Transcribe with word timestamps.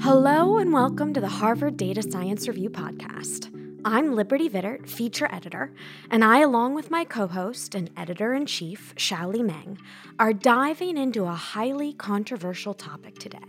Hello, 0.00 0.58
and 0.58 0.72
welcome 0.72 1.12
to 1.12 1.20
the 1.20 1.26
Harvard 1.26 1.76
Data 1.76 2.00
Science 2.08 2.46
Review 2.46 2.70
Podcast. 2.70 3.52
I'm 3.84 4.14
Liberty 4.14 4.48
Vittert, 4.48 4.88
feature 4.88 5.28
editor, 5.32 5.74
and 6.08 6.22
I, 6.22 6.38
along 6.38 6.74
with 6.74 6.92
my 6.92 7.04
co 7.04 7.26
host 7.26 7.74
and 7.74 7.90
editor 7.96 8.34
in 8.34 8.46
chief, 8.46 8.94
Xiaoli 8.94 9.44
Meng, 9.44 9.78
are 10.16 10.32
diving 10.32 10.96
into 10.96 11.24
a 11.24 11.32
highly 11.32 11.92
controversial 11.92 12.72
topic 12.72 13.18
today 13.18 13.40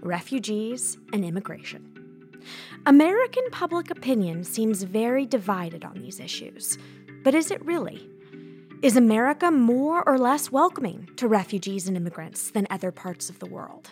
refugees 0.00 0.96
and 1.12 1.24
immigration. 1.24 2.38
American 2.86 3.50
public 3.50 3.90
opinion 3.90 4.44
seems 4.44 4.84
very 4.84 5.26
divided 5.26 5.84
on 5.84 6.00
these 6.00 6.20
issues, 6.20 6.78
but 7.24 7.34
is 7.34 7.50
it 7.50 7.66
really? 7.66 8.08
Is 8.82 8.96
America 8.96 9.50
more 9.50 10.02
or 10.08 10.16
less 10.16 10.50
welcoming 10.50 11.06
to 11.16 11.28
refugees 11.28 11.86
and 11.86 11.98
immigrants 11.98 12.50
than 12.50 12.66
other 12.70 12.90
parts 12.90 13.28
of 13.28 13.38
the 13.38 13.44
world? 13.44 13.90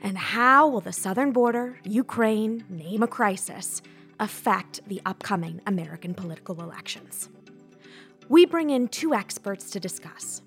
And 0.00 0.16
how 0.16 0.66
will 0.68 0.80
the 0.80 0.90
southern 0.90 1.32
border, 1.32 1.78
Ukraine, 1.84 2.64
name 2.70 3.02
a 3.02 3.06
crisis, 3.06 3.82
affect 4.18 4.80
the 4.88 5.02
upcoming 5.04 5.60
American 5.66 6.14
political 6.14 6.62
elections? 6.62 7.28
We 8.30 8.46
bring 8.46 8.70
in 8.70 8.88
two 8.88 9.12
experts 9.12 9.68
to 9.72 9.80
discuss 9.80 10.40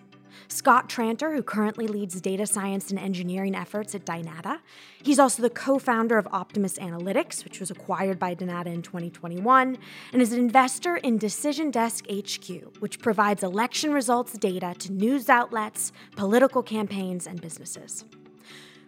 Scott 0.47 0.89
Tranter, 0.89 1.33
who 1.33 1.43
currently 1.43 1.87
leads 1.87 2.19
data 2.21 2.45
science 2.45 2.89
and 2.89 2.99
engineering 2.99 3.55
efforts 3.55 3.95
at 3.95 4.05
Dynata. 4.05 4.59
He's 5.03 5.19
also 5.19 5.41
the 5.41 5.49
co 5.49 5.79
founder 5.79 6.17
of 6.17 6.27
Optimus 6.31 6.77
Analytics, 6.77 7.43
which 7.43 7.59
was 7.59 7.71
acquired 7.71 8.19
by 8.19 8.33
Dynata 8.35 8.67
in 8.67 8.81
2021, 8.81 9.77
and 10.13 10.21
is 10.21 10.33
an 10.33 10.39
investor 10.39 10.97
in 10.97 11.17
Decision 11.17 11.71
Desk 11.71 12.05
HQ, 12.09 12.79
which 12.79 12.99
provides 12.99 13.43
election 13.43 13.91
results 13.91 14.33
data 14.33 14.75
to 14.79 14.91
news 14.91 15.29
outlets, 15.29 15.91
political 16.15 16.63
campaigns, 16.63 17.27
and 17.27 17.41
businesses. 17.41 18.05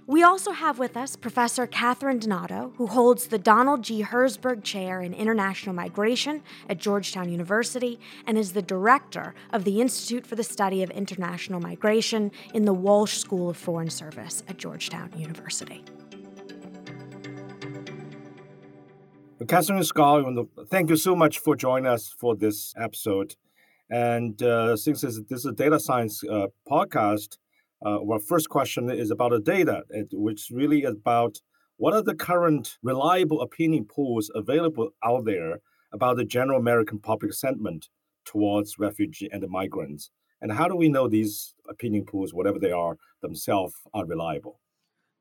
We 0.10 0.24
also 0.24 0.52
have 0.52 0.80
with 0.80 0.96
us 0.96 1.18
Professor 1.18 1.68
Katharine 1.68 2.20
Donato, 2.20 2.72
who 2.78 2.88
holds 2.88 3.28
the 3.28 3.38
Donald 3.38 3.84
G. 3.84 4.04
Herzberg 4.04 4.64
Chair 4.64 5.02
in 5.02 5.14
International 5.14 5.76
Migration 5.76 6.44
at 6.70 6.78
Georgetown 6.78 7.28
University 7.30 8.00
and 8.26 8.38
is 8.38 8.54
the 8.54 8.62
director 8.62 9.36
of 9.52 9.66
the 9.66 9.82
Institute 9.82 10.26
for 10.26 10.38
the 10.38 10.46
Study 10.46 10.82
of 10.82 10.90
International 10.92 11.60
Migration 11.60 12.32
in 12.54 12.64
the 12.64 12.72
Walsh 12.72 13.18
School 13.18 13.50
of 13.50 13.58
Foreign 13.58 13.90
Service 13.90 14.44
at 14.48 14.56
Georgetown 14.56 15.12
University. 15.18 15.84
Katharine 19.46 19.84
Scott, 19.84 20.24
thank 20.70 20.90
you 20.90 20.96
so 20.96 21.18
much 21.18 21.40
for 21.40 21.54
joining 21.54 21.86
us 21.86 22.16
for 22.18 22.34
this 22.34 22.74
episode. 22.78 23.36
And 23.90 24.42
uh, 24.42 24.78
since 24.78 25.02
this 25.02 25.18
is 25.30 25.46
a 25.46 25.52
data 25.52 25.82
science 25.82 26.24
uh, 26.24 26.48
podcast, 26.66 27.38
uh, 27.86 28.00
our 28.02 28.20
first 28.20 28.50
question 28.50 28.90
is 28.90 29.12
about 29.12 29.32
the 29.32 29.40
data, 29.40 29.84
which 30.12 30.50
really 30.52 30.84
about 30.84 31.38
what 31.78 31.94
are 31.94 32.02
the 32.02 32.16
current 32.16 32.78
reliable 32.82 33.42
opinion 33.42 33.86
polls 33.86 34.32
available 34.34 34.90
out 35.04 35.26
there 35.26 35.60
about 35.92 36.18
the 36.18 36.26
general 36.26 36.60
American 36.60 37.00
public 37.00 37.34
sentiment 37.34 37.90
towards 38.26 38.80
refugee 38.80 39.30
and 39.32 39.48
migrants, 39.48 40.10
and 40.42 40.52
how 40.52 40.68
do 40.68 40.76
we 40.76 40.90
know 40.90 41.08
these 41.08 41.56
opinion 41.70 42.06
polls, 42.06 42.34
whatever 42.34 42.60
they 42.60 42.72
are 42.72 42.98
themselves, 43.22 43.76
are 43.94 44.06
reliable? 44.06 44.60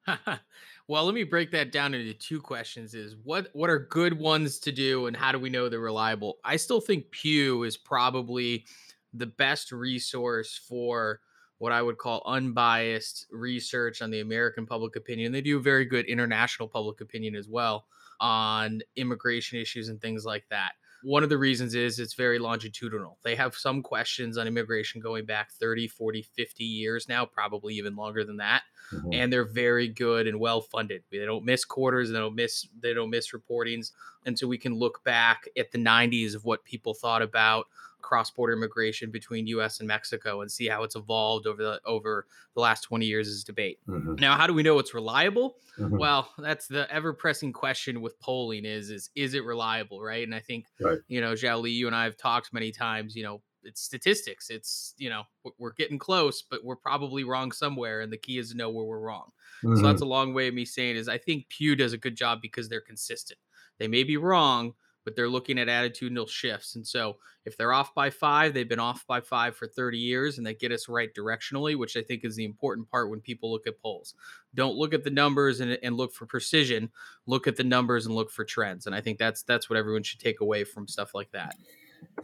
well, 0.89 1.05
let 1.05 1.15
me 1.15 1.25
break 1.25 1.51
that 1.51 1.73
down 1.73 1.95
into 1.95 2.15
two 2.15 2.41
questions: 2.41 2.95
is 2.95 3.17
what 3.23 3.49
what 3.53 3.71
are 3.71 3.79
good 3.79 4.19
ones 4.19 4.59
to 4.61 4.73
do, 4.73 5.07
and 5.07 5.17
how 5.17 5.33
do 5.33 5.39
we 5.39 5.51
know 5.51 5.69
they're 5.69 5.81
reliable? 5.81 6.39
I 6.45 6.57
still 6.57 6.81
think 6.81 7.11
Pew 7.11 7.65
is 7.65 7.77
probably 7.77 8.67
the 9.13 9.27
best 9.27 9.73
resource 9.73 10.61
for 10.69 11.21
what 11.59 11.73
I 11.73 11.83
would 11.83 11.99
call 11.99 12.23
unbiased 12.27 13.27
research 13.31 14.03
on 14.03 14.11
the 14.11 14.21
American 14.21 14.67
public 14.67 14.97
opinion. 14.97 15.33
They 15.33 15.41
do 15.41 15.61
very 15.61 15.85
good 15.85 16.07
international 16.07 16.69
public 16.69 17.01
opinion 17.01 17.35
as 17.35 17.49
well 17.49 17.87
on 18.21 18.81
immigration 18.97 19.59
issues 19.59 19.89
and 19.89 20.01
things 20.01 20.25
like 20.25 20.45
that. 20.51 20.73
One 21.03 21.23
of 21.23 21.29
the 21.29 21.39
reasons 21.39 21.75
is 21.75 21.99
it's 21.99 22.15
very 22.15 22.39
longitudinal. 22.39 23.19
They 23.23 23.37
have 23.37 23.55
some 23.55 23.83
questions 23.83 24.39
on 24.39 24.47
immigration 24.47 25.01
going 25.01 25.25
back 25.25 25.53
30, 25.53 25.89
40, 25.89 26.23
50 26.23 26.65
years 26.65 27.09
now, 27.09 27.25
probably 27.25 27.75
even 27.75 27.95
longer 27.95 28.25
than 28.25 28.39
that. 28.39 28.63
Mm-hmm. 28.93 29.13
And 29.13 29.33
they're 29.33 29.45
very 29.45 29.89
good 29.89 30.27
and 30.27 30.41
well 30.41 30.61
funded. 30.61 31.05
They 31.11 31.19
don't 31.19 31.45
miss 31.45 31.65
quarters, 31.65 32.11
they 32.11 32.19
don't 32.19 32.35
miss 32.35 32.67
they 32.81 32.95
don't 32.95 33.11
miss 33.11 33.33
reportings. 33.33 33.93
And 34.25 34.39
so 34.39 34.49
we 34.49 34.59
can 34.59 34.75
look 34.75 35.05
back 35.05 35.49
at 35.57 35.71
the 35.71 35.79
90s 35.79 36.35
of 36.35 36.45
what 36.45 36.65
people 36.65 36.95
thought 36.95 37.23
about 37.23 37.67
cross-border 38.07 38.53
immigration 38.53 39.11
between 39.11 39.49
U.S. 39.49 39.81
and 39.81 39.89
Mexico 39.89 40.41
and 40.41 40.51
see 40.51 40.69
how 40.69 40.85
it's 40.85 40.95
evolved 40.95 41.47
over 41.47 41.61
the 41.61 41.81
over 41.85 42.27
the 42.55 42.61
last 42.61 42.83
20 42.83 43.05
years 43.05 43.27
as 43.27 43.43
debate. 43.43 43.81
Mm-hmm. 43.89 44.15
Now, 44.15 44.37
how 44.37 44.47
do 44.47 44.55
we 44.55 44.63
know 44.63 44.79
it's 44.79 44.95
reliable? 44.95 45.57
Mm-hmm. 45.77 45.99
Well, 45.99 46.31
that's 46.39 46.69
the 46.69 46.91
ever-pressing 46.93 47.53
question 47.53 48.01
with 48.01 48.19
polling: 48.21 48.65
is 48.65 48.91
is 48.91 49.11
is 49.17 49.35
it 49.35 49.45
reliable, 49.45 50.01
right? 50.01 50.25
And 50.25 50.35
I 50.35 50.41
think 50.41 50.67
right. 50.81 50.99
you 51.09 51.21
know, 51.21 51.33
Xiaoli, 51.33 51.73
you 51.73 51.89
and 51.89 51.97
I 51.97 52.05
have 52.05 52.17
talked 52.17 52.53
many 52.53 52.71
times. 52.71 53.17
You 53.17 53.25
know, 53.25 53.43
it's 53.65 53.83
statistics. 53.83 54.51
It's 54.51 54.95
you 54.97 55.11
know, 55.11 55.25
we're 55.59 55.73
getting 55.73 55.99
close, 55.99 56.43
but 56.49 56.65
we're 56.65 56.77
probably 56.77 57.25
wrong 57.25 57.51
somewhere, 57.51 58.03
and 58.03 58.13
the 58.13 58.17
key 58.17 58.39
is 58.39 58.53
to 58.53 58.57
know 58.57 58.71
where 58.71 58.87
we're 58.87 59.01
wrong. 59.01 59.33
Mm-hmm. 59.65 59.77
So 59.77 59.83
that's 59.83 60.03
a 60.03 60.07
long 60.07 60.33
way 60.33 60.47
of 60.47 60.55
me 60.55 60.65
saying 60.65 60.95
is 60.95 61.09
I 61.09 61.19
think 61.19 61.49
Pew 61.49 61.75
does 61.75 61.93
a 61.93 61.99
good 61.99 62.17
job 62.17 62.41
because 62.41 62.69
they're 62.69 62.81
consistent. 62.81 63.41
They 63.79 63.89
may 63.89 64.05
be 64.05 64.17
wrong, 64.17 64.75
but 65.07 65.15
they're 65.15 65.29
looking 65.29 65.57
at 65.57 65.69
attitudinal 65.69 66.29
shifts. 66.29 66.75
And 66.75 66.85
so 66.85 67.17
if 67.45 67.57
they're 67.57 67.73
off 67.73 67.95
by 67.95 68.11
five, 68.11 68.53
they've 68.53 68.69
been 68.69 68.81
off 68.81 69.07
by 69.07 69.21
five 69.21 69.57
for 69.57 69.69
30 69.69 69.99
years 69.99 70.37
and 70.37 70.45
they 70.45 70.53
get 70.53 70.73
us 70.73 70.89
right 70.89 71.15
directionally, 71.15 71.79
which 71.79 71.97
I 71.97 72.03
think 72.03 72.25
is 72.25 72.35
the 72.35 72.45
important 72.45 72.91
part 72.91 73.09
when 73.09 73.21
people 73.21 73.53
look 73.53 73.69
at 73.69 73.81
polls. 73.81 74.15
Don't 74.57 74.75
look 74.75 74.93
at 74.93 75.05
the 75.05 75.11
numbers 75.11 75.61
and, 75.61 75.79
and 75.81 75.97
look 75.97 76.13
for 76.13 76.27
precision. 76.27 76.91
Look 77.25 77.47
at 77.47 77.55
the 77.55 77.63
numbers 77.63 78.07
and 78.07 78.17
look 78.17 78.33
for 78.33 78.45
trends. 78.45 78.87
And 78.87 78.97
I 78.97 79.01
think 79.01 79.19
that's 79.19 79.45
that's 79.45 79.71
what 79.71 79.79
everyone 79.79 80.03
should 80.03 80.19
take 80.19 80.41
away 80.41 80.65
from 80.65 80.89
stuff 80.89 81.15
like 81.15 81.31
that. 81.31 81.55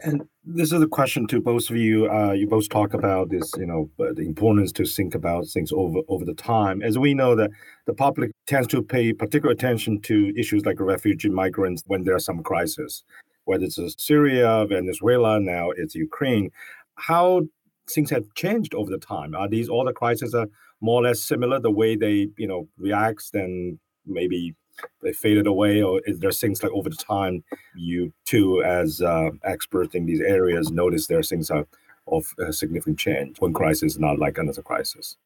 And 0.01 0.23
this 0.43 0.71
is 0.73 0.81
a 0.81 0.87
question 0.87 1.27
to 1.27 1.41
both 1.41 1.69
of 1.69 1.77
you. 1.77 2.09
Uh, 2.09 2.33
you 2.33 2.47
both 2.47 2.67
talk 2.69 2.93
about 2.93 3.29
this, 3.29 3.51
you 3.57 3.65
know, 3.65 3.89
the 3.97 4.23
importance 4.23 4.71
to 4.73 4.85
think 4.85 5.15
about 5.15 5.47
things 5.47 5.71
over 5.71 5.99
over 6.07 6.25
the 6.25 6.33
time. 6.33 6.81
As 6.81 6.97
we 6.97 7.13
know 7.13 7.35
that 7.35 7.51
the 7.85 7.93
public 7.93 8.31
tends 8.47 8.67
to 8.69 8.81
pay 8.81 9.13
particular 9.13 9.53
attention 9.53 10.01
to 10.01 10.33
issues 10.37 10.65
like 10.65 10.79
refugee 10.79 11.29
migrants 11.29 11.83
when 11.87 12.03
there's 12.03 12.25
some 12.25 12.43
crisis, 12.43 13.03
whether 13.45 13.65
it's 13.65 13.79
Syria, 13.97 14.65
Venezuela, 14.67 15.39
now 15.39 15.69
it's 15.71 15.95
Ukraine. 15.95 16.49
How 16.95 17.43
things 17.89 18.09
have 18.09 18.25
changed 18.35 18.73
over 18.73 18.89
the 18.91 18.97
time? 18.97 19.35
Are 19.35 19.47
these 19.47 19.69
all 19.69 19.85
the 19.85 19.93
crises 19.93 20.33
are 20.33 20.47
more 20.81 20.99
or 20.99 21.03
less 21.03 21.21
similar 21.21 21.59
the 21.59 21.71
way 21.71 21.95
they, 21.95 22.27
you 22.37 22.47
know, 22.47 22.67
reacts 22.77 23.31
and 23.33 23.79
maybe 24.05 24.55
they 25.01 25.13
faded 25.13 25.47
away 25.47 25.81
or 25.81 26.01
is 26.05 26.19
there 26.19 26.31
things 26.31 26.63
like 26.63 26.71
over 26.71 26.89
the 26.89 26.95
time 26.95 27.43
you 27.75 28.11
too 28.25 28.63
as 28.63 29.01
uh, 29.01 29.29
experts 29.43 29.95
in 29.95 30.05
these 30.05 30.21
areas 30.21 30.71
notice 30.71 31.07
there 31.07 31.19
are 31.19 31.23
things 31.23 31.49
of, 31.49 31.67
of 32.07 32.33
significant 32.51 32.97
change 32.97 33.39
when 33.39 33.53
crisis 33.53 33.93
is 33.93 33.99
not 33.99 34.19
like 34.19 34.37
another 34.37 34.61
crisis? 34.61 35.17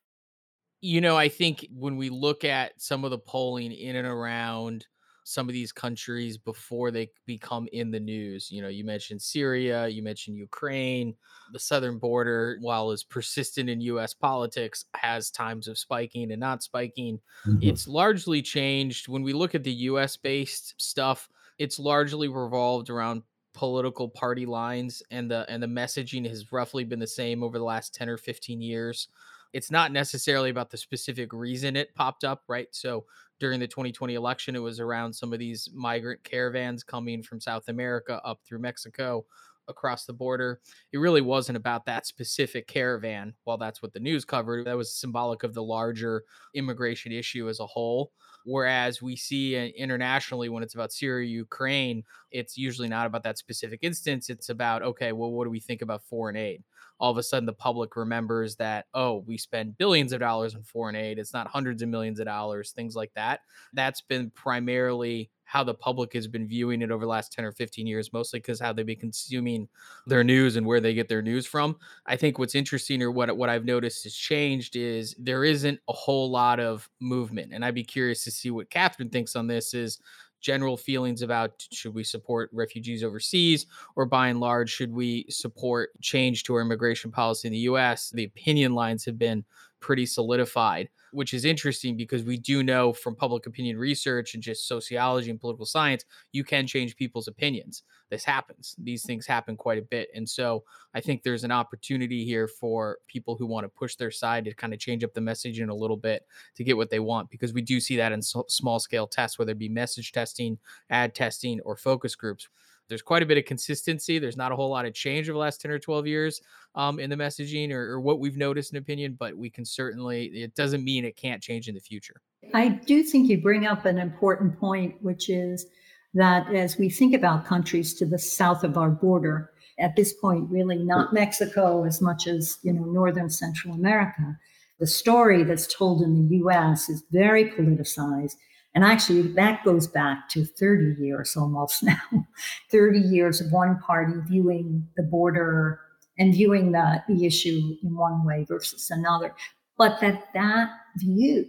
You 0.81 1.01
know 1.01 1.17
i 1.17 1.27
think 1.29 1.67
when 1.73 1.97
we 1.97 2.09
look 2.09 2.43
at 2.43 2.79
some 2.79 3.03
of 3.03 3.11
the 3.11 3.17
polling 3.17 3.71
in 3.71 3.95
and 3.95 4.07
around 4.07 4.85
some 5.27 5.49
of 5.49 5.53
these 5.53 5.73
countries 5.73 6.37
before 6.37 6.89
they 6.89 7.09
become 7.25 7.67
in 7.73 7.91
the 7.91 7.99
news. 7.99 8.49
You 8.49 8.61
know, 8.61 8.69
you 8.69 8.85
mentioned 8.85 9.21
Syria, 9.21 9.85
you 9.89 10.01
mentioned 10.01 10.37
Ukraine, 10.37 11.15
the 11.51 11.59
southern 11.59 11.99
border, 11.99 12.57
while 12.61 12.91
is 12.91 13.03
persistent 13.03 13.69
in 13.69 13.81
US 13.81 14.13
politics, 14.13 14.85
has 14.95 15.29
times 15.29 15.67
of 15.67 15.77
spiking 15.77 16.31
and 16.31 16.39
not 16.39 16.63
spiking. 16.63 17.19
Mm-hmm. 17.45 17.59
It's 17.61 17.89
largely 17.89 18.41
changed 18.41 19.09
when 19.09 19.21
we 19.21 19.33
look 19.33 19.53
at 19.53 19.65
the 19.65 19.73
US 19.91 20.15
based 20.15 20.75
stuff, 20.77 21.27
it's 21.57 21.77
largely 21.77 22.29
revolved 22.29 22.89
around 22.89 23.23
political 23.53 24.07
party 24.07 24.45
lines 24.45 25.03
and 25.11 25.29
the 25.29 25.43
and 25.49 25.61
the 25.61 25.67
messaging 25.67 26.25
has 26.25 26.51
roughly 26.53 26.83
been 26.83 26.99
the 26.99 27.07
same 27.07 27.43
over 27.43 27.57
the 27.57 27.63
last 27.65 27.93
10 27.95 28.07
or 28.07 28.17
15 28.17 28.61
years 28.61 29.09
it's 29.53 29.71
not 29.71 29.91
necessarily 29.91 30.49
about 30.49 30.69
the 30.69 30.77
specific 30.77 31.33
reason 31.33 31.75
it 31.75 31.93
popped 31.95 32.23
up, 32.23 32.43
right? 32.47 32.67
So 32.71 33.05
during 33.39 33.59
the 33.59 33.67
2020 33.67 34.15
election, 34.15 34.55
it 34.55 34.59
was 34.59 34.79
around 34.79 35.13
some 35.13 35.33
of 35.33 35.39
these 35.39 35.69
migrant 35.73 36.23
caravans 36.23 36.83
coming 36.83 37.21
from 37.23 37.39
South 37.39 37.67
America 37.69 38.21
up 38.25 38.39
through 38.45 38.59
Mexico 38.59 39.25
across 39.67 40.05
the 40.05 40.13
border. 40.13 40.59
It 40.91 40.97
really 40.97 41.21
wasn't 41.21 41.57
about 41.57 41.85
that 41.85 42.05
specific 42.05 42.67
caravan. 42.67 43.33
While 43.43 43.57
that's 43.57 43.81
what 43.81 43.93
the 43.93 43.99
news 43.99 44.25
covered, 44.25 44.65
that 44.65 44.77
was 44.77 44.93
symbolic 44.93 45.43
of 45.43 45.53
the 45.53 45.63
larger 45.63 46.23
immigration 46.53 47.11
issue 47.11 47.49
as 47.49 47.59
a 47.59 47.65
whole. 47.65 48.11
Whereas 48.45 49.01
we 49.01 49.15
see 49.17 49.55
internationally 49.71 50.47
when 50.47 50.63
it's 50.63 50.75
about 50.75 50.93
Syria, 50.93 51.27
Ukraine, 51.27 52.03
it's 52.31 52.57
usually 52.57 52.87
not 52.87 53.05
about 53.05 53.23
that 53.23 53.37
specific 53.37 53.79
instance. 53.81 54.29
It's 54.29 54.49
about, 54.49 54.83
okay, 54.83 55.11
well, 55.11 55.31
what 55.31 55.43
do 55.43 55.49
we 55.49 55.59
think 55.59 55.81
about 55.81 56.03
foreign 56.03 56.37
aid? 56.37 56.63
all 56.99 57.11
of 57.11 57.17
a 57.17 57.23
sudden 57.23 57.45
the 57.45 57.53
public 57.53 57.95
remembers 57.95 58.55
that, 58.55 58.85
oh, 58.93 59.23
we 59.27 59.37
spend 59.37 59.77
billions 59.77 60.13
of 60.13 60.19
dollars 60.19 60.55
on 60.55 60.63
foreign 60.63 60.95
aid. 60.95 61.19
It's 61.19 61.33
not 61.33 61.47
hundreds 61.47 61.81
of 61.81 61.89
millions 61.89 62.19
of 62.19 62.25
dollars, 62.25 62.71
things 62.71 62.95
like 62.95 63.11
that. 63.15 63.41
That's 63.73 64.01
been 64.01 64.31
primarily 64.31 65.29
how 65.47 65.63
the 65.63 65.73
public 65.73 66.11
has 66.11 66.27
been 66.27 66.45
viewing 66.45 66.81
it 66.81 66.91
over 66.91 67.05
the 67.05 67.09
last 67.09 67.31
10 67.31 67.45
or 67.45 67.53
15 67.53 67.87
years, 67.87 68.11
mostly 68.11 68.39
because 68.39 68.59
how 68.59 68.73
they've 68.73 68.85
been 68.85 68.99
consuming 68.99 69.69
their 70.05 70.23
news 70.23 70.57
and 70.57 70.67
where 70.67 70.81
they 70.81 70.93
get 70.93 71.07
their 71.07 71.21
news 71.21 71.45
from. 71.45 71.77
I 72.05 72.17
think 72.17 72.37
what's 72.37 72.53
interesting 72.53 73.01
or 73.01 73.11
what, 73.11 73.35
what 73.37 73.49
I've 73.49 73.63
noticed 73.63 74.03
has 74.03 74.13
changed 74.13 74.75
is 74.75 75.15
there 75.17 75.45
isn't 75.45 75.79
a 75.87 75.93
whole 75.93 76.29
lot 76.29 76.59
of 76.59 76.89
movement. 76.99 77.53
And 77.53 77.63
I'd 77.63 77.73
be 77.73 77.85
curious 77.85 78.25
to 78.25 78.31
see 78.31 78.51
what 78.51 78.69
Katharine 78.69 79.09
thinks 79.09 79.37
on 79.37 79.47
this 79.47 79.73
is 79.73 79.99
general 80.41 80.77
feelings 80.77 81.21
about 81.21 81.65
should 81.71 81.95
we 81.95 82.03
support 82.03 82.49
refugees 82.53 83.03
overseas 83.03 83.65
or 83.95 84.05
by 84.05 84.27
and 84.27 84.39
large 84.39 84.69
should 84.69 84.93
we 84.93 85.25
support 85.29 85.89
change 86.01 86.43
to 86.43 86.53
our 86.53 86.61
immigration 86.61 87.11
policy 87.11 87.47
in 87.47 87.51
the 87.51 87.59
US 87.59 88.11
the 88.11 88.23
opinion 88.23 88.75
lines 88.75 89.03
have 89.05 89.17
been 89.17 89.43
pretty 89.79 90.05
solidified 90.05 90.89
which 91.11 91.33
is 91.33 91.45
interesting 91.45 91.95
because 91.95 92.23
we 92.23 92.37
do 92.37 92.63
know 92.63 92.93
from 92.93 93.15
public 93.15 93.45
opinion 93.45 93.77
research 93.77 94.33
and 94.33 94.43
just 94.43 94.67
sociology 94.67 95.29
and 95.29 95.39
political 95.39 95.65
science, 95.65 96.05
you 96.31 96.43
can 96.43 96.67
change 96.67 96.95
people's 96.95 97.27
opinions. 97.27 97.83
This 98.09 98.23
happens. 98.23 98.75
These 98.77 99.05
things 99.05 99.25
happen 99.25 99.57
quite 99.57 99.77
a 99.77 99.83
bit. 99.83 100.09
And 100.13 100.27
so 100.27 100.63
I 100.93 101.01
think 101.01 101.23
there's 101.23 101.43
an 101.43 101.51
opportunity 101.51 102.23
here 102.23 102.47
for 102.47 102.99
people 103.07 103.35
who 103.35 103.45
want 103.45 103.65
to 103.65 103.69
push 103.69 103.95
their 103.95 104.11
side 104.11 104.45
to 104.45 104.53
kind 104.53 104.73
of 104.73 104.79
change 104.79 105.03
up 105.03 105.13
the 105.13 105.21
messaging 105.21 105.69
a 105.69 105.73
little 105.73 105.97
bit 105.97 106.23
to 106.55 106.63
get 106.63 106.77
what 106.77 106.89
they 106.89 106.99
want, 106.99 107.29
because 107.29 107.53
we 107.53 107.61
do 107.61 107.79
see 107.79 107.97
that 107.97 108.11
in 108.11 108.21
small 108.21 108.79
scale 108.79 109.07
tests, 109.07 109.37
whether 109.37 109.51
it 109.51 109.59
be 109.59 109.69
message 109.69 110.11
testing, 110.11 110.57
ad 110.89 111.15
testing, 111.15 111.59
or 111.61 111.75
focus 111.75 112.15
groups 112.15 112.47
there's 112.89 113.01
quite 113.01 113.23
a 113.23 113.25
bit 113.25 113.37
of 113.37 113.45
consistency. 113.45 114.19
There's 114.19 114.37
not 114.37 114.51
a 114.51 114.55
whole 114.55 114.69
lot 114.69 114.85
of 114.85 114.93
change 114.93 115.29
over 115.29 115.33
the 115.33 115.39
last 115.39 115.61
10 115.61 115.71
or 115.71 115.79
12 115.79 116.07
years 116.07 116.41
um, 116.75 116.99
in 116.99 117.09
the 117.09 117.15
messaging 117.15 117.71
or, 117.71 117.91
or 117.91 118.01
what 118.01 118.19
we've 118.19 118.37
noticed 118.37 118.71
in 118.71 118.77
opinion, 118.77 119.15
but 119.19 119.35
we 119.35 119.49
can 119.49 119.65
certainly, 119.65 120.25
it 120.27 120.55
doesn't 120.55 120.83
mean 120.83 121.05
it 121.05 121.15
can't 121.15 121.41
change 121.41 121.67
in 121.67 121.75
the 121.75 121.81
future. 121.81 122.21
I 122.53 122.69
do 122.69 123.03
think 123.03 123.29
you 123.29 123.41
bring 123.41 123.65
up 123.65 123.85
an 123.85 123.97
important 123.97 124.59
point, 124.59 124.95
which 125.01 125.29
is 125.29 125.65
that 126.13 126.53
as 126.53 126.77
we 126.77 126.89
think 126.89 127.13
about 127.13 127.45
countries 127.45 127.93
to 127.95 128.05
the 128.05 128.19
south 128.19 128.63
of 128.63 128.77
our 128.77 128.89
border, 128.89 129.51
at 129.79 129.95
this 129.95 130.13
point, 130.13 130.49
really 130.49 130.77
not 130.77 131.13
Mexico 131.13 131.85
as 131.85 132.01
much 132.01 132.25
as, 132.25 132.57
you 132.63 132.73
know, 132.73 132.83
Northern 132.83 133.29
Central 133.29 133.73
America, 133.73 134.37
the 134.79 134.87
story 134.87 135.43
that's 135.43 135.73
told 135.73 136.01
in 136.01 136.27
the 136.27 136.37
US 136.37 136.89
is 136.89 137.03
very 137.11 137.51
politicized 137.51 138.35
and 138.75 138.83
actually, 138.83 139.23
that 139.33 139.63
goes 139.63 139.87
back 139.87 140.29
to 140.29 140.45
30 140.45 141.01
years 141.01 141.35
almost 141.35 141.83
now 141.83 142.27
30 142.71 142.99
years 142.99 143.41
of 143.41 143.51
one 143.51 143.79
party 143.79 144.13
viewing 144.27 144.87
the 144.95 145.03
border 145.03 145.79
and 146.19 146.33
viewing 146.33 146.71
the, 146.71 147.03
the 147.07 147.25
issue 147.25 147.75
in 147.83 147.95
one 147.95 148.25
way 148.25 148.45
versus 148.47 148.89
another. 148.91 149.35
But 149.77 149.99
that 150.01 150.33
that 150.33 150.69
view 150.97 151.45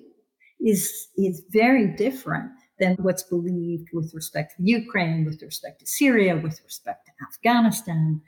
is, 0.60 1.08
is 1.16 1.42
very 1.50 1.86
different 1.86 2.50
than 2.78 2.96
what's 3.00 3.22
believed 3.22 3.88
with 3.92 4.12
respect 4.14 4.56
to 4.56 4.62
Ukraine, 4.62 5.24
with 5.24 5.42
respect 5.42 5.80
to 5.80 5.86
Syria, 5.86 6.36
with 6.36 6.60
respect 6.64 7.06
to 7.06 7.12
Afghanistan. 7.26 8.20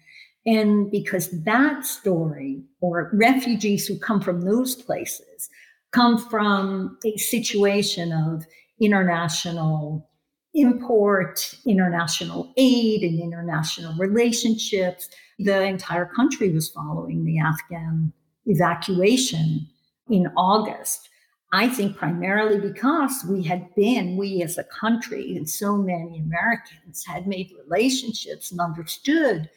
And 0.47 0.91
because 0.91 1.31
that 1.45 1.85
story, 1.85 2.63
or 2.81 3.11
refugees 3.13 3.87
who 3.87 3.99
come 3.99 4.21
from 4.21 4.41
those 4.41 4.75
places, 4.75 5.51
come 5.93 6.19
from 6.19 6.99
a 7.05 7.17
situation 7.17 8.13
of 8.13 8.45
international 8.81 10.09
import, 10.55 11.55
international 11.65 12.53
aid, 12.57 13.03
and 13.03 13.21
international 13.21 13.95
relationships. 13.99 15.09
The 15.39 15.63
entire 15.63 16.07
country 16.07 16.51
was 16.51 16.69
following 16.69 17.25
the 17.25 17.39
Afghan 17.39 18.13
evacuation 18.47 19.69
in 20.09 20.27
August. 20.37 21.09
I 21.53 21.69
think 21.69 21.97
primarily 21.97 22.59
because 22.59 23.25
we 23.29 23.43
had 23.43 23.75
been, 23.75 24.17
we 24.17 24.43
as 24.43 24.57
a 24.57 24.65
country, 24.65 25.37
and 25.37 25.49
so 25.49 25.77
many 25.77 26.19
Americans 26.19 27.05
had 27.05 27.27
made 27.27 27.53
relationships 27.65 28.53
and 28.53 28.61
understood, 28.61 29.51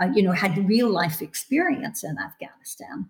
uh, 0.00 0.08
you 0.14 0.22
know, 0.22 0.32
had 0.32 0.68
real 0.68 0.90
life 0.90 1.22
experience 1.22 2.04
in 2.04 2.16
Afghanistan 2.18 3.08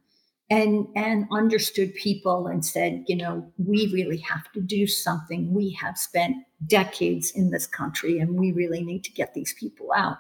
and 0.51 0.87
and 0.97 1.27
understood 1.31 1.95
people 1.95 2.49
and 2.49 2.65
said 2.65 3.05
you 3.07 3.17
know 3.17 3.51
we 3.59 3.91
really 3.93 4.19
have 4.19 4.51
to 4.53 4.61
do 4.61 4.87
something. 4.87 5.53
We 5.55 5.71
have 5.81 5.97
spent 5.97 6.37
decades 6.67 7.31
in 7.31 7.51
this 7.51 7.67
country 7.67 8.19
and 8.19 8.39
we 8.39 8.53
really 8.53 8.83
need 8.83 9.05
to 9.05 9.13
get 9.13 9.35
these 9.35 9.55
people 9.55 9.93
out. 9.95 10.19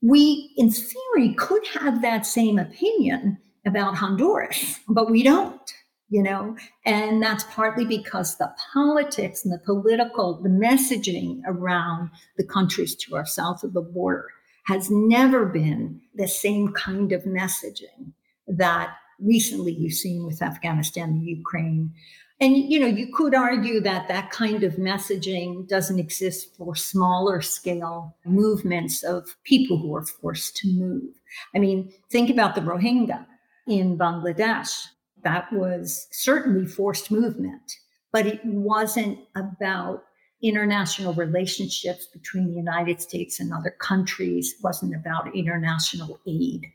We 0.00 0.52
in 0.56 0.70
theory 0.70 1.34
could 1.34 1.66
have 1.68 2.02
that 2.02 2.26
same 2.26 2.58
opinion 2.58 3.38
about 3.66 3.96
honduras 3.96 4.80
but 4.88 5.10
we 5.10 5.22
don't 5.22 5.72
you 6.12 6.22
know? 6.22 6.54
And 6.84 7.22
that's 7.22 7.44
partly 7.44 7.86
because 7.86 8.36
the 8.36 8.54
politics 8.74 9.46
and 9.46 9.52
the 9.52 9.64
political 9.64 10.40
the 10.42 10.50
messaging 10.50 11.40
around 11.46 12.10
the 12.36 12.44
countries 12.44 12.94
to 12.96 13.16
our 13.16 13.24
south 13.24 13.64
of 13.64 13.72
the 13.72 13.80
border 13.80 14.28
has 14.66 14.90
never 14.90 15.46
been 15.46 16.00
the 16.14 16.28
same 16.28 16.72
kind 16.74 17.12
of 17.12 17.22
messaging 17.22 18.12
that 18.46 18.94
recently 19.22 19.76
we've 19.78 19.92
seen 19.92 20.26
with 20.26 20.42
Afghanistan 20.42 21.10
and 21.10 21.26
Ukraine. 21.26 21.92
And, 22.40 22.56
you 22.56 22.80
know, 22.80 22.86
you 22.86 23.12
could 23.14 23.34
argue 23.34 23.80
that 23.80 24.08
that 24.08 24.30
kind 24.30 24.64
of 24.64 24.74
messaging 24.74 25.68
doesn't 25.68 25.98
exist 25.98 26.56
for 26.56 26.74
smaller 26.74 27.40
scale 27.40 28.16
movements 28.24 29.04
of 29.04 29.36
people 29.44 29.78
who 29.78 29.94
are 29.94 30.04
forced 30.04 30.56
to 30.56 30.68
move. 30.68 31.14
I 31.54 31.60
mean, 31.60 31.92
think 32.10 32.30
about 32.30 32.54
the 32.54 32.60
Rohingya 32.62 33.24
in 33.68 33.96
Bangladesh. 33.96 34.86
That 35.22 35.52
was 35.52 36.08
certainly 36.10 36.66
forced 36.66 37.12
movement, 37.12 37.76
but 38.10 38.26
it 38.26 38.44
wasn't 38.44 39.20
about 39.36 40.02
international 40.42 41.14
relationships 41.14 42.06
between 42.06 42.48
the 42.48 42.56
United 42.56 43.00
States 43.00 43.38
and 43.38 43.52
other 43.52 43.70
countries, 43.78 44.54
it 44.58 44.64
wasn't 44.64 44.94
about 44.94 45.34
international 45.34 46.18
aid. 46.26 46.66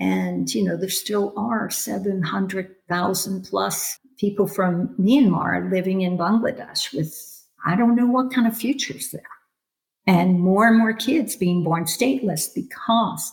And, 0.00 0.52
you 0.52 0.64
know, 0.64 0.76
there 0.76 0.88
still 0.88 1.32
are 1.36 1.70
700,000 1.70 3.44
plus 3.44 3.98
people 4.18 4.46
from 4.46 4.94
Myanmar 4.98 5.70
living 5.70 6.02
in 6.02 6.18
Bangladesh 6.18 6.92
with, 6.92 7.14
I 7.64 7.76
don't 7.76 7.94
know 7.94 8.06
what 8.06 8.32
kind 8.32 8.46
of 8.46 8.56
futures 8.56 9.10
there. 9.10 9.22
And 10.06 10.40
more 10.40 10.66
and 10.66 10.78
more 10.78 10.92
kids 10.92 11.36
being 11.36 11.64
born 11.64 11.84
stateless 11.84 12.52
because 12.54 13.32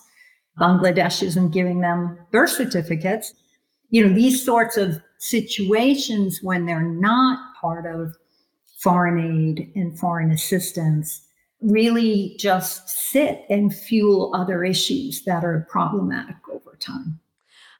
Bangladesh 0.59 1.23
isn't 1.23 1.51
giving 1.51 1.81
them 1.81 2.17
birth 2.31 2.51
certificates. 2.51 3.33
You 3.89 4.07
know, 4.07 4.13
these 4.13 4.43
sorts 4.43 4.77
of 4.77 5.01
situations 5.19 6.39
when 6.41 6.65
they're 6.65 6.81
not 6.81 7.39
part 7.59 7.85
of 7.85 8.15
foreign 8.79 9.19
aid 9.19 9.71
and 9.75 9.97
foreign 9.99 10.31
assistance 10.31 11.21
really 11.61 12.35
just 12.39 12.89
sit 12.89 13.45
and 13.49 13.73
fuel 13.73 14.33
other 14.35 14.63
issues 14.63 15.23
that 15.25 15.43
are 15.43 15.67
problematic 15.69 16.35
time. 16.81 17.19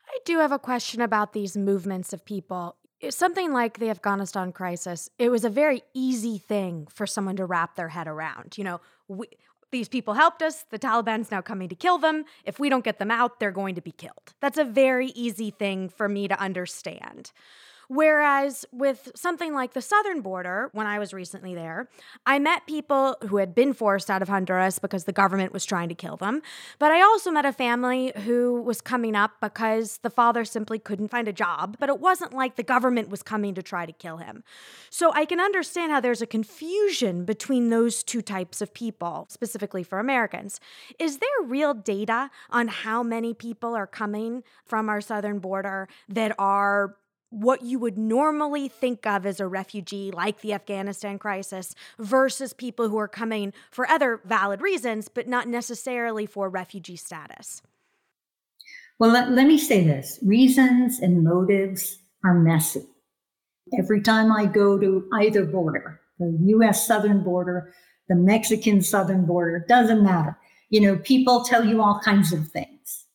I 0.08 0.18
do 0.26 0.40
have 0.40 0.52
a 0.52 0.60
question 0.60 1.02
about 1.02 1.34
these 1.34 1.58
movements 1.58 2.14
of 2.14 2.26
people. 2.26 2.76
Something 3.10 3.52
like 3.52 3.80
the 3.80 3.90
Afghanistan 3.90 4.52
crisis, 4.52 5.10
it 5.18 5.30
was 5.30 5.44
a 5.44 5.50
very 5.50 5.82
easy 5.94 6.38
thing 6.38 6.88
for 6.90 7.08
someone 7.08 7.36
to 7.38 7.46
wrap 7.46 7.76
their 7.76 7.90
head 7.90 8.08
around. 8.08 8.58
You 8.58 8.64
know, 8.64 8.82
we, 9.08 9.28
these 9.72 9.88
people 9.88 10.14
helped 10.14 10.42
us. 10.42 10.66
The 10.70 10.78
Taliban's 10.78 11.32
now 11.32 11.42
coming 11.42 11.70
to 11.70 11.76
kill 11.76 11.98
them. 11.98 12.26
If 12.46 12.60
we 12.60 12.70
don't 12.70 12.84
get 12.84 13.00
them 13.00 13.10
out, 13.10 13.40
they're 13.40 13.52
going 13.52 13.76
to 13.76 13.82
be 13.82 13.92
killed. 13.92 14.34
That's 14.40 14.58
a 14.58 14.66
very 14.66 15.08
easy 15.16 15.50
thing 15.50 15.90
for 15.90 16.08
me 16.08 16.28
to 16.28 16.40
understand. 16.40 17.32
Whereas 17.94 18.66
with 18.72 19.12
something 19.16 19.54
like 19.54 19.74
the 19.74 19.82
southern 19.82 20.22
border, 20.22 20.70
when 20.72 20.88
I 20.88 20.98
was 20.98 21.12
recently 21.12 21.54
there, 21.54 21.90
I 22.26 22.40
met 22.40 22.66
people 22.66 23.18
who 23.28 23.36
had 23.36 23.54
been 23.54 23.74
forced 23.74 24.10
out 24.10 24.22
of 24.22 24.30
Honduras 24.30 24.80
because 24.80 25.04
the 25.04 25.12
government 25.12 25.52
was 25.52 25.66
trying 25.66 25.90
to 25.90 25.96
kill 25.96 26.16
them. 26.16 26.42
But 26.80 26.94
I 26.94 27.02
also 27.02 27.32
met 27.32 27.44
a 27.44 27.52
family 27.52 28.14
who 28.24 28.62
was 28.62 28.80
coming 28.80 29.14
up 29.14 29.32
because 29.42 29.98
the 30.04 30.10
father 30.10 30.46
simply 30.46 30.80
couldn't 30.80 31.10
find 31.10 31.28
a 31.28 31.34
job. 31.34 31.76
But 31.82 31.90
it 31.90 32.00
wasn't 32.00 32.34
like 32.34 32.56
the 32.56 32.64
government 32.64 33.10
was 33.10 33.24
coming 33.24 33.54
to 33.56 33.62
try 33.62 33.86
to 33.86 33.92
kill 33.92 34.20
him. 34.20 34.46
So 34.90 35.12
I 35.14 35.26
can 35.26 35.42
understand 35.42 35.92
how 35.92 36.00
there's 36.00 36.22
a 36.22 36.26
confusion 36.26 37.26
between 37.26 37.72
those 37.72 38.04
two 38.04 38.22
types 38.22 38.62
of 38.62 38.74
people, 38.74 39.26
specifically 39.28 39.84
for 39.84 40.00
Americans. 40.00 40.62
Is 40.98 41.18
there 41.18 41.30
real 41.44 41.74
data 41.74 42.32
on 42.50 42.70
how 42.70 43.04
many 43.04 43.34
people 43.34 43.76
are 43.76 43.86
coming 43.86 44.44
from 44.64 44.88
our 44.88 45.02
southern 45.02 45.40
border 45.40 45.90
that 46.08 46.34
are 46.40 46.96
what 47.32 47.64
you 47.64 47.80
would 47.80 47.98
normally 47.98 48.68
think 48.68 49.08
of 49.08 49.26
as 49.26 49.40
a 49.40 49.48
refugee, 49.48 50.12
like 50.12 50.42
the 50.42 50.54
Afghanistan 50.54 51.18
crisis, 51.18 51.74
versus 51.98 52.54
people 52.54 52.90
who 52.90 52.98
are 52.98 53.08
coming 53.08 53.54
for 53.72 53.90
other 53.90 54.20
valid 54.24 54.62
reasons, 54.62 55.08
but 55.08 55.28
not 55.28 55.48
necessarily 55.48 56.26
for 56.26 56.50
refugee 56.50 56.98
status? 56.98 57.64
Well, 59.00 59.12
let, 59.12 59.32
let 59.32 59.48
me 59.48 59.58
say 59.58 59.84
this 59.84 60.20
reasons 60.22 61.00
and 61.00 61.24
motives 61.24 61.98
are 62.24 62.36
messy. 62.36 62.86
Every 63.80 64.02
time 64.02 64.32
I 64.32 64.46
go 64.46 64.78
to 64.78 65.10
either 65.14 65.46
border, 65.46 66.02
the 66.20 66.38
US 66.58 66.86
southern 66.86 67.24
border, 67.24 67.74
the 68.10 68.16
Mexican 68.16 68.82
southern 68.82 69.26
border, 69.26 69.66
doesn't 69.68 70.04
matter. 70.04 70.38
You 70.70 70.82
know, 70.82 70.98
people 70.98 71.44
tell 71.44 71.66
you 71.66 71.82
all 71.82 72.02
kinds 72.04 72.34
of 72.34 72.50
things. 72.50 73.06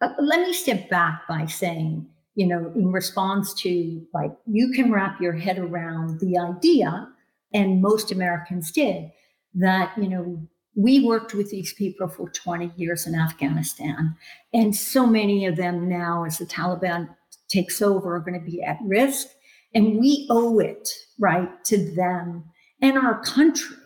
Uh, 0.00 0.10
let 0.18 0.40
me 0.40 0.52
step 0.52 0.90
back 0.90 1.22
by 1.28 1.46
saying, 1.46 2.06
you 2.34 2.46
know, 2.46 2.72
in 2.74 2.92
response 2.92 3.52
to 3.62 4.04
like, 4.14 4.32
you 4.46 4.72
can 4.72 4.92
wrap 4.92 5.20
your 5.20 5.32
head 5.32 5.58
around 5.58 6.20
the 6.20 6.38
idea, 6.38 7.08
and 7.52 7.82
most 7.82 8.12
Americans 8.12 8.70
did, 8.70 9.10
that, 9.54 9.92
you 9.96 10.08
know, 10.08 10.40
we 10.76 11.04
worked 11.04 11.34
with 11.34 11.50
these 11.50 11.72
people 11.74 12.08
for 12.08 12.30
20 12.30 12.72
years 12.76 13.06
in 13.06 13.14
Afghanistan. 13.14 14.16
And 14.54 14.74
so 14.74 15.06
many 15.06 15.44
of 15.46 15.56
them 15.56 15.88
now, 15.88 16.24
as 16.24 16.38
the 16.38 16.46
Taliban 16.46 17.08
takes 17.48 17.82
over, 17.82 18.14
are 18.14 18.20
going 18.20 18.38
to 18.38 18.50
be 18.50 18.62
at 18.62 18.78
risk. 18.84 19.26
And 19.74 19.98
we 19.98 20.26
owe 20.30 20.60
it, 20.60 20.88
right, 21.18 21.48
to 21.64 21.94
them 21.94 22.44
and 22.80 22.96
our 22.96 23.20
country 23.22 23.76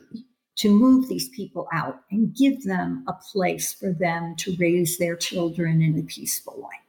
to 0.56 0.68
move 0.68 1.08
these 1.08 1.28
people 1.30 1.66
out 1.72 2.00
and 2.10 2.34
give 2.36 2.62
them 2.62 3.04
a 3.08 3.14
place 3.32 3.72
for 3.72 3.92
them 3.92 4.36
to 4.38 4.56
raise 4.58 4.98
their 4.98 5.16
children 5.16 5.82
in 5.82 5.98
a 5.98 6.02
peaceful 6.02 6.54
way. 6.56 6.83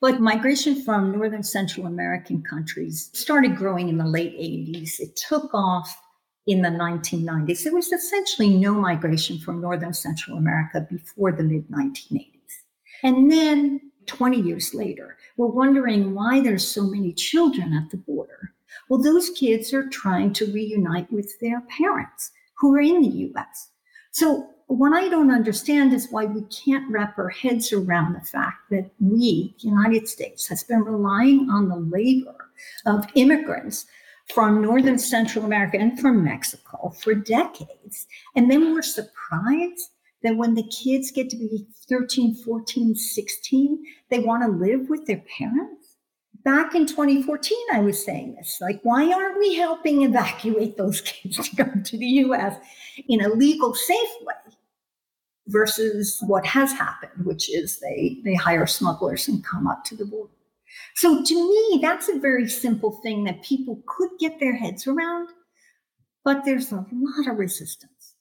But 0.00 0.20
migration 0.20 0.82
from 0.82 1.12
Northern 1.12 1.42
Central 1.42 1.86
American 1.86 2.42
countries 2.42 3.10
started 3.12 3.56
growing 3.56 3.88
in 3.90 3.98
the 3.98 4.06
late 4.06 4.32
80s. 4.32 4.98
It 4.98 5.14
took 5.16 5.50
off 5.52 5.94
in 6.46 6.62
the 6.62 6.70
1990s. 6.70 7.64
There 7.64 7.74
was 7.74 7.92
essentially 7.92 8.56
no 8.56 8.72
migration 8.72 9.38
from 9.38 9.60
Northern 9.60 9.92
Central 9.92 10.38
America 10.38 10.86
before 10.88 11.32
the 11.32 11.42
mid 11.42 11.68
1980s. 11.68 12.30
And 13.02 13.30
then 13.30 13.92
20 14.06 14.40
years 14.40 14.74
later, 14.74 15.16
we're 15.36 15.46
wondering 15.46 16.14
why 16.14 16.40
there's 16.40 16.66
so 16.66 16.82
many 16.82 17.12
children 17.12 17.74
at 17.74 17.90
the 17.90 17.98
border. 17.98 18.54
Well, 18.88 19.02
those 19.02 19.30
kids 19.30 19.74
are 19.74 19.88
trying 19.88 20.32
to 20.34 20.52
reunite 20.52 21.12
with 21.12 21.38
their 21.40 21.60
parents 21.78 22.30
who 22.54 22.74
are 22.74 22.80
in 22.80 23.02
the 23.02 23.32
US. 23.34 23.68
So, 24.12 24.48
what 24.76 24.92
I 24.92 25.08
don't 25.08 25.32
understand 25.32 25.92
is 25.92 26.08
why 26.10 26.26
we 26.26 26.42
can't 26.42 26.88
wrap 26.90 27.18
our 27.18 27.28
heads 27.28 27.72
around 27.72 28.14
the 28.14 28.20
fact 28.20 28.70
that 28.70 28.90
we, 29.00 29.54
the 29.60 29.68
United 29.68 30.06
States, 30.08 30.46
has 30.46 30.62
been 30.62 30.84
relying 30.84 31.50
on 31.50 31.68
the 31.68 31.76
labor 31.76 32.50
of 32.86 33.04
immigrants 33.16 33.86
from 34.32 34.62
Northern 34.62 34.98
Central 34.98 35.44
America 35.44 35.76
and 35.76 35.98
from 35.98 36.22
Mexico 36.22 36.94
for 37.02 37.14
decades. 37.14 38.06
And 38.36 38.48
then 38.48 38.72
we're 38.72 38.82
surprised 38.82 39.90
that 40.22 40.36
when 40.36 40.54
the 40.54 40.68
kids 40.68 41.10
get 41.10 41.30
to 41.30 41.36
be 41.36 41.66
13, 41.88 42.36
14, 42.36 42.94
16, 42.94 43.84
they 44.08 44.20
want 44.20 44.44
to 44.44 44.48
live 44.48 44.88
with 44.88 45.06
their 45.06 45.24
parents. 45.36 45.96
Back 46.44 46.74
in 46.74 46.86
2014, 46.86 47.58
I 47.72 47.80
was 47.80 48.02
saying 48.02 48.36
this 48.36 48.58
like, 48.60 48.80
why 48.82 49.10
aren't 49.12 49.38
we 49.38 49.56
helping 49.56 50.02
evacuate 50.02 50.76
those 50.76 51.00
kids 51.00 51.36
to 51.36 51.56
come 51.56 51.82
to 51.82 51.98
the 51.98 52.06
US 52.06 52.56
in 53.08 53.20
a 53.24 53.28
legal, 53.28 53.74
safe 53.74 54.08
way? 54.22 54.34
Versus 55.50 56.18
what 56.26 56.46
has 56.46 56.72
happened, 56.72 57.24
which 57.24 57.50
is 57.50 57.80
they, 57.80 58.20
they 58.24 58.34
hire 58.34 58.66
smugglers 58.66 59.26
and 59.26 59.44
come 59.44 59.66
up 59.66 59.84
to 59.84 59.96
the 59.96 60.04
border. 60.04 60.32
So 60.94 61.22
to 61.22 61.34
me, 61.34 61.80
that's 61.82 62.08
a 62.08 62.18
very 62.18 62.48
simple 62.48 62.92
thing 63.02 63.24
that 63.24 63.42
people 63.42 63.82
could 63.86 64.10
get 64.18 64.38
their 64.38 64.54
heads 64.54 64.86
around, 64.86 65.28
but 66.24 66.44
there's 66.44 66.70
a 66.70 66.86
lot 66.92 67.26
of 67.28 67.38
resistance 67.38 68.14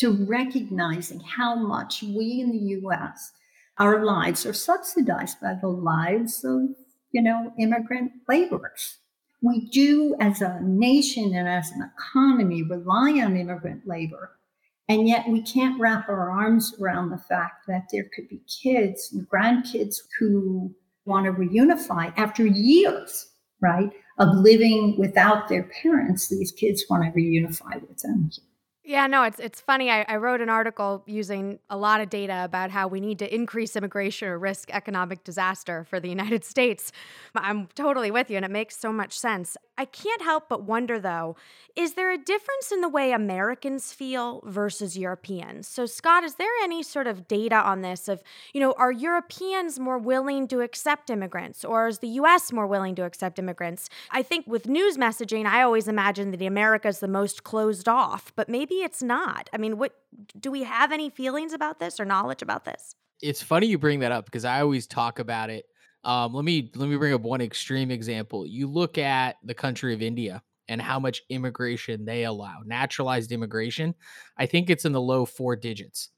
to 0.00 0.24
recognizing 0.24 1.20
how 1.20 1.54
much 1.54 2.02
we 2.02 2.40
in 2.40 2.50
the 2.50 2.80
US, 2.80 3.32
our 3.78 4.04
lives 4.04 4.46
are 4.46 4.54
subsidized 4.54 5.40
by 5.40 5.54
the 5.60 5.68
lives 5.68 6.42
of, 6.42 6.70
you 7.12 7.22
know, 7.22 7.52
immigrant 7.58 8.12
laborers. 8.26 8.98
We 9.42 9.68
do 9.70 10.16
as 10.18 10.40
a 10.40 10.60
nation 10.62 11.34
and 11.34 11.46
as 11.46 11.70
an 11.70 11.90
economy 11.96 12.62
rely 12.62 13.20
on 13.22 13.36
immigrant 13.36 13.86
labor. 13.86 14.32
And 14.90 15.06
yet 15.06 15.28
we 15.28 15.40
can't 15.40 15.80
wrap 15.80 16.08
our 16.08 16.32
arms 16.32 16.74
around 16.80 17.10
the 17.10 17.18
fact 17.18 17.68
that 17.68 17.84
there 17.92 18.08
could 18.12 18.28
be 18.28 18.42
kids 18.48 19.12
and 19.12 19.24
grandkids 19.28 19.98
who 20.18 20.74
want 21.04 21.26
to 21.26 21.32
reunify 21.32 22.12
after 22.16 22.44
years, 22.44 23.30
right, 23.60 23.90
of 24.18 24.34
living 24.34 24.96
without 24.98 25.48
their 25.48 25.70
parents. 25.80 26.28
These 26.28 26.50
kids 26.50 26.84
want 26.90 27.04
to 27.04 27.10
reunify 27.12 27.80
with 27.86 27.98
them. 27.98 28.32
Yeah, 28.90 29.06
no, 29.06 29.22
it's 29.22 29.38
it's 29.38 29.60
funny. 29.60 29.88
I, 29.88 30.04
I, 30.08 30.16
wrote 30.16 30.40
an 30.40 30.48
article 30.48 31.04
using 31.06 31.60
a 31.70 31.76
lot 31.76 32.00
of 32.00 32.10
data 32.10 32.42
about 32.44 32.72
how 32.72 32.88
we 32.88 32.98
need 32.98 33.20
to 33.20 33.32
increase 33.32 33.76
immigration 33.76 34.26
or 34.26 34.36
risk 34.36 34.68
economic 34.72 35.22
disaster 35.22 35.84
for 35.84 36.00
the 36.00 36.08
United 36.08 36.44
States. 36.54 36.90
I'm 37.36 37.68
totally 37.76 38.10
with 38.10 38.30
you, 38.30 38.36
and 38.36 38.44
it 38.44 38.50
makes 38.50 38.76
so 38.76 38.92
much 38.92 39.16
sense. 39.16 39.56
I 39.78 39.84
can't 39.84 40.22
help 40.22 40.48
but 40.48 40.64
wonder, 40.64 40.98
though, 40.98 41.36
is 41.76 41.94
there 41.94 42.10
a 42.10 42.18
difference 42.18 42.72
in 42.72 42.80
the 42.80 42.88
way 42.88 43.12
Americans 43.12 43.92
feel 43.92 44.42
versus 44.44 44.98
Europeans? 44.98 45.68
So, 45.68 45.86
Scott, 45.86 46.24
is 46.24 46.34
there 46.34 46.50
any 46.60 46.82
sort 46.82 47.06
of 47.06 47.28
data 47.28 47.54
on 47.54 47.82
this? 47.82 48.08
Of 48.08 48.24
you 48.52 48.60
know, 48.60 48.72
are 48.72 48.90
Europeans 48.90 49.78
more 49.78 49.98
willing 49.98 50.48
to 50.48 50.62
accept 50.62 51.10
immigrants, 51.10 51.64
or 51.64 51.86
is 51.86 52.00
the 52.00 52.08
U.S. 52.08 52.50
more 52.50 52.66
willing 52.66 52.96
to 52.96 53.04
accept 53.04 53.38
immigrants? 53.38 53.88
I 54.10 54.22
think 54.22 54.48
with 54.48 54.66
news 54.66 54.98
messaging, 54.98 55.46
I 55.46 55.62
always 55.62 55.86
imagine 55.86 56.32
that 56.32 56.42
America 56.42 56.88
is 56.88 56.98
the 56.98 57.06
most 57.06 57.44
closed 57.44 57.88
off, 57.88 58.32
but 58.34 58.48
maybe 58.48 58.79
it's 58.82 59.02
not. 59.02 59.48
I 59.52 59.58
mean, 59.58 59.78
what 59.78 59.92
do 60.38 60.50
we 60.50 60.62
have 60.62 60.92
any 60.92 61.10
feelings 61.10 61.52
about 61.52 61.78
this 61.78 62.00
or 62.00 62.04
knowledge 62.04 62.42
about 62.42 62.64
this? 62.64 62.94
It's 63.22 63.42
funny 63.42 63.66
you 63.66 63.78
bring 63.78 64.00
that 64.00 64.12
up 64.12 64.24
because 64.24 64.44
I 64.44 64.60
always 64.60 64.86
talk 64.86 65.18
about 65.18 65.50
it. 65.50 65.66
Um, 66.04 66.32
let 66.32 66.44
me 66.44 66.70
let 66.74 66.88
me 66.88 66.96
bring 66.96 67.12
up 67.12 67.20
one 67.20 67.40
extreme 67.42 67.90
example. 67.90 68.46
You 68.46 68.66
look 68.66 68.96
at 68.96 69.36
the 69.44 69.54
country 69.54 69.92
of 69.92 70.00
India 70.00 70.42
and 70.68 70.80
how 70.80 70.98
much 70.98 71.22
immigration 71.28 72.04
they 72.04 72.24
allow, 72.24 72.60
naturalized 72.64 73.32
immigration. 73.32 73.94
I 74.38 74.46
think 74.46 74.70
it's 74.70 74.84
in 74.84 74.92
the 74.92 75.00
low 75.00 75.26
four 75.26 75.56
digits. 75.56 76.08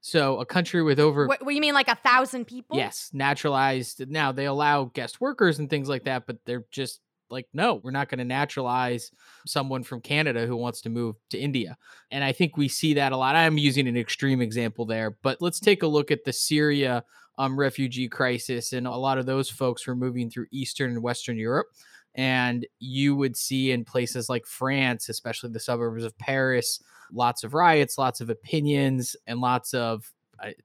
So 0.00 0.38
a 0.38 0.46
country 0.46 0.82
with 0.82 0.98
over 0.98 1.26
what, 1.26 1.44
what 1.44 1.54
you 1.54 1.60
mean 1.60 1.74
like 1.74 1.88
a 1.88 1.96
thousand 1.96 2.46
people? 2.46 2.78
Yes, 2.78 3.10
naturalized. 3.12 4.08
Now 4.08 4.32
they 4.32 4.46
allow 4.46 4.84
guest 4.84 5.20
workers 5.20 5.58
and 5.58 5.68
things 5.68 5.88
like 5.88 6.04
that, 6.04 6.26
but 6.26 6.38
they're 6.46 6.64
just 6.70 7.00
like 7.30 7.46
no 7.52 7.80
we're 7.82 7.90
not 7.90 8.08
going 8.08 8.18
to 8.18 8.24
naturalize 8.24 9.10
someone 9.46 9.82
from 9.82 10.00
canada 10.00 10.46
who 10.46 10.56
wants 10.56 10.80
to 10.80 10.88
move 10.88 11.16
to 11.28 11.38
india. 11.38 11.76
And 12.10 12.24
i 12.24 12.32
think 12.32 12.56
we 12.56 12.68
see 12.68 12.94
that 12.94 13.12
a 13.12 13.16
lot. 13.16 13.36
I'm 13.36 13.58
using 13.58 13.88
an 13.88 13.96
extreme 13.96 14.40
example 14.40 14.84
there 14.84 15.16
but 15.22 15.40
let's 15.40 15.60
take 15.60 15.82
a 15.82 15.86
look 15.86 16.10
at 16.10 16.24
the 16.24 16.32
syria 16.32 17.04
um, 17.38 17.58
refugee 17.58 18.08
crisis 18.08 18.72
and 18.72 18.86
a 18.86 18.90
lot 18.90 19.18
of 19.18 19.26
those 19.26 19.48
folks 19.48 19.86
were 19.86 19.96
moving 19.96 20.28
through 20.28 20.46
eastern 20.50 20.90
and 20.90 21.02
western 21.02 21.38
europe. 21.38 21.68
And 22.16 22.66
you 22.80 23.14
would 23.14 23.36
see 23.36 23.70
in 23.70 23.84
places 23.84 24.28
like 24.28 24.44
france 24.46 25.08
especially 25.08 25.50
the 25.50 25.60
suburbs 25.60 26.04
of 26.04 26.18
paris 26.18 26.82
lots 27.12 27.44
of 27.44 27.54
riots 27.54 27.98
lots 27.98 28.20
of 28.20 28.30
opinions 28.30 29.16
and 29.26 29.40
lots 29.40 29.74
of 29.74 30.12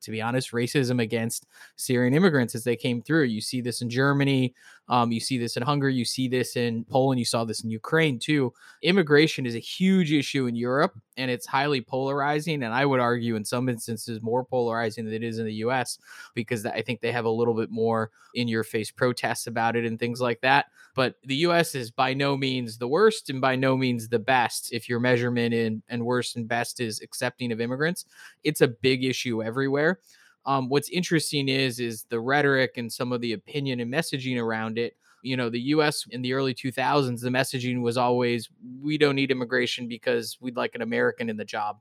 to 0.01 0.12
be 0.12 0.22
honest, 0.22 0.51
racism 0.51 1.01
against 1.01 1.48
Syrian 1.75 2.13
immigrants 2.13 2.55
as 2.55 2.63
they 2.63 2.75
came 2.75 3.01
through. 3.01 3.24
You 3.24 3.41
see 3.41 3.62
this 3.62 3.81
in 3.81 3.89
Germany, 3.89 4.53
um, 4.87 5.11
you 5.11 5.19
see 5.19 5.37
this 5.37 5.57
in 5.57 5.63
Hungary, 5.63 5.95
you 5.95 6.05
see 6.05 6.27
this 6.27 6.55
in 6.55 6.85
Poland, 6.85 7.17
you 7.19 7.25
saw 7.25 7.43
this 7.43 7.63
in 7.63 7.71
Ukraine 7.71 8.19
too. 8.19 8.53
Immigration 8.83 9.45
is 9.45 9.55
a 9.55 9.59
huge 9.59 10.11
issue 10.11 10.45
in 10.45 10.55
Europe 10.55 10.93
and 11.17 11.31
it's 11.31 11.47
highly 11.47 11.81
polarizing. 11.81 12.61
And 12.63 12.73
I 12.73 12.85
would 12.85 12.99
argue, 12.99 13.35
in 13.35 13.45
some 13.45 13.67
instances, 13.67 14.21
more 14.21 14.43
polarizing 14.43 15.05
than 15.05 15.13
it 15.13 15.23
is 15.23 15.39
in 15.39 15.45
the 15.45 15.53
US 15.55 15.97
because 16.35 16.65
I 16.65 16.81
think 16.81 17.01
they 17.01 17.11
have 17.11 17.25
a 17.25 17.29
little 17.29 17.55
bit 17.55 17.71
more 17.71 18.11
in 18.35 18.47
your 18.47 18.63
face 18.63 18.91
protests 18.91 19.47
about 19.47 19.75
it 19.75 19.85
and 19.85 19.99
things 19.99 20.21
like 20.21 20.41
that. 20.41 20.67
But 20.93 21.15
the 21.23 21.37
US 21.37 21.73
is 21.73 21.89
by 21.89 22.13
no 22.13 22.37
means 22.37 22.77
the 22.77 22.87
worst 22.87 23.29
and 23.29 23.41
by 23.41 23.55
no 23.55 23.75
means 23.75 24.07
the 24.07 24.19
best. 24.19 24.71
If 24.71 24.87
your 24.87 24.99
measurement 24.99 25.53
in 25.53 25.81
and 25.89 26.05
worst 26.05 26.35
and 26.35 26.47
best 26.47 26.79
is 26.79 27.01
accepting 27.01 27.51
of 27.51 27.59
immigrants, 27.59 28.05
it's 28.43 28.61
a 28.61 28.67
big 28.67 29.03
issue 29.03 29.41
everywhere. 29.41 29.99
Um, 30.45 30.69
what's 30.69 30.89
interesting 30.89 31.49
is 31.49 31.79
is 31.79 32.03
the 32.09 32.19
rhetoric 32.19 32.73
and 32.77 32.91
some 32.91 33.11
of 33.11 33.21
the 33.21 33.33
opinion 33.33 33.79
and 33.79 33.91
messaging 33.91 34.39
around 34.41 34.77
it. 34.77 34.95
You 35.23 35.37
know 35.37 35.49
the 35.49 35.59
us 35.59 36.05
in 36.11 36.21
the 36.21 36.33
early 36.33 36.53
2000s 36.53 37.21
the 37.21 37.29
messaging 37.29 37.81
was 37.81 37.97
always 37.97 38.49
we 38.81 38.97
don't 38.97 39.15
need 39.15 39.31
immigration 39.31 39.87
because 39.87 40.37
we'd 40.39 40.55
like 40.55 40.75
an 40.75 40.81
american 40.83 41.29
in 41.29 41.37
the 41.37 41.45
job. 41.45 41.79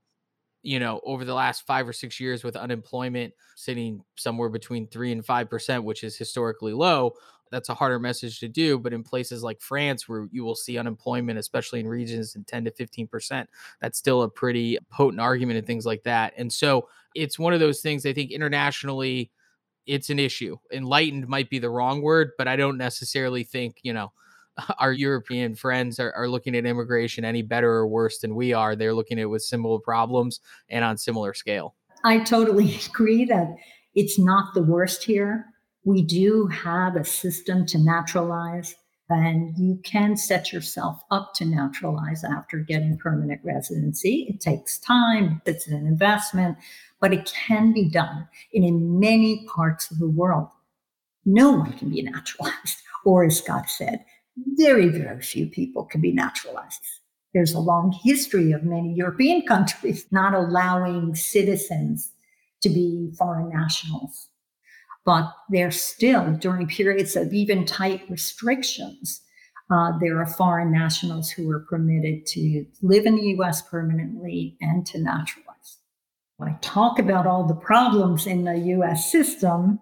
You 0.63 0.81
know 0.81 1.01
over 1.05 1.25
the 1.27 1.35
last 1.35 1.67
five 1.67 1.87
or 1.87 1.93
six 1.93 2.19
years 2.19 2.43
with 2.43 2.57
unemployment 2.57 3.35
sitting 3.55 4.03
somewhere 4.17 4.49
between 4.49 4.87
three 4.89 5.13
and 5.13 5.25
five 5.25 5.51
percent 5.51 5.85
which 5.85 6.03
is 6.03 6.17
historically 6.17 6.73
low 6.73 7.15
that's 7.51 7.69
a 7.69 7.75
harder 7.75 7.99
message 7.99 8.41
to 8.41 8.49
do 8.49 8.79
but 8.79 8.93
in 8.93 9.03
places 9.03 9.43
like 9.43 9.61
france 9.61 10.09
where 10.09 10.27
you 10.31 10.45
will 10.45 10.55
see 10.55 10.79
unemployment 10.79 11.39
especially 11.39 11.81
in 11.81 11.87
regions 11.87 12.35
in 12.35 12.45
10 12.45 12.65
to 12.65 12.71
15 12.71 13.07
percent 13.07 13.49
that's 13.81 13.99
still 13.99 14.23
a 14.23 14.29
pretty 14.29 14.79
potent 14.91 15.21
argument 15.21 15.59
and 15.59 15.67
things 15.67 15.87
like 15.87 16.03
that 16.03 16.33
and 16.37 16.53
so 16.53 16.89
it's 17.15 17.39
one 17.39 17.53
of 17.53 17.61
those 17.61 17.81
things 17.81 18.07
i 18.07 18.13
think 18.13 18.31
internationally 18.31 19.31
it's 19.87 20.09
an 20.09 20.19
issue. 20.19 20.57
Enlightened 20.73 21.29
might 21.29 21.51
be 21.51 21.59
the 21.59 21.71
wrong 21.71 22.01
word 22.03 22.31
but 22.39 22.49
i 22.49 22.57
don't 22.57 22.79
necessarily 22.79 23.45
think 23.45 23.79
you 23.83 23.93
know 23.93 24.13
our 24.79 24.93
european 24.93 25.55
friends 25.55 25.99
are, 26.01 26.13
are 26.13 26.29
looking 26.29 26.57
at 26.57 26.65
immigration 26.67 27.25
any 27.25 27.43
better 27.43 27.71
or 27.71 27.87
worse 27.87 28.19
than 28.19 28.35
we 28.35 28.53
are. 28.53 28.77
They're 28.77 28.95
looking 28.95 29.19
at 29.19 29.23
it 29.23 29.27
with 29.27 29.43
similar 29.43 29.79
problems 29.79 30.41
and 30.69 30.85
on 30.85 30.97
similar 30.97 31.35
scale. 31.35 31.75
I 32.05 32.21
totally 32.21 32.79
agree 32.87 33.25
that 33.27 33.55
it's 33.95 34.19
not 34.19 34.55
the 34.55 34.63
worst 34.63 35.05
here 35.05 35.47
we 35.85 36.03
do 36.03 36.47
have 36.47 36.97
a 36.97 37.05
system 37.05 37.67
to 37.67 37.79
naturalize 37.79 38.75
And 39.11 39.57
you 39.59 39.79
can 39.85 40.17
set 40.17 40.51
yourself 40.51 41.03
up 41.11 41.35
to 41.35 41.45
naturalize 41.45 42.25
after 42.25 42.59
getting 42.59 42.97
permanent 42.97 43.43
residency. 43.45 44.27
It 44.31 44.41
takes 44.41 44.79
time, 44.79 45.43
it's 45.45 45.67
an 45.67 45.87
investment, 45.87 46.57
but 47.01 47.13
it 47.13 47.31
can 47.47 47.75
be 47.75 47.91
done. 47.91 48.27
And 48.55 48.65
in 48.65 48.99
many 48.99 49.45
parts 49.47 49.91
of 49.91 49.99
the 49.99 50.09
world, 50.09 50.49
no 51.27 51.51
one 51.51 51.75
can 51.75 51.91
be 51.91 52.01
naturalized. 52.15 52.79
Or, 53.05 53.25
as 53.25 53.37
Scott 53.37 53.69
said, 53.69 54.03
very, 54.57 54.89
very 54.89 55.21
few 55.21 55.47
people 55.49 55.85
can 55.85 56.01
be 56.01 56.13
naturalized. 56.13 56.81
There's 57.35 57.53
a 57.53 57.61
long 57.61 57.93
history 58.03 58.53
of 58.53 58.65
many 58.65 58.95
European 58.95 59.43
countries 59.43 60.07
not 60.11 60.33
allowing 60.33 61.15
citizens 61.15 62.11
to 62.63 62.71
be 62.71 63.13
foreign 63.19 63.51
nationals 63.51 64.31
but 65.05 65.33
they're 65.51 65.71
still 65.71 66.33
during 66.33 66.67
periods 66.67 67.17
of 67.17 67.33
even 67.33 67.65
tight 67.65 68.03
restrictions. 68.09 69.21
Uh, 69.71 69.93
there 70.01 70.19
are 70.21 70.27
foreign 70.27 70.71
nationals 70.71 71.31
who 71.31 71.51
are 71.51 71.67
permitted 71.71 72.27
to 72.27 72.67
live 72.83 73.07
in 73.07 73.17
the 73.17 73.35
US 73.39 73.63
permanently 73.63 74.57
and 74.61 74.87
to 74.87 74.99
naturalize. 74.99 75.45
I 76.45 76.57
talk 76.61 76.99
about 76.99 77.27
all 77.27 77.47
the 77.47 77.55
problems 77.55 78.27
in 78.27 78.45
the 78.45 78.57
US 78.57 79.11
system, 79.11 79.81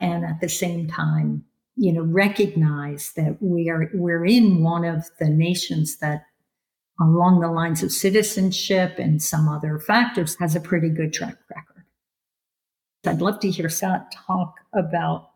and 0.00 0.24
at 0.24 0.40
the 0.40 0.48
same 0.48 0.88
time, 0.88 1.44
you 1.76 1.92
know, 1.92 2.02
recognize 2.02 3.12
that 3.16 3.38
we 3.40 3.68
are 3.70 3.90
we're 3.94 4.24
in 4.24 4.62
one 4.62 4.84
of 4.84 5.04
the 5.18 5.28
nations 5.28 5.98
that 5.98 6.26
along 7.00 7.40
the 7.40 7.50
lines 7.50 7.82
of 7.82 7.90
citizenship 7.90 8.98
and 8.98 9.22
some 9.22 9.48
other 9.48 9.78
factors 9.78 10.36
has 10.38 10.54
a 10.54 10.60
pretty 10.60 10.88
good 10.88 11.12
track 11.12 11.36
record. 11.50 11.73
I'd 13.06 13.20
love 13.20 13.40
to 13.40 13.50
hear 13.50 13.68
Scott 13.68 14.12
talk 14.26 14.54
about 14.74 15.30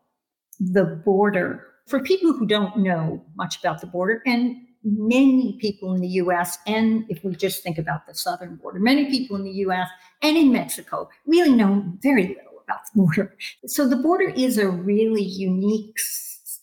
the 0.59 0.85
border. 1.05 1.65
For 1.87 2.01
people 2.01 2.33
who 2.33 2.45
don't 2.45 2.77
know 2.77 3.23
much 3.35 3.59
about 3.59 3.81
the 3.81 3.87
border, 3.87 4.21
and 4.25 4.55
many 4.83 5.57
people 5.59 5.93
in 5.93 6.01
the 6.01 6.07
US, 6.07 6.57
and 6.67 7.05
if 7.09 7.23
we 7.23 7.35
just 7.35 7.63
think 7.63 7.77
about 7.77 8.07
the 8.07 8.13
southern 8.13 8.55
border, 8.57 8.79
many 8.79 9.09
people 9.09 9.35
in 9.35 9.43
the 9.43 9.51
US 9.65 9.89
and 10.21 10.37
in 10.37 10.51
Mexico 10.51 11.09
really 11.25 11.53
know 11.53 11.83
very 12.01 12.27
little 12.27 12.63
about 12.63 12.79
the 12.93 13.01
border. 13.01 13.35
So 13.65 13.87
the 13.87 13.95
border 13.95 14.29
is 14.29 14.57
a 14.57 14.69
really 14.69 15.23
unique, 15.23 15.97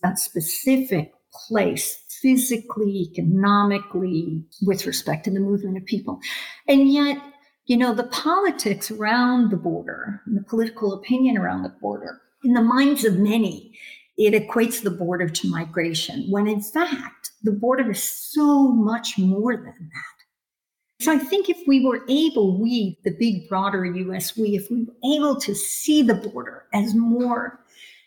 uh, 0.04 0.14
specific 0.14 1.12
place 1.48 2.02
physically, 2.22 3.08
economically, 3.10 4.44
with 4.62 4.86
respect 4.86 5.24
to 5.24 5.30
the 5.30 5.40
movement 5.40 5.76
of 5.76 5.84
people. 5.84 6.18
And 6.66 6.90
yet, 6.90 7.18
you 7.66 7.76
know, 7.76 7.92
the 7.92 8.04
politics 8.04 8.90
around 8.90 9.50
the 9.50 9.56
border, 9.56 10.22
the 10.26 10.42
political 10.42 10.92
opinion 10.92 11.36
around 11.36 11.62
the 11.62 11.74
border, 11.80 12.20
in 12.44 12.54
the 12.54 12.62
minds 12.62 13.04
of 13.04 13.18
many, 13.18 13.76
it 14.16 14.32
equates 14.32 14.82
the 14.82 14.90
border 14.90 15.28
to 15.28 15.50
migration, 15.50 16.26
when 16.30 16.46
in 16.46 16.62
fact, 16.62 17.32
the 17.42 17.52
border 17.52 17.90
is 17.90 18.02
so 18.02 18.68
much 18.68 19.18
more 19.18 19.56
than 19.56 19.64
that. 19.66 21.04
So 21.04 21.12
I 21.12 21.18
think 21.18 21.50
if 21.50 21.58
we 21.66 21.84
were 21.84 22.02
able, 22.08 22.58
we, 22.58 22.98
the 23.04 23.10
big, 23.10 23.48
broader 23.48 23.84
US, 23.84 24.36
we, 24.36 24.56
if 24.56 24.70
we 24.70 24.84
were 24.84 25.16
able 25.16 25.38
to 25.40 25.54
see 25.54 26.02
the 26.02 26.14
border 26.14 26.64
as 26.72 26.94
more 26.94 27.60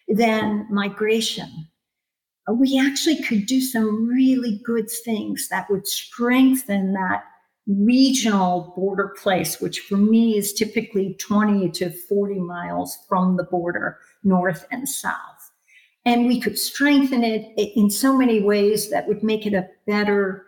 than 0.08 0.66
migration, 0.72 1.68
we 2.52 2.80
actually 2.80 3.22
could 3.22 3.46
do 3.46 3.62
some 3.62 4.08
really 4.08 4.60
good 4.66 4.90
things 4.90 5.50
that 5.50 5.70
would 5.70 5.86
strengthen 5.86 6.94
that 6.94 7.24
regional 7.70 8.74
border 8.76 9.10
place, 9.22 9.62
which 9.62 9.82
for 9.82 9.96
me 9.96 10.38
is 10.38 10.54
typically 10.54 11.14
20 11.20 11.70
to 11.70 11.92
40 11.92 12.40
miles 12.40 12.98
from 13.08 13.38
the 13.38 13.44
border, 13.44 14.00
north 14.24 14.66
and 14.72 14.90
south. 14.90 15.52
And 16.06 16.26
we 16.26 16.42
could 16.42 16.58
strengthen 16.58 17.24
it 17.24 17.54
in 17.76 17.90
so 17.90 18.18
many 18.18 18.42
ways 18.42 18.90
that 18.90 19.08
would 19.08 19.24
make 19.24 19.46
it 19.46 19.54
a 19.54 19.68
better 19.86 20.48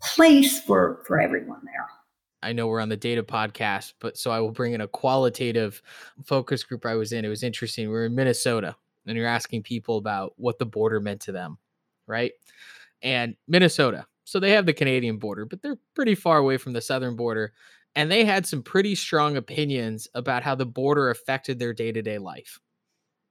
place 0.00 0.60
for, 0.60 1.02
for 1.06 1.20
everyone 1.20 1.60
there. 1.64 1.86
I 2.42 2.52
know 2.52 2.68
we're 2.68 2.80
on 2.80 2.88
the 2.88 2.96
data 2.96 3.22
podcast, 3.22 3.94
but 3.98 4.16
so 4.16 4.30
I 4.30 4.40
will 4.40 4.52
bring 4.52 4.72
in 4.72 4.80
a 4.80 4.88
qualitative 4.88 5.82
focus 6.24 6.62
group 6.62 6.86
I 6.86 6.94
was 6.94 7.12
in. 7.12 7.24
It 7.24 7.28
was 7.28 7.42
interesting. 7.42 7.90
We 7.90 7.96
are 7.96 8.04
in 8.06 8.14
Minnesota 8.14 8.76
and 9.06 9.16
you're 9.16 9.26
asking 9.26 9.64
people 9.64 9.98
about 9.98 10.34
what 10.36 10.58
the 10.58 10.66
border 10.66 11.00
meant 11.00 11.20
to 11.22 11.32
them, 11.32 11.58
right? 12.06 12.32
And 13.02 13.36
Minnesota, 13.48 14.06
so 14.28 14.38
they 14.38 14.50
have 14.50 14.66
the 14.66 14.74
Canadian 14.74 15.16
border, 15.16 15.46
but 15.46 15.62
they're 15.62 15.78
pretty 15.94 16.14
far 16.14 16.36
away 16.36 16.58
from 16.58 16.74
the 16.74 16.82
southern 16.82 17.16
border. 17.16 17.54
And 17.94 18.10
they 18.10 18.26
had 18.26 18.44
some 18.44 18.62
pretty 18.62 18.94
strong 18.94 19.38
opinions 19.38 20.06
about 20.14 20.42
how 20.42 20.54
the 20.54 20.66
border 20.66 21.08
affected 21.08 21.58
their 21.58 21.72
day 21.72 21.92
to 21.92 22.02
day 22.02 22.18
life. 22.18 22.60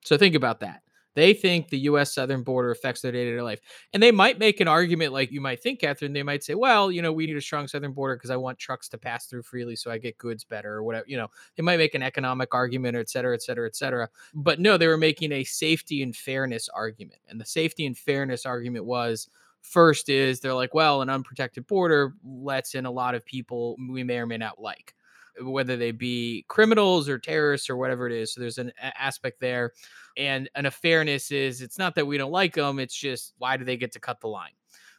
So 0.03 0.17
think 0.17 0.33
about 0.33 0.61
that. 0.61 0.81
They 1.13 1.33
think 1.33 1.69
the 1.69 1.79
US 1.81 2.15
southern 2.15 2.41
border 2.41 2.71
affects 2.71 3.01
their 3.01 3.11
day 3.11 3.25
to 3.25 3.35
day 3.35 3.41
life. 3.43 3.59
And 3.93 4.01
they 4.01 4.11
might 4.11 4.39
make 4.39 4.59
an 4.59 4.67
argument 4.67 5.13
like 5.13 5.31
you 5.31 5.39
might 5.39 5.61
think, 5.61 5.81
Katharine. 5.81 6.13
They 6.13 6.23
might 6.23 6.43
say, 6.43 6.55
well, 6.55 6.91
you 6.91 7.03
know, 7.03 7.13
we 7.13 7.27
need 7.27 7.37
a 7.37 7.41
strong 7.41 7.67
southern 7.67 7.93
border 7.93 8.15
because 8.15 8.31
I 8.31 8.35
want 8.37 8.57
trucks 8.57 8.89
to 8.89 8.97
pass 8.97 9.27
through 9.27 9.43
freely 9.43 9.75
so 9.75 9.91
I 9.91 9.99
get 9.99 10.17
goods 10.17 10.43
better 10.43 10.73
or 10.73 10.83
whatever. 10.83 11.05
You 11.07 11.17
know, 11.17 11.27
they 11.55 11.63
might 11.63 11.77
make 11.77 11.93
an 11.93 12.03
economic 12.03 12.55
argument 12.55 12.97
or 12.97 13.01
et 13.01 13.09
cetera, 13.09 13.35
et 13.35 13.43
cetera, 13.43 13.67
et 13.67 13.75
cetera. 13.75 14.09
But 14.33 14.59
no, 14.59 14.77
they 14.77 14.87
were 14.87 14.97
making 14.97 15.31
a 15.31 15.43
safety 15.43 16.01
and 16.01 16.15
fairness 16.15 16.69
argument. 16.69 17.21
And 17.29 17.39
the 17.39 17.45
safety 17.45 17.85
and 17.85 17.95
fairness 17.95 18.47
argument 18.47 18.85
was, 18.85 19.29
First 19.61 20.09
is 20.09 20.39
they're 20.39 20.53
like, 20.53 20.73
well, 20.73 21.01
an 21.01 21.09
unprotected 21.09 21.67
border 21.67 22.13
lets 22.23 22.75
in 22.75 22.85
a 22.85 22.91
lot 22.91 23.15
of 23.15 23.25
people 23.25 23.75
we 23.89 24.03
may 24.03 24.19
or 24.19 24.25
may 24.25 24.37
not 24.37 24.61
like, 24.61 24.93
whether 25.41 25.75
they 25.75 25.91
be 25.91 26.45
criminals 26.47 27.09
or 27.09 27.19
terrorists 27.19 27.69
or 27.69 27.75
whatever 27.75 28.07
it 28.07 28.13
is. 28.13 28.33
So 28.33 28.41
there's 28.41 28.57
an 28.57 28.71
aspect 28.79 29.39
there. 29.39 29.73
And 30.15 30.49
an 30.55 30.69
fairness 30.71 31.31
is 31.31 31.61
it's 31.61 31.77
not 31.77 31.95
that 31.95 32.07
we 32.07 32.17
don't 32.17 32.31
like 32.31 32.55
them, 32.55 32.79
it's 32.79 32.95
just 32.95 33.33
why 33.37 33.57
do 33.57 33.65
they 33.65 33.77
get 33.77 33.91
to 33.93 33.99
cut 33.99 34.21
the 34.21 34.27
line? 34.27 34.53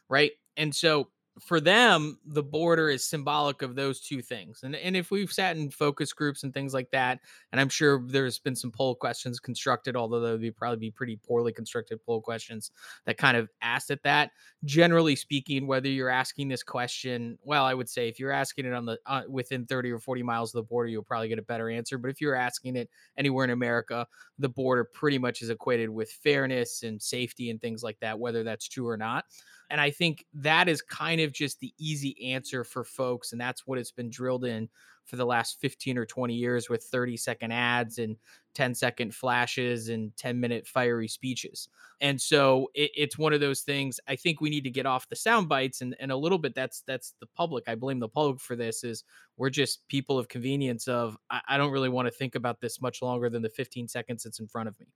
Right. 0.07 0.31
And 0.55 0.73
so 0.73 1.09
for 1.41 1.59
them, 1.59 2.19
the 2.25 2.43
border 2.43 2.89
is 2.89 3.05
symbolic 3.05 3.61
of 3.61 3.75
those 3.75 3.99
two 4.01 4.21
things. 4.21 4.61
And 4.63 4.75
and 4.75 4.95
if 4.95 5.11
we've 5.11 5.31
sat 5.31 5.57
in 5.57 5.69
focus 5.69 6.13
groups 6.13 6.43
and 6.43 6.53
things 6.53 6.73
like 6.73 6.91
that, 6.91 7.19
and 7.51 7.59
I'm 7.59 7.69
sure 7.69 8.03
there's 8.05 8.39
been 8.39 8.55
some 8.55 8.71
poll 8.71 8.95
questions 8.95 9.39
constructed, 9.39 9.95
although 9.95 10.37
they 10.37 10.47
would 10.47 10.55
probably 10.55 10.77
be 10.77 10.91
pretty 10.91 11.17
poorly 11.17 11.51
constructed 11.53 11.99
poll 12.05 12.21
questions 12.21 12.71
that 13.05 13.17
kind 13.17 13.37
of 13.37 13.49
asked 13.61 13.91
at 13.91 14.03
that. 14.03 14.31
Generally 14.65 15.15
speaking, 15.15 15.67
whether 15.67 15.87
you're 15.89 16.09
asking 16.09 16.49
this 16.49 16.63
question, 16.63 17.37
well, 17.43 17.65
I 17.65 17.73
would 17.73 17.89
say 17.89 18.07
if 18.07 18.19
you're 18.19 18.31
asking 18.31 18.65
it 18.65 18.73
on 18.73 18.85
the 18.85 18.97
uh, 19.05 19.21
within 19.29 19.65
30 19.65 19.91
or 19.91 19.99
40 19.99 20.23
miles 20.23 20.53
of 20.53 20.59
the 20.59 20.67
border, 20.67 20.89
you'll 20.89 21.03
probably 21.03 21.29
get 21.29 21.39
a 21.39 21.43
better 21.43 21.69
answer. 21.69 21.97
But 21.97 22.11
if 22.11 22.21
you're 22.21 22.35
asking 22.35 22.75
it 22.75 22.89
anywhere 23.17 23.45
in 23.45 23.51
America, 23.51 24.05
the 24.37 24.49
border 24.49 24.83
pretty 24.83 25.17
much 25.17 25.41
is 25.41 25.49
equated 25.49 25.89
with 25.89 26.11
fairness 26.11 26.83
and 26.83 27.01
safety 27.01 27.49
and 27.49 27.61
things 27.61 27.83
like 27.83 27.99
that, 27.99 28.19
whether 28.19 28.43
that's 28.43 28.67
true 28.67 28.87
or 28.87 28.97
not. 28.97 29.25
And 29.69 29.79
I 29.79 29.91
think 29.91 30.25
that 30.33 30.67
is 30.67 30.81
kind 30.81 31.21
of 31.21 31.31
just 31.31 31.59
the 31.59 31.73
easy 31.77 32.31
answer 32.31 32.63
for 32.63 32.83
folks. 32.83 33.31
And 33.31 33.41
that's 33.41 33.67
what 33.67 33.77
it's 33.77 33.91
been 33.91 34.09
drilled 34.09 34.45
in 34.45 34.69
for 35.09 35.15
the 35.15 35.25
last 35.25 35.59
15 35.59 35.97
or 35.97 36.05
20 36.05 36.35
years 36.35 36.69
with 36.69 36.83
30 36.83 37.17
second 37.17 37.51
ads 37.51 37.97
and 37.97 38.15
10 38.53 38.75
second 38.75 39.13
flashes 39.13 39.89
and 39.89 40.15
10 40.17 40.39
minute 40.39 40.67
fiery 40.67 41.07
speeches. 41.07 41.67
And 41.99 42.19
so 42.21 42.69
it, 42.75 42.91
it's 42.95 43.17
one 43.17 43.33
of 43.33 43.39
those 43.39 43.61
things 43.61 43.99
I 44.07 44.15
think 44.15 44.39
we 44.39 44.49
need 44.49 44.63
to 44.65 44.69
get 44.69 44.85
off 44.85 45.09
the 45.09 45.15
sound 45.15 45.49
bites 45.49 45.81
and, 45.81 45.95
and 45.99 46.11
a 46.11 46.15
little 46.15 46.37
bit 46.37 46.53
that's 46.53 46.81
that's 46.81 47.15
the 47.19 47.25
public. 47.25 47.63
I 47.67 47.75
blame 47.75 47.99
the 47.99 48.07
public 48.07 48.39
for 48.39 48.55
this 48.55 48.83
is 48.83 49.03
we're 49.37 49.49
just 49.49 49.87
people 49.87 50.19
of 50.19 50.27
convenience 50.27 50.87
of 50.87 51.17
I, 51.31 51.41
I 51.49 51.57
don't 51.57 51.71
really 51.71 51.89
want 51.89 52.07
to 52.07 52.11
think 52.11 52.35
about 52.35 52.61
this 52.61 52.79
much 52.79 53.01
longer 53.01 53.29
than 53.29 53.41
the 53.41 53.49
15 53.49 53.87
seconds 53.87 54.23
that's 54.23 54.39
in 54.39 54.47
front 54.47 54.69
of 54.69 54.79
me. 54.79 54.87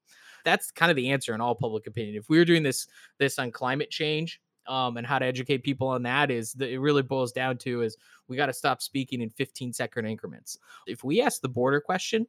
That's 0.46 0.70
kind 0.72 0.92
of 0.92 0.96
the 0.96 1.10
answer 1.10 1.34
in 1.34 1.42
all 1.42 1.56
public 1.56 1.88
opinion. 1.88 2.16
If 2.16 2.30
we 2.30 2.38
were 2.38 2.46
doing 2.46 2.64
this 2.64 2.88
this 3.18 3.40
on 3.40 3.52
climate 3.52 3.90
change, 3.90 4.40
um, 4.68 4.98
and 4.98 5.06
how 5.06 5.20
to 5.20 5.26
educate 5.26 5.64
people 5.64 5.88
on 5.88 6.04
that 6.04 6.32
is 6.32 6.54
that 6.54 6.70
it 6.70 6.80
really 6.80 7.02
boils 7.02 7.32
down 7.32 7.58
to 7.60 7.82
is 7.82 7.98
we 8.28 8.38
got 8.38 8.48
to 8.48 8.54
stop 8.54 8.82
speaking 8.82 9.22
in 9.22 9.30
15 9.30 9.74
second 9.74 10.06
increments. 10.06 10.58
If 10.88 11.04
we 11.04 11.22
ask 11.22 11.42
the 11.42 11.50
border 11.50 11.82
question 11.82 12.28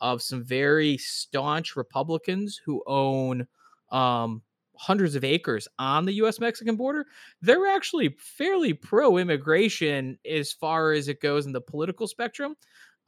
of 0.00 0.22
some 0.22 0.44
very 0.44 0.96
staunch 0.98 1.76
Republicans 1.76 2.60
who 2.64 2.82
own 2.86 3.46
um, 3.90 4.42
hundreds 4.76 5.14
of 5.14 5.24
acres 5.24 5.68
on 5.78 6.04
the 6.06 6.14
US 6.14 6.40
Mexican 6.40 6.76
border, 6.76 7.06
they're 7.40 7.66
actually 7.66 8.16
fairly 8.18 8.72
pro 8.74 9.18
immigration 9.18 10.18
as 10.28 10.52
far 10.52 10.92
as 10.92 11.08
it 11.08 11.20
goes 11.20 11.46
in 11.46 11.52
the 11.52 11.60
political 11.60 12.06
spectrum. 12.06 12.56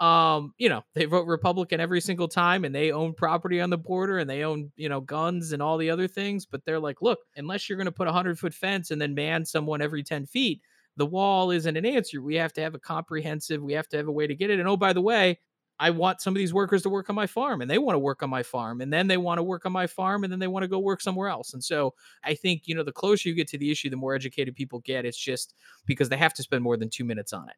Um 0.01 0.53
you 0.59 0.69
know 0.69 0.83
they 0.97 1.05
vote 1.05 1.27
republican 1.29 1.79
every 1.81 2.01
single 2.01 2.27
time 2.27 2.65
and 2.65 2.75
they 2.75 2.91
own 2.91 3.15
property 3.15 3.61
on 3.61 3.71
the 3.71 3.79
border 3.79 4.19
and 4.19 4.29
they 4.29 4.43
own 4.43 4.73
you 4.77 4.89
know 4.89 5.01
guns 5.01 5.53
and 5.53 5.63
all 5.63 5.79
the 5.79 5.89
other 5.89 6.09
things 6.09 6.47
but 6.47 6.65
they're 6.65 6.81
like 6.81 7.01
look 7.01 7.21
unless 7.37 7.69
you're 7.69 7.79
going 7.79 7.87
to 7.87 7.93
put 7.93 8.09
a 8.09 8.11
100 8.11 8.37
foot 8.37 8.53
fence 8.53 8.91
and 8.91 9.01
then 9.01 9.15
man 9.15 9.45
someone 9.45 9.81
every 9.81 10.03
10 10.03 10.27
feet 10.27 10.61
the 10.97 11.07
wall 11.07 11.51
isn't 11.51 11.77
an 11.77 11.85
answer. 11.87 12.23
We 12.23 12.37
have 12.37 12.53
to 12.55 12.61
have 12.61 12.75
a 12.75 12.79
comprehensive 12.79 13.63
we 13.63 13.73
have 13.75 13.89
to 13.91 13.97
have 13.97 14.09
a 14.09 14.13
way 14.13 14.27
to 14.27 14.35
get 14.35 14.51
it. 14.51 14.59
And 14.59 14.69
oh 14.69 14.77
by 14.77 14.93
the 14.93 15.01
way 15.01 15.39
I 15.79 15.91
want 15.91 16.21
some 16.21 16.35
of 16.35 16.39
these 16.39 16.55
workers 16.55 16.83
to 16.83 16.89
work 16.89 17.11
on 17.11 17.17
my 17.17 17.27
farm 17.27 17.61
and 17.61 17.71
they 17.71 17.79
want 17.79 17.95
to 17.95 17.99
work 17.99 18.23
on 18.23 18.31
my 18.31 18.43
farm 18.43 18.81
and 18.81 18.93
then 18.93 19.09
they 19.09 19.17
want 19.17 19.39
to 19.39 19.43
work 19.43 19.67
on 19.67 19.73
my 19.73 19.87
farm 19.87 20.23
and 20.25 20.33
then 20.33 20.39
they 20.39 20.47
want 20.47 20.63
to 20.63 20.69
go 20.69 20.79
work 20.79 21.01
somewhere 21.01 21.29
else. 21.29 21.53
And 21.53 21.63
so 21.63 21.95
I 22.23 22.35
think, 22.35 22.63
you 22.67 22.75
know, 22.75 22.85
the 22.85 22.93
closer 22.93 23.29
you 23.29 23.35
get 23.35 23.49
to 23.49 23.59
the 23.59 23.71
issue, 23.71 23.91
the 23.91 23.97
more 23.97 24.15
educated 24.15 24.55
people 24.55 24.81
get. 24.81 25.05
It's 25.05 25.19
just 25.19 25.55
because 25.87 26.09
they 26.09 26.17
have 26.17 26.35
to 26.35 26.43
spend 26.43 26.63
more 26.63 26.77
than 26.77 26.91
two 26.91 27.05
minutes 27.05 27.33
on 27.33 27.49
it 27.49 27.57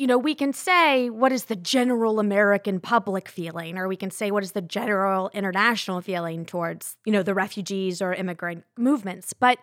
you 0.00 0.06
know, 0.06 0.16
we 0.16 0.34
can 0.34 0.54
say 0.54 1.10
what 1.10 1.30
is 1.30 1.44
the 1.44 1.56
general 1.56 2.20
American 2.20 2.80
public 2.80 3.28
feeling, 3.28 3.76
or 3.76 3.86
we 3.86 3.96
can 3.96 4.10
say 4.10 4.30
what 4.30 4.42
is 4.42 4.52
the 4.52 4.62
general 4.62 5.30
international 5.34 6.00
feeling 6.00 6.46
towards, 6.46 6.96
you 7.04 7.12
know, 7.12 7.22
the 7.22 7.34
refugees 7.34 8.00
or 8.00 8.14
immigrant 8.14 8.64
movements. 8.78 9.34
But 9.34 9.58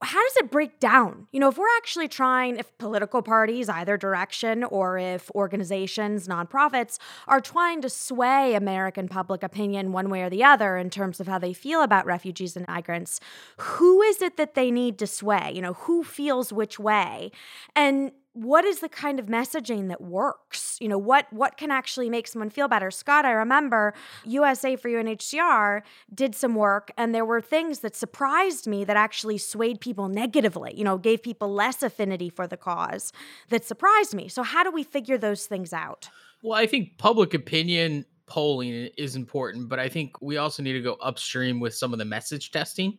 how 0.00 0.22
does 0.22 0.36
it 0.36 0.50
break 0.50 0.78
down? 0.78 1.26
You 1.32 1.40
know, 1.40 1.48
if 1.48 1.58
we're 1.58 1.76
actually 1.76 2.06
trying, 2.06 2.56
if 2.56 2.76
political 2.78 3.20
parties, 3.20 3.68
either 3.68 3.96
direction, 3.96 4.62
or 4.62 4.96
if 4.96 5.30
organizations, 5.34 6.28
nonprofits, 6.28 6.98
are 7.26 7.40
trying 7.40 7.82
to 7.82 7.90
sway 7.90 8.54
American 8.54 9.08
public 9.08 9.42
opinion 9.42 9.90
one 9.90 10.08
way 10.08 10.22
or 10.22 10.30
the 10.30 10.44
other 10.44 10.76
in 10.76 10.88
terms 10.88 11.18
of 11.18 11.26
how 11.26 11.38
they 11.38 11.52
feel 11.52 11.82
about 11.82 12.06
refugees 12.06 12.56
and 12.56 12.66
migrants, 12.68 13.18
who 13.56 14.00
is 14.02 14.22
it 14.22 14.36
that 14.36 14.54
they 14.54 14.70
need 14.70 14.98
to 14.98 15.06
sway? 15.06 15.50
You 15.52 15.62
know, 15.62 15.72
who 15.72 16.04
feels 16.04 16.52
which 16.52 16.78
way? 16.78 17.32
And 17.74 18.12
what 18.42 18.64
is 18.64 18.78
the 18.78 18.88
kind 18.88 19.18
of 19.18 19.26
messaging 19.26 19.88
that 19.88 20.00
works? 20.00 20.78
You 20.80 20.88
know 20.88 20.98
what 20.98 21.26
what 21.32 21.56
can 21.56 21.70
actually 21.70 22.08
make 22.08 22.28
someone 22.28 22.50
feel 22.50 22.68
better? 22.68 22.90
Scott 22.90 23.24
i 23.24 23.30
remember 23.30 23.94
usa 24.24 24.76
for 24.76 24.88
unhcr 24.88 25.82
did 26.14 26.34
some 26.34 26.54
work 26.54 26.90
and 26.96 27.14
there 27.14 27.24
were 27.24 27.40
things 27.40 27.80
that 27.80 27.96
surprised 27.96 28.66
me 28.66 28.84
that 28.84 28.96
actually 28.96 29.38
swayed 29.38 29.80
people 29.80 30.08
negatively 30.08 30.72
you 30.76 30.84
know 30.84 30.98
gave 30.98 31.22
people 31.22 31.52
less 31.52 31.82
affinity 31.82 32.28
for 32.30 32.46
the 32.46 32.56
cause 32.56 33.12
that 33.48 33.64
surprised 33.64 34.14
me. 34.14 34.28
So 34.28 34.42
how 34.42 34.62
do 34.62 34.70
we 34.70 34.84
figure 34.84 35.18
those 35.18 35.46
things 35.46 35.72
out? 35.72 36.08
Well 36.42 36.58
i 36.58 36.66
think 36.66 36.98
public 36.98 37.34
opinion 37.34 38.04
polling 38.26 38.90
is 38.98 39.16
important 39.16 39.68
but 39.68 39.78
i 39.78 39.88
think 39.88 40.20
we 40.20 40.36
also 40.36 40.62
need 40.62 40.74
to 40.74 40.82
go 40.82 40.96
upstream 41.00 41.60
with 41.60 41.74
some 41.74 41.92
of 41.92 41.98
the 41.98 42.04
message 42.04 42.52
testing 42.52 42.98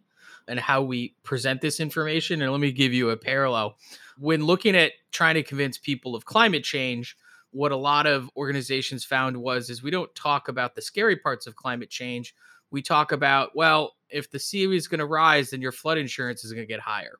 and 0.49 0.59
how 0.59 0.81
we 0.81 1.15
present 1.23 1.61
this 1.61 1.79
information 1.79 2.41
and 2.41 2.51
let 2.51 2.59
me 2.59 2.71
give 2.71 2.93
you 2.93 3.11
a 3.11 3.17
parallel 3.17 3.77
when 4.19 4.45
looking 4.45 4.75
at 4.75 4.91
trying 5.11 5.35
to 5.35 5.43
convince 5.43 5.77
people 5.77 6.13
of 6.13 6.25
climate 6.25 6.63
change, 6.63 7.15
what 7.51 7.71
a 7.71 7.77
lot 7.77 8.05
of 8.05 8.29
organizations 8.35 9.05
found 9.05 9.37
was 9.37 9.69
is 9.69 9.81
we 9.81 9.91
don't 9.91 10.13
talk 10.13 10.49
about 10.49 10.75
the 10.75 10.81
scary 10.81 11.15
parts 11.15 11.47
of 11.47 11.55
climate 11.55 11.89
change. 11.89 12.35
We 12.69 12.81
talk 12.81 13.11
about, 13.11 13.55
well, 13.55 13.95
if 14.09 14.29
the 14.29 14.37
sea 14.37 14.65
is 14.75 14.87
going 14.87 14.99
to 14.99 15.05
rise, 15.05 15.51
then 15.51 15.61
your 15.61 15.71
flood 15.71 15.97
insurance 15.97 16.43
is 16.43 16.51
going 16.51 16.67
to 16.67 16.71
get 16.71 16.81
higher. 16.81 17.17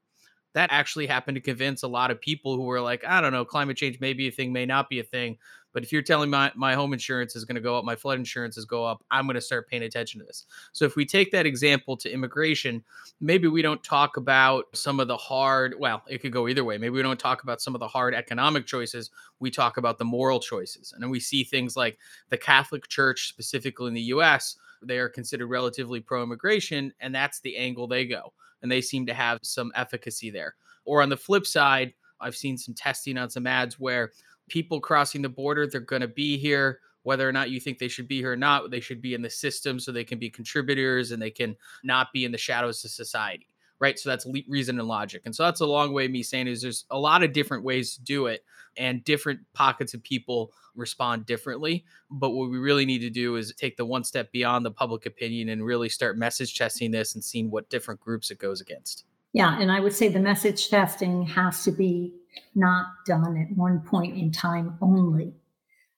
That 0.54 0.70
actually 0.72 1.08
happened 1.08 1.36
to 1.36 1.42
convince 1.42 1.84
a 1.84 1.88
lot 1.88 2.12
of 2.12 2.20
people 2.20 2.56
who 2.56 2.63
were 2.63 2.82
like, 2.82 3.06
I 3.06 3.22
don't 3.22 3.32
know, 3.32 3.46
climate 3.46 3.78
change 3.78 4.00
may 4.00 4.13
be 4.13 4.28
a 4.28 4.32
thing, 4.32 4.52
may 4.52 4.65
not 4.65 4.89
be 4.89 5.00
a 5.00 5.04
thing. 5.04 5.38
But 5.73 5.84
if 5.84 5.91
you're 5.91 6.01
telling 6.01 6.29
my 6.29 6.51
my 6.55 6.73
home 6.73 6.93
insurance 6.93 7.36
is 7.36 7.45
going 7.45 7.55
to 7.55 7.62
go 7.62 7.77
up, 7.77 7.86
my 7.86 7.95
flood 7.95 8.17
insurance 8.19 8.58
is 8.58 8.65
go 8.65 8.84
up, 8.84 9.03
I'm 9.12 9.25
going 9.25 9.36
to 9.36 9.41
start 9.41 9.69
paying 9.69 9.84
attention 9.84 10.19
to 10.19 10.25
this. 10.25 10.45
So 10.71 10.86
if 10.86 10.95
we 10.95 11.05
take 11.05 11.32
that 11.32 11.45
example 11.45 11.95
to 11.97 12.12
immigration, 12.12 12.84
maybe 13.19 13.47
we 13.47 13.62
don't 13.62 13.84
talk 13.84 14.17
about 14.17 14.65
some 14.73 14.99
of 14.99 15.08
the 15.08 15.17
hard, 15.17 15.75
well, 15.79 16.03
it 16.08 16.19
could 16.19 16.32
go 16.32 16.47
either 16.47 16.63
way. 16.63 16.77
Maybe 16.77 16.95
we 16.95 17.01
don't 17.01 17.19
talk 17.19 17.43
about 17.43 17.62
some 17.62 17.75
of 17.75 17.79
the 17.79 17.88
hard 17.88 18.13
economic 18.15 18.65
choices. 18.65 19.12
We 19.39 19.51
talk 19.51 19.77
about 19.77 19.97
the 19.97 20.05
moral 20.05 20.39
choices. 20.39 20.93
And 20.93 21.03
then 21.03 21.10
we 21.10 21.19
see 21.19 21.43
things 21.43 21.77
like 21.77 21.97
the 22.29 22.38
Catholic 22.38 22.88
Church, 22.88 23.29
specifically 23.29 23.88
in 23.88 23.93
the 23.93 24.01
US, 24.01 24.55
they 24.82 24.97
are 24.97 25.10
considered 25.10 25.47
relatively 25.47 25.99
pro 25.99 26.23
immigration, 26.23 26.93
and 26.99 27.13
that's 27.13 27.41
the 27.41 27.58
angle 27.58 27.88
they 27.88 28.05
go. 28.05 28.34
And 28.62 28.71
they 28.71 28.82
seem 28.82 29.05
to 29.08 29.13
have 29.13 29.39
some 29.41 29.71
efficacy 29.75 30.29
there. 30.29 30.55
Or 30.86 31.01
on 31.01 31.10
the 31.10 31.17
flip 31.17 31.45
side, 31.45 31.93
I've 32.21 32.36
seen 32.36 32.58
some 32.58 32.73
testing 32.73 33.17
on 33.17 33.29
some 33.29 33.47
ads 33.47 33.79
where 33.79 34.12
people 34.50 34.80
crossing 34.82 35.22
the 35.22 35.30
border, 35.30 35.68
they're 35.68 35.82
going 35.82 36.02
to 36.02 36.08
be 36.08 36.38
here. 36.38 36.80
Whether 37.04 37.28
or 37.28 37.32
not 37.32 37.50
you 37.50 37.60
think 37.60 37.80
they 37.80 37.88
should 37.88 38.08
be 38.08 38.18
here 38.18 38.34
or 38.34 38.38
not, 38.38 38.72
they 38.72 38.82
should 38.82 39.02
be 39.02 39.14
in 39.14 39.22
the 39.22 39.30
system 39.30 39.80
so 39.80 39.92
they 39.92 40.04
can 40.04 40.20
be 40.20 40.30
contributors 40.30 41.12
and 41.12 41.22
they 41.22 41.32
can 41.32 41.56
not 41.84 42.12
be 42.14 42.26
in 42.26 42.32
the 42.32 42.38
shadows 42.38 42.84
of 42.84 42.92
society. 42.92 43.48
Right. 43.80 43.98
So 43.98 44.10
that's 44.10 44.26
le- 44.26 44.42
reason 44.50 44.78
and 44.78 44.88
logic. 44.90 45.22
And 45.24 45.34
so 45.34 45.44
that's 45.44 45.62
a 45.62 45.66
long 45.66 45.94
way 45.94 46.10
me 46.10 46.22
saying 46.22 46.48
is 46.48 46.62
there's 46.62 46.84
a 46.92 47.00
lot 47.00 47.24
of 47.24 47.32
different 47.32 47.64
ways 47.64 47.96
to 47.96 48.04
do 48.04 48.26
it 48.26 48.44
and 48.76 49.02
different 49.06 49.40
pockets 49.54 49.94
of 49.94 50.04
people 50.04 50.52
respond 50.76 51.26
differently. 51.26 51.86
But 52.12 52.32
what 52.32 52.50
we 52.50 52.58
really 52.58 52.86
need 52.86 53.00
to 53.00 53.10
do 53.10 53.38
is 53.38 53.54
take 53.56 53.78
the 53.78 53.86
one 53.86 54.04
step 54.04 54.34
beyond 54.34 54.66
the 54.66 54.72
public 54.72 55.06
opinion 55.06 55.48
and 55.48 55.64
really 55.64 55.88
start 55.88 56.18
message 56.18 56.58
testing 56.58 56.92
this 56.92 57.16
and 57.16 57.24
seeing 57.24 57.50
what 57.50 57.70
different 57.70 58.02
groups 58.02 58.32
it 58.32 58.38
goes 58.38 58.60
against. 58.60 59.06
Yeah. 59.32 59.58
And 59.60 59.72
I 59.72 59.80
would 59.80 59.94
say 59.94 60.10
the 60.10 60.20
message 60.20 60.70
testing 60.70 61.24
has 61.24 61.64
to 61.64 61.72
be 61.72 62.14
not 62.56 62.88
done 63.06 63.38
at 63.38 63.58
one 63.58 63.82
point 63.82 64.18
in 64.18 64.32
time 64.32 64.78
only, 64.82 65.34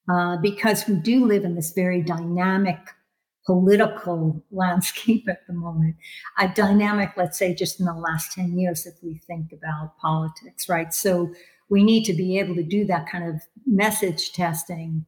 uh, 0.10 0.38
because 0.38 0.88
we 0.88 0.96
do 0.96 1.26
live 1.26 1.44
in 1.44 1.56
this 1.56 1.72
very 1.74 2.02
dynamic 2.02 2.78
political 3.46 4.44
landscape 4.52 5.28
at 5.30 5.46
the 5.48 5.54
moment. 5.54 5.96
A 6.40 6.48
dynamic, 6.50 7.12
let's 7.18 7.38
say, 7.38 7.54
just 7.54 7.80
in 7.80 7.86
the 7.86 7.94
last 7.94 8.34
10 8.34 8.58
years, 8.58 8.86
if 8.86 8.96
we 9.02 9.20
think 9.28 9.52
about 9.52 9.98
politics, 9.98 10.70
right? 10.70 10.94
So 10.94 11.34
we 11.70 11.84
need 11.84 12.04
to 12.06 12.14
be 12.14 12.38
able 12.38 12.56
to 12.56 12.64
do 12.64 12.86
that 12.86 13.10
kind 13.10 13.28
of 13.28 13.42
message 13.66 14.34
testing, 14.34 15.06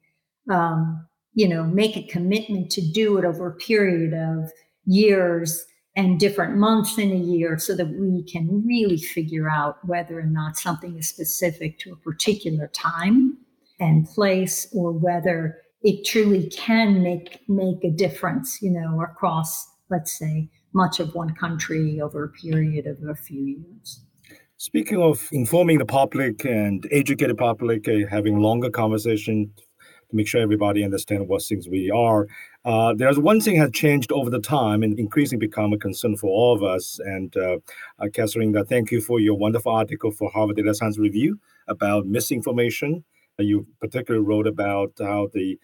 um, 0.50 1.06
you 1.34 1.48
know, 1.48 1.64
make 1.64 1.98
a 1.98 2.04
commitment 2.04 2.72
to 2.72 2.82
do 2.82 3.18
it 3.18 3.26
over 3.26 3.48
a 3.48 3.56
period 3.56 4.14
of 4.14 4.52
years 4.86 5.66
and 5.96 6.20
different 6.20 6.58
months 6.58 6.98
in 6.98 7.12
a 7.12 7.16
year 7.16 7.60
so 7.60 7.76
that 7.76 7.88
we 7.88 8.24
can 8.24 8.64
really 8.66 8.98
figure 8.98 9.50
out 9.50 9.78
whether 9.86 10.20
or 10.20 10.26
not 10.26 10.58
something 10.58 10.98
is 10.98 11.08
specific 11.08 11.78
to 11.80 11.92
a 11.92 11.96
particular 11.98 12.68
time 12.68 13.38
and 13.80 14.08
place 14.08 14.68
or 14.74 14.92
whether 14.92 15.58
it 15.82 16.06
truly 16.06 16.50
can 16.50 17.04
make 17.04 17.42
make 17.48 17.84
a 17.84 17.92
difference 17.92 18.62
you 18.62 18.72
know 18.72 19.02
across 19.02 19.68
let's 19.90 20.18
say 20.18 20.50
much 20.74 21.00
of 21.00 21.14
one 21.14 21.34
country 21.36 22.02
over 22.02 22.26
a 22.26 22.30
period 22.30 22.88
of 22.88 22.98
a 23.08 23.16
few 23.16 23.46
years. 23.46 24.02
Speaking 24.58 25.02
of 25.02 25.28
informing 25.32 25.78
the 25.78 25.86
public 25.86 26.46
and 26.46 26.88
educated 26.92 27.38
public 27.38 27.88
uh, 27.88 28.08
having 28.10 28.40
longer 28.40 28.70
conversation 28.70 29.52
to 30.14 30.18
make 30.18 30.28
sure 30.28 30.42
everybody 30.42 30.84
understands 30.84 31.28
what 31.28 31.42
things 31.44 31.68
we 31.68 31.90
are 31.92 32.28
uh, 32.66 32.94
there's 32.96 33.20
one 33.20 33.42
thing 33.42 33.58
has 33.58 33.72
changed 33.72 34.12
over 34.12 34.30
the 34.30 34.40
time 34.40 34.84
and 34.84 34.98
increasingly 34.98 35.46
become 35.46 35.74
a 35.74 35.78
concern 35.78 36.16
for 36.16 36.28
all 36.28 36.56
of 36.56 36.64
us. 36.64 37.00
And 37.04 37.36
uh, 37.36 37.58
uh, 38.00 38.08
Katharine, 38.14 38.56
thank 38.66 38.92
you 38.92 39.02
for 39.02 39.20
your 39.20 39.36
wonderful 39.36 39.74
article 39.74 40.12
for 40.12 40.30
Harvard 40.32 40.56
Data 40.56 40.74
Science 40.74 40.98
Review 40.98 41.40
about 41.68 42.06
misinformation. 42.06 43.04
Uh, 43.40 43.44
you 43.44 43.68
particularly 43.82 44.26
wrote 44.26 44.48
about 44.48 44.92
how 45.00 45.28
the 45.34 45.60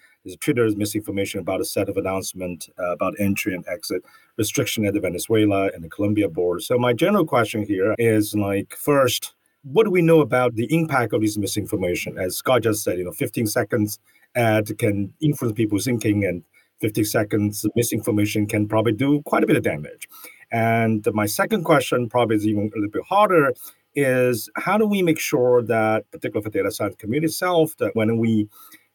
there's 0.46 0.76
misinformation 0.76 1.40
about 1.40 1.62
a 1.62 1.66
set 1.66 1.88
of 1.88 1.96
announcement 1.96 2.68
uh, 2.78 2.92
about 2.92 3.14
entry 3.20 3.54
and 3.54 3.66
exit 3.68 4.04
restriction 4.38 4.86
at 4.86 4.94
the 4.94 5.00
Venezuela 5.00 5.70
and 5.74 5.84
the 5.84 5.90
Colombia 5.90 6.28
border. 6.28 6.60
So 6.60 6.78
my 6.78 6.94
general 6.94 7.26
question 7.26 7.64
here 7.64 7.96
is 7.98 8.36
like 8.36 8.76
first, 8.76 9.34
what 9.64 9.86
do 9.86 9.92
we 9.92 10.02
know 10.02 10.20
about 10.20 10.56
the 10.56 10.68
impact 10.74 11.14
of 11.14 11.22
this 11.22 11.38
misinformation? 11.38 12.18
As 12.18 12.36
Scott 12.36 12.64
just 12.64 12.84
said, 12.84 12.98
you 12.98 13.06
know, 13.06 13.12
15 13.12 13.48
seconds 13.48 14.00
ad 14.36 14.78
can 14.78 15.14
influence 15.22 15.56
people's 15.56 15.86
thinking 15.86 16.24
and 16.26 16.44
50 16.82 17.04
seconds 17.04 17.66
misinformation 17.76 18.46
can 18.46 18.68
probably 18.68 18.94
do 18.94 19.22
quite 19.24 19.44
a 19.44 19.48
bit 19.48 19.58
of 19.58 19.64
damage. 19.64 20.08
And 20.52 21.06
my 21.14 21.26
second 21.26 21.64
question, 21.64 22.10
probably 22.10 22.38
is 22.38 22.48
even 22.48 22.70
a 22.74 22.78
little 22.78 22.90
bit 22.90 23.04
harder, 23.08 23.54
is 23.96 24.50
how 24.56 24.78
do 24.78 24.86
we 24.86 25.02
make 25.02 25.20
sure 25.20 25.62
that, 25.64 26.10
particularly 26.12 26.44
for 26.44 26.50
data 26.50 26.72
science 26.72 26.96
community 26.96 27.28
itself, 27.28 27.76
that 27.78 27.96
when 27.96 28.18
we 28.18 28.48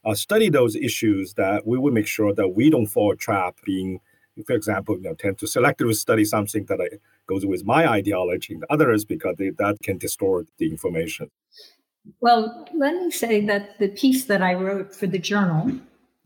uh, 0.04 0.14
study 0.14 0.48
those 0.48 0.76
issues, 0.76 1.34
that 1.34 1.66
we 1.66 1.78
will 1.78 1.92
make 1.92 2.06
sure 2.06 2.34
that 2.34 2.48
we 2.48 2.70
don't 2.70 2.86
fall 2.86 3.12
a 3.12 3.16
trap 3.16 3.58
being, 3.64 4.00
for 4.46 4.54
example, 4.54 4.96
you 4.96 5.02
know, 5.02 5.14
tend 5.14 5.38
to 5.38 5.46
selectively 5.46 5.94
study 5.94 6.24
something 6.24 6.64
that 6.66 6.80
goes 7.26 7.46
with 7.46 7.64
my 7.64 7.88
ideology 7.88 8.54
and 8.54 8.64
others 8.70 9.04
because 9.04 9.36
they, 9.38 9.50
that 9.58 9.76
can 9.82 9.98
distort 9.98 10.46
the 10.58 10.70
information. 10.70 11.30
Well, 12.20 12.68
let 12.74 12.94
me 12.94 13.10
say 13.10 13.44
that 13.46 13.78
the 13.78 13.88
piece 13.88 14.26
that 14.26 14.42
I 14.42 14.54
wrote 14.54 14.94
for 14.94 15.06
the 15.06 15.18
journal 15.18 15.72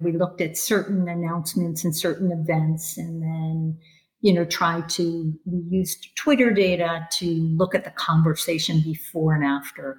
we 0.00 0.12
looked 0.12 0.40
at 0.40 0.56
certain 0.56 1.08
announcements 1.08 1.84
and 1.84 1.94
certain 1.94 2.30
events 2.32 2.96
and 2.96 3.22
then 3.22 3.78
you 4.20 4.32
know 4.32 4.44
try 4.44 4.80
to 4.82 5.32
we 5.44 5.58
used 5.68 6.14
twitter 6.16 6.50
data 6.50 7.06
to 7.10 7.26
look 7.56 7.74
at 7.74 7.84
the 7.84 7.90
conversation 7.90 8.80
before 8.82 9.34
and 9.34 9.44
after 9.44 9.98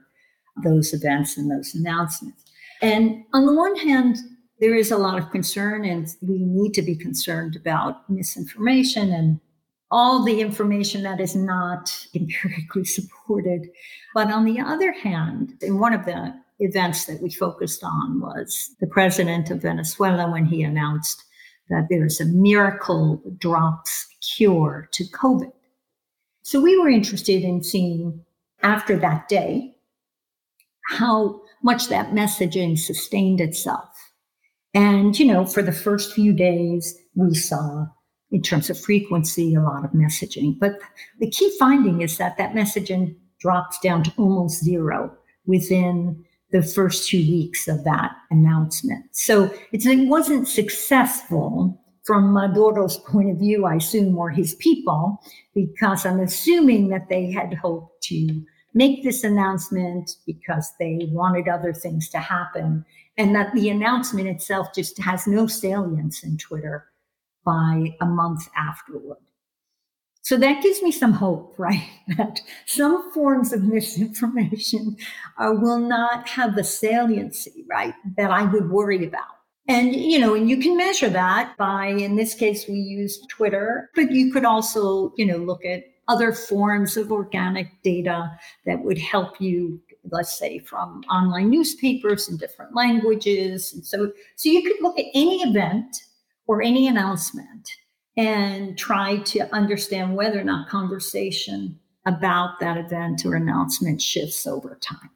those 0.64 0.94
events 0.94 1.38
and 1.38 1.50
those 1.50 1.74
announcements. 1.74 2.44
And 2.82 3.24
on 3.34 3.46
the 3.46 3.54
one 3.54 3.76
hand 3.78 4.18
there 4.60 4.76
is 4.76 4.92
a 4.92 4.98
lot 4.98 5.18
of 5.18 5.32
concern 5.32 5.86
and 5.86 6.08
we 6.22 6.44
need 6.44 6.74
to 6.74 6.82
be 6.82 6.96
concerned 6.96 7.56
about 7.56 8.10
misinformation 8.10 9.14
and 9.14 9.40
all 9.92 10.24
the 10.24 10.40
information 10.40 11.04
that 11.04 11.20
is 11.20 11.36
not 11.36 12.08
empirically 12.16 12.86
supported 12.86 13.68
but 14.14 14.32
on 14.32 14.46
the 14.46 14.60
other 14.60 14.92
hand 14.92 15.54
in 15.62 15.80
one 15.80 15.94
of 15.94 16.06
the 16.06 16.34
events 16.60 17.06
that 17.06 17.22
we 17.22 17.30
focused 17.30 17.84
on 17.84 18.20
was 18.20 18.76
the 18.80 18.88
president 18.88 19.50
of 19.50 19.62
Venezuela 19.62 20.30
when 20.30 20.46
he 20.46 20.62
announced 20.62 21.24
that 21.70 21.88
there's 21.90 22.20
a 22.20 22.26
miracle 22.26 23.22
drops 23.38 24.08
cure 24.36 24.90
to 24.92 25.04
COVID. 25.06 25.52
So 26.44 26.60
we 26.60 26.78
were 26.78 26.90
interested 26.90 27.44
in 27.44 27.64
seeing 27.64 28.26
after 28.62 28.98
that 28.98 29.30
day 29.30 29.76
how 30.90 31.42
much 31.64 31.88
that 31.88 32.12
messaging 32.12 32.78
sustained 32.78 33.40
itself. 33.40 33.90
And, 34.74 35.18
you 35.18 35.26
know, 35.26 35.46
for 35.46 35.62
the 35.62 35.72
first 35.72 36.14
few 36.14 36.34
days, 36.34 36.98
we 37.16 37.36
saw 37.36 37.88
in 38.32 38.42
terms 38.42 38.70
of 38.70 38.80
frequency 38.80 39.56
a 39.56 39.62
lot 39.62 39.84
of 39.84 39.92
messaging. 39.92 40.58
But 40.60 40.80
the 41.20 41.30
key 41.30 41.56
finding 41.58 42.02
is 42.02 42.18
that 42.18 42.38
that 42.38 42.54
messaging 42.54 43.16
drops 43.40 43.80
down 43.80 44.04
to 44.04 44.14
almost 44.18 44.64
zero 44.64 45.16
within 45.46 46.24
the 46.52 46.62
first 46.62 47.08
two 47.08 47.18
weeks 47.18 47.68
of 47.68 47.84
that 47.84 48.12
announcement. 48.32 49.06
So 49.12 49.54
it 49.72 50.08
wasn't 50.08 50.48
successful 50.48 51.80
from 52.06 52.34
Maduro's 52.34 52.98
point 52.98 53.30
of 53.30 53.38
view, 53.38 53.66
I 53.66 53.76
assume, 53.76 54.18
or 54.18 54.32
his 54.32 54.56
people, 54.56 55.22
because 55.54 56.06
I'm 56.06 56.20
assuming 56.20 56.90
that 56.90 57.08
they 57.08 57.32
had 57.32 57.54
hoped 57.54 58.02
to 58.06 58.44
make 58.74 59.04
this 59.04 59.24
announcement 59.24 60.10
because 60.26 60.74
they 60.80 61.08
wanted 61.12 61.48
other 61.48 61.72
things 61.72 62.10
to 62.10 62.20
happen, 62.20 62.84
and 63.18 63.36
that 63.36 63.54
the 63.54 63.70
announcement 63.70 64.28
itself 64.28 64.70
just 64.74 64.98
has 65.00 65.28
no 65.28 65.46
salience 65.46 66.24
in 66.24 66.38
Twitter 66.38 66.89
by 67.50 67.96
a 68.00 68.06
month 68.06 68.48
afterward. 68.56 69.18
So 70.22 70.38
that 70.38 70.62
gives 70.62 70.84
me 70.84 70.92
some 70.92 71.14
hope, 71.14 71.56
right? 71.58 71.90
That 72.16 72.42
some 72.68 73.12
forms 73.12 73.52
of 73.54 73.64
misinformation 73.64 74.96
uh, 75.40 75.54
will 75.54 75.80
not 75.80 76.30
have 76.30 76.56
the 76.56 76.64
saliency, 76.64 77.66
right, 77.68 77.96
that 78.18 78.30
I 78.30 78.44
would 78.44 78.70
worry 78.70 79.04
about. 79.04 79.34
And, 79.68 79.96
you 79.96 80.20
know, 80.20 80.36
and 80.36 80.48
you 80.48 80.58
can 80.58 80.78
measure 80.78 81.10
that 81.10 81.58
by, 81.58 81.88
in 81.88 82.16
this 82.16 82.36
case, 82.36 82.68
we 82.68 82.76
use 82.76 83.20
Twitter, 83.30 83.90
but 83.96 84.12
you 84.12 84.32
could 84.32 84.46
also, 84.46 85.14
you 85.18 85.26
know, 85.26 85.38
look 85.38 85.66
at 85.66 85.84
other 86.08 86.32
forms 86.32 86.98
of 86.98 87.12
organic 87.12 87.68
data 87.84 88.32
that 88.66 88.84
would 88.84 88.98
help 88.98 89.40
you, 89.42 89.80
let's 90.12 90.38
say, 90.38 90.60
from 90.60 91.04
online 91.10 91.50
newspapers 91.50 92.30
in 92.30 92.38
different 92.38 92.76
languages. 92.76 93.74
And 93.74 93.86
so, 93.86 94.12
so 94.36 94.50
you 94.50 94.64
could 94.64 94.82
look 94.82 94.98
at 95.00 95.06
any 95.14 95.42
event 95.44 95.96
or 96.50 96.64
any 96.64 96.88
announcement 96.88 97.70
and 98.18 98.76
try 98.76 99.18
to 99.18 99.42
understand 99.54 100.16
whether 100.16 100.40
or 100.40 100.44
not 100.44 100.68
conversation 100.68 101.78
about 102.08 102.60
that 102.60 102.76
event 102.76 103.24
or 103.24 103.36
announcement 103.36 104.02
shifts 104.02 104.48
over 104.48 104.80
time. 104.82 105.12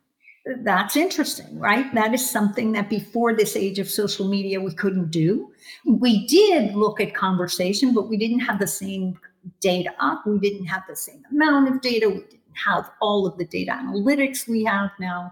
That's 0.63 0.95
interesting, 0.95 1.57
right? 1.57 1.91
That 1.95 2.13
is 2.13 2.29
something 2.29 2.73
that 2.73 2.87
before 2.87 3.33
this 3.33 3.55
age 3.55 3.79
of 3.79 3.89
social 3.89 4.27
media 4.27 4.61
we 4.61 4.75
couldn't 4.75 5.09
do. 5.09 5.51
We 5.87 6.27
did 6.27 6.75
look 6.75 7.01
at 7.01 7.15
conversation, 7.15 7.95
but 7.95 8.09
we 8.09 8.17
didn't 8.17 8.41
have 8.41 8.59
the 8.59 8.67
same 8.67 9.19
data. 9.59 9.89
We 10.27 10.37
didn't 10.37 10.67
have 10.67 10.83
the 10.87 10.95
same 10.95 11.23
amount 11.31 11.73
of 11.73 11.81
data. 11.81 12.09
We 12.09 12.19
didn't 12.19 12.57
have 12.63 12.91
all 13.01 13.25
of 13.25 13.39
the 13.39 13.45
data 13.45 13.71
analytics 13.71 14.47
we 14.47 14.65
have 14.65 14.91
now. 14.99 15.31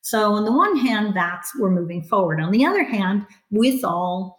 So 0.00 0.32
on 0.32 0.46
the 0.46 0.52
one 0.52 0.78
hand, 0.78 1.14
that's 1.14 1.54
we're 1.58 1.70
moving 1.70 2.02
forward. 2.02 2.40
On 2.40 2.50
the 2.50 2.64
other 2.64 2.84
hand, 2.84 3.26
with 3.50 3.84
all 3.84 4.38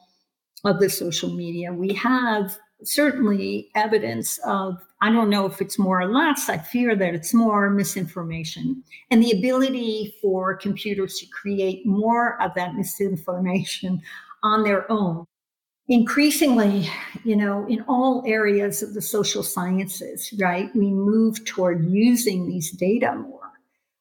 of 0.65 0.80
the 0.80 0.89
social 0.89 1.30
media, 1.30 1.71
we 1.71 1.93
have 1.93 2.58
certainly 2.84 3.69
evidence 3.75 4.38
of, 4.45 4.78
I 5.01 5.12
don't 5.12 5.30
know 5.30 5.45
if 5.45 5.62
it's 5.62 5.80
more 5.80 6.01
or 6.01 6.12
less, 6.12 6.49
I 6.49 6.58
fear 6.58 6.95
that 6.95 7.13
it's 7.13 7.34
more 7.34 7.69
misinformation 7.69 8.84
and 9.10 9.23
the 9.23 9.32
ability 9.32 10.15
for 10.21 10.56
computers 10.56 11.19
to 11.19 11.25
create 11.28 11.86
more 11.86 12.41
of 12.41 12.54
that 12.56 12.75
misinformation 12.75 14.01
on 14.43 14.63
their 14.63 14.91
own. 14.91 15.25
Increasingly, 15.88 16.89
you 17.23 17.36
know, 17.36 17.65
in 17.67 17.82
all 17.88 18.23
areas 18.25 18.82
of 18.82 18.95
the 18.95 19.01
social 19.01 19.43
sciences, 19.43 20.34
right, 20.39 20.75
we 20.75 20.89
move 20.91 21.45
toward 21.45 21.86
using 21.86 22.47
these 22.47 22.71
data 22.71 23.15
more. 23.15 23.51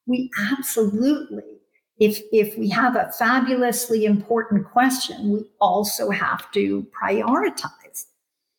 We 0.07 0.31
absolutely 0.51 1.54
if 1.99 2.19
if 2.31 2.57
we 2.57 2.69
have 2.69 2.95
a 2.95 3.11
fabulously 3.17 4.05
important 4.05 4.69
question 4.69 5.31
we 5.31 5.45
also 5.59 6.09
have 6.09 6.51
to 6.51 6.85
prioritize 7.01 8.05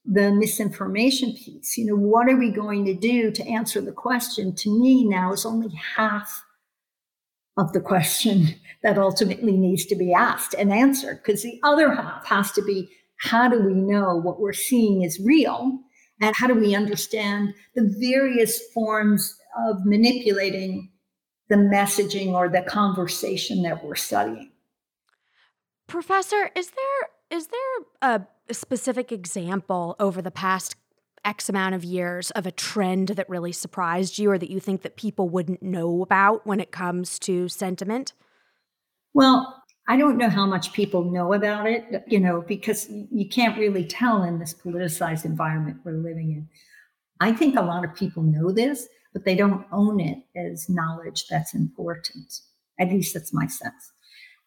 the 0.06 0.30
misinformation 0.30 1.32
piece. 1.32 1.76
You 1.76 1.86
know, 1.86 1.96
what 1.96 2.28
are 2.28 2.36
we 2.36 2.50
going 2.50 2.84
to 2.84 2.94
do 2.94 3.30
to 3.32 3.46
answer 3.46 3.80
the 3.80 3.92
question? 3.92 4.54
To 4.54 4.80
me, 4.80 5.04
now 5.04 5.32
is 5.32 5.44
only 5.44 5.74
half 5.96 6.44
of 7.56 7.72
the 7.72 7.80
question 7.80 8.54
that 8.82 8.98
ultimately 8.98 9.56
needs 9.56 9.84
to 9.86 9.96
be 9.96 10.12
asked 10.12 10.54
and 10.54 10.72
answered, 10.72 11.20
because 11.24 11.42
the 11.42 11.58
other 11.62 11.92
half 11.92 12.26
has 12.26 12.52
to 12.52 12.62
be 12.62 12.88
how 13.18 13.48
do 13.48 13.60
we 13.60 13.74
know 13.74 14.14
what 14.14 14.40
we're 14.40 14.52
seeing 14.52 15.02
is 15.02 15.18
real? 15.18 15.80
And 16.20 16.34
how 16.36 16.46
do 16.46 16.54
we 16.54 16.74
understand 16.74 17.54
the 17.74 17.94
various 17.98 18.60
forms 18.72 19.36
of 19.68 19.84
manipulating 19.84 20.90
the 21.48 21.56
messaging 21.56 22.32
or 22.32 22.48
the 22.48 22.62
conversation 22.62 23.62
that 23.62 23.84
we're 23.84 23.94
studying? 23.94 24.50
Professor, 25.86 26.50
is 26.54 26.70
there 26.70 27.38
is 27.38 27.48
there 27.48 27.86
a 28.02 28.26
a 28.48 28.54
specific 28.54 29.12
example 29.12 29.96
over 29.98 30.22
the 30.22 30.30
past 30.30 30.76
X 31.24 31.48
amount 31.48 31.74
of 31.74 31.82
years 31.82 32.30
of 32.32 32.46
a 32.46 32.52
trend 32.52 33.08
that 33.08 33.28
really 33.28 33.52
surprised 33.52 34.18
you 34.18 34.30
or 34.30 34.38
that 34.38 34.50
you 34.50 34.60
think 34.60 34.82
that 34.82 34.96
people 34.96 35.28
wouldn't 35.28 35.62
know 35.62 36.02
about 36.02 36.46
when 36.46 36.60
it 36.60 36.70
comes 36.70 37.18
to 37.20 37.48
sentiment? 37.48 38.12
Well, 39.12 39.62
I 39.88 39.96
don't 39.96 40.18
know 40.18 40.28
how 40.28 40.46
much 40.46 40.72
people 40.72 41.04
know 41.04 41.32
about 41.32 41.66
it, 41.66 42.04
you 42.06 42.20
know, 42.20 42.42
because 42.46 42.88
you 42.90 43.28
can't 43.28 43.58
really 43.58 43.84
tell 43.84 44.22
in 44.22 44.38
this 44.38 44.54
politicized 44.54 45.24
environment 45.24 45.80
we're 45.84 45.92
living 45.92 46.32
in. 46.32 46.48
I 47.20 47.32
think 47.32 47.56
a 47.56 47.62
lot 47.62 47.84
of 47.84 47.94
people 47.94 48.22
know 48.22 48.52
this, 48.52 48.86
but 49.16 49.24
they 49.24 49.34
don't 49.34 49.64
own 49.72 49.98
it 49.98 50.18
as 50.36 50.68
knowledge 50.68 51.24
that's 51.30 51.54
important. 51.54 52.38
At 52.78 52.90
least 52.90 53.14
that's 53.14 53.32
my 53.32 53.46
sense. 53.46 53.92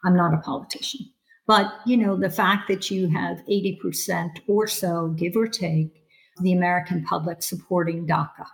I'm 0.05 0.15
not 0.15 0.35
a 0.35 0.37
politician. 0.37 1.09
But, 1.47 1.73
you 1.87 1.97
know, 1.97 2.15
the 2.15 2.29
fact 2.29 2.67
that 2.67 2.91
you 2.91 3.07
have 3.07 3.43
80% 3.49 4.29
or 4.47 4.67
so, 4.67 5.07
give 5.17 5.35
or 5.35 5.47
take, 5.47 6.03
the 6.43 6.53
American 6.53 7.03
public 7.03 7.41
supporting 7.41 8.05
DACA 8.05 8.45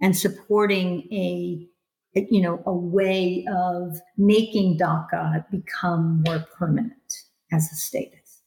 and 0.00 0.16
supporting 0.16 1.06
a, 1.12 1.68
you 2.14 2.40
know, 2.40 2.62
a 2.64 2.72
way 2.72 3.44
of 3.54 3.98
making 4.16 4.78
DACA 4.78 5.44
become 5.50 6.22
more 6.24 6.46
permanent 6.58 7.12
as 7.52 7.70
a 7.70 7.74
status. 7.74 8.40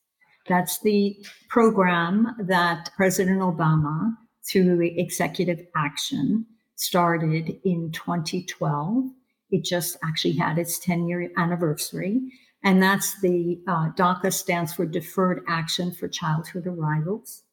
That's 0.47 0.81
the 0.81 1.23
program 1.49 2.35
that 2.39 2.89
President 2.97 3.41
Obama, 3.41 4.13
through 4.51 4.81
executive 4.81 5.59
action, 5.75 6.47
started 6.79 7.59
in 7.65 7.91
2012. 7.91 9.09
It 9.51 9.65
just 9.65 9.97
actually 10.03 10.37
had 10.37 10.57
its 10.57 10.79
10 10.79 11.07
year 11.07 11.29
anniversary. 11.37 12.21
And 12.63 12.81
that's 12.81 13.21
the 13.21 13.61
uh, 13.67 13.89
DACA 13.97 14.33
stands 14.33 14.73
for 14.73 14.85
Deferred 14.85 15.43
Action 15.47 15.93
for 15.93 16.07
Childhood 16.07 16.65
Arrivals. 16.67 17.43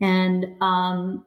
And 0.00 0.46
um, 0.60 1.26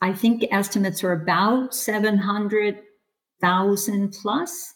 I 0.00 0.14
think 0.14 0.46
estimates 0.50 1.04
are 1.04 1.12
about 1.12 1.74
700,000 1.74 4.12
plus 4.12 4.74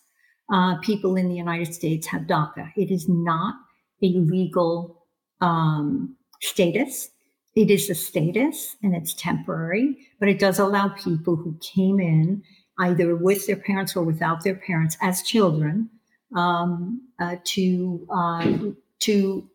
uh, 0.53 0.77
people 0.79 1.16
in 1.16 1.29
the 1.29 1.35
United 1.35 1.72
States 1.72 2.07
have 2.09 2.22
DACA. 2.22 2.72
It 2.77 2.90
is 2.90 3.09
not 3.09 3.55
a 4.03 4.09
legal 4.09 5.07
um, 5.40 6.16
status. 6.42 7.09
It 7.54 7.70
is 7.70 7.90
a 7.90 7.94
status 7.94 8.76
and 8.82 8.94
it's 8.94 9.14
temporary, 9.14 10.08
but 10.18 10.28
it 10.28 10.38
does 10.38 10.58
allow 10.58 10.88
people 10.88 11.36
who 11.36 11.58
came 11.60 12.00
in 12.00 12.42
either 12.78 13.14
with 13.14 13.46
their 13.46 13.56
parents 13.56 13.94
or 13.94 14.02
without 14.02 14.42
their 14.42 14.54
parents 14.54 14.96
as 15.02 15.22
children 15.22 15.90
um, 16.34 17.02
uh, 17.20 17.36
to 17.44 18.06
uh, 18.10 18.52
to 19.00 19.50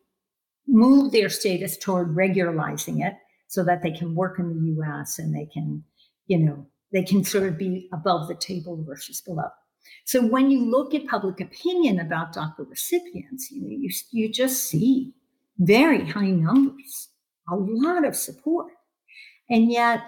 move 0.68 1.12
their 1.12 1.28
status 1.28 1.76
toward 1.76 2.14
regularizing 2.14 3.00
it 3.00 3.16
so 3.48 3.64
that 3.64 3.82
they 3.82 3.90
can 3.90 4.14
work 4.14 4.38
in 4.38 4.48
the 4.48 4.66
U.S. 4.74 5.18
and 5.18 5.34
they 5.34 5.46
can, 5.46 5.82
you 6.26 6.38
know, 6.38 6.66
they 6.92 7.02
can 7.02 7.24
sort 7.24 7.44
of 7.44 7.58
be 7.58 7.88
above 7.92 8.28
the 8.28 8.34
table 8.34 8.82
versus 8.86 9.20
below. 9.20 9.48
So 10.04 10.24
when 10.26 10.50
you 10.50 10.70
look 10.70 10.94
at 10.94 11.06
public 11.06 11.40
opinion 11.40 11.98
about 11.98 12.34
DACA 12.34 12.68
recipients, 12.68 13.50
you 13.50 13.62
know, 13.62 13.68
you, 13.70 13.90
you 14.10 14.30
just 14.30 14.64
see 14.64 15.14
very 15.58 16.06
high 16.06 16.30
numbers, 16.30 17.07
a 17.50 17.56
lot 17.56 18.04
of 18.04 18.14
support. 18.16 18.72
And 19.50 19.70
yet 19.70 20.02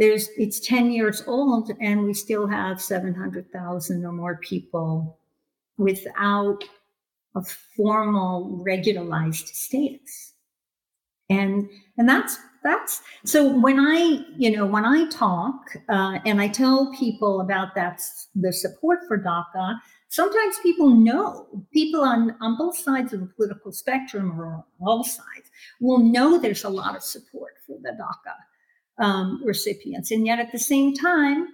there's 0.00 0.30
it's 0.36 0.58
10 0.60 0.90
years 0.90 1.22
old 1.26 1.70
and 1.80 2.04
we 2.04 2.14
still 2.14 2.48
have 2.48 2.80
700,000 2.80 4.04
or 4.04 4.12
more 4.12 4.36
people 4.38 5.18
without 5.76 6.64
a 7.36 7.42
formal 7.76 8.60
regularized 8.64 9.48
status 9.48 10.32
and 11.28 11.68
and 11.96 12.08
that's 12.08 12.38
that's 12.64 13.02
so 13.24 13.46
when 13.60 13.78
i 13.78 14.24
you 14.36 14.50
know 14.50 14.66
when 14.66 14.84
i 14.84 15.06
talk 15.10 15.54
uh, 15.88 16.18
and 16.26 16.40
i 16.40 16.48
tell 16.48 16.92
people 16.98 17.40
about 17.40 17.74
that 17.74 18.02
the 18.34 18.52
support 18.52 18.98
for 19.06 19.16
daca 19.16 19.78
sometimes 20.10 20.58
people 20.62 20.90
know 20.90 21.46
people 21.72 22.02
on 22.02 22.36
on 22.42 22.58
both 22.58 22.76
sides 22.76 23.12
of 23.14 23.20
the 23.20 23.26
political 23.26 23.72
spectrum 23.72 24.38
or 24.38 24.46
on 24.46 24.64
all 24.80 25.02
sides 25.02 25.50
will 25.80 25.98
know 25.98 26.38
there's 26.38 26.64
a 26.64 26.68
lot 26.68 26.94
of 26.94 27.02
support 27.02 27.54
for 27.66 27.78
the 27.82 27.90
daca 27.90 29.04
um, 29.04 29.40
recipients 29.44 30.10
and 30.10 30.26
yet 30.26 30.38
at 30.38 30.52
the 30.52 30.58
same 30.58 30.94
time 30.94 31.48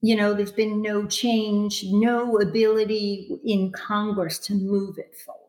you 0.00 0.14
know, 0.14 0.32
there's 0.32 0.52
been 0.52 0.80
no 0.80 1.06
change, 1.06 1.84
no 1.86 2.38
ability 2.38 3.38
in 3.44 3.72
Congress 3.72 4.38
to 4.38 4.54
move 4.54 4.98
it 4.98 5.14
forward. 5.16 5.42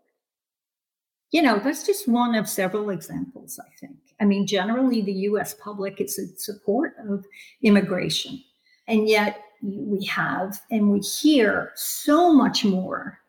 You 1.31 1.43
know, 1.43 1.59
that's 1.59 1.85
just 1.85 2.07
one 2.07 2.33
of 2.33 2.49
several 2.49 2.89
examples, 2.89 3.59
I 3.59 3.69
think. 3.79 3.97
I 4.19 4.25
mean, 4.25 4.47
generally, 4.47 5.01
the 5.01 5.13
US 5.13 5.53
public 5.53 6.01
is 6.01 6.17
in 6.17 6.35
support 6.38 6.95
of 7.07 7.25
immigration. 7.62 8.43
And 8.88 9.07
yet, 9.07 9.39
we 9.61 10.05
have 10.05 10.59
and 10.71 10.91
we 10.91 10.99
hear 10.99 11.71
so 11.75 12.33
much 12.33 12.63
more 12.63 13.19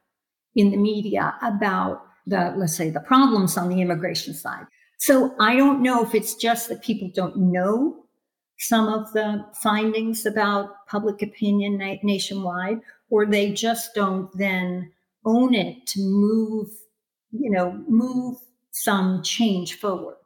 in 0.55 0.71
the 0.71 0.77
media 0.77 1.35
about 1.43 2.03
the, 2.27 2.53
let's 2.57 2.77
say, 2.77 2.91
the 2.91 3.01
problems 3.01 3.57
on 3.57 3.69
the 3.69 3.81
immigration 3.81 4.35
side. 4.35 4.67
So 4.99 5.35
I 5.41 5.57
don't 5.57 5.83
know 5.83 6.05
if 6.05 6.15
it's 6.15 6.35
just 6.35 6.69
that 6.69 6.83
people 6.83 7.11
don't 7.15 7.37
know 7.37 8.05
some 8.59 8.89
of 8.89 9.11
the 9.15 9.45
findings 9.55 10.27
about 10.27 10.87
public 10.87 11.23
opinion 11.23 11.79
na- 11.79 11.97
nationwide, 12.03 12.81
or 13.09 13.25
they 13.25 13.53
just 13.53 13.95
don't 13.95 14.31
then 14.37 14.93
own 15.25 15.55
it 15.55 15.87
to 15.87 16.01
move, 16.01 16.69
you 17.33 17.51
know, 17.51 17.83
move 17.89 18.37
some 18.73 19.23
change 19.23 19.79
forward. 19.79 20.17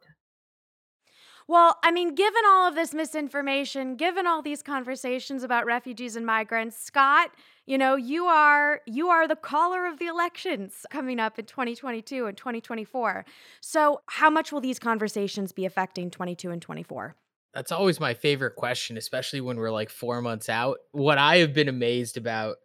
Well, 1.47 1.77
I 1.83 1.91
mean, 1.91 2.15
given 2.15 2.41
all 2.47 2.67
of 2.67 2.73
this 2.73 2.93
misinformation, 2.93 3.97
given 3.97 4.25
all 4.25 4.41
these 4.41 4.63
conversations 4.63 5.43
about 5.43 5.67
refugees 5.67 6.15
and 6.15 6.25
migrants, 6.25 6.75
Scott, 6.77 7.29
you 7.67 7.77
know, 7.77 7.95
you 7.95 8.25
are 8.25 8.81
you 8.87 9.09
are 9.09 9.27
the 9.27 9.35
caller 9.35 9.85
of 9.85 9.99
the 9.99 10.07
elections 10.07 10.85
coming 10.89 11.19
up 11.19 11.37
in 11.37 11.45
2022 11.45 12.25
and 12.25 12.35
2024. 12.35 13.25
So, 13.61 14.01
how 14.07 14.29
much 14.31 14.51
will 14.51 14.61
these 14.61 14.79
conversations 14.79 15.51
be 15.51 15.65
affecting 15.65 16.09
22 16.09 16.49
and 16.49 16.61
24? 16.61 17.15
That's 17.53 17.71
always 17.71 17.99
my 17.99 18.15
favorite 18.15 18.55
question, 18.55 18.97
especially 18.97 19.39
when 19.39 19.57
we're 19.57 19.71
like 19.71 19.89
4 19.89 20.21
months 20.21 20.49
out. 20.49 20.79
What 20.91 21.19
I 21.19 21.37
have 21.37 21.53
been 21.53 21.69
amazed 21.69 22.17
about 22.17 22.57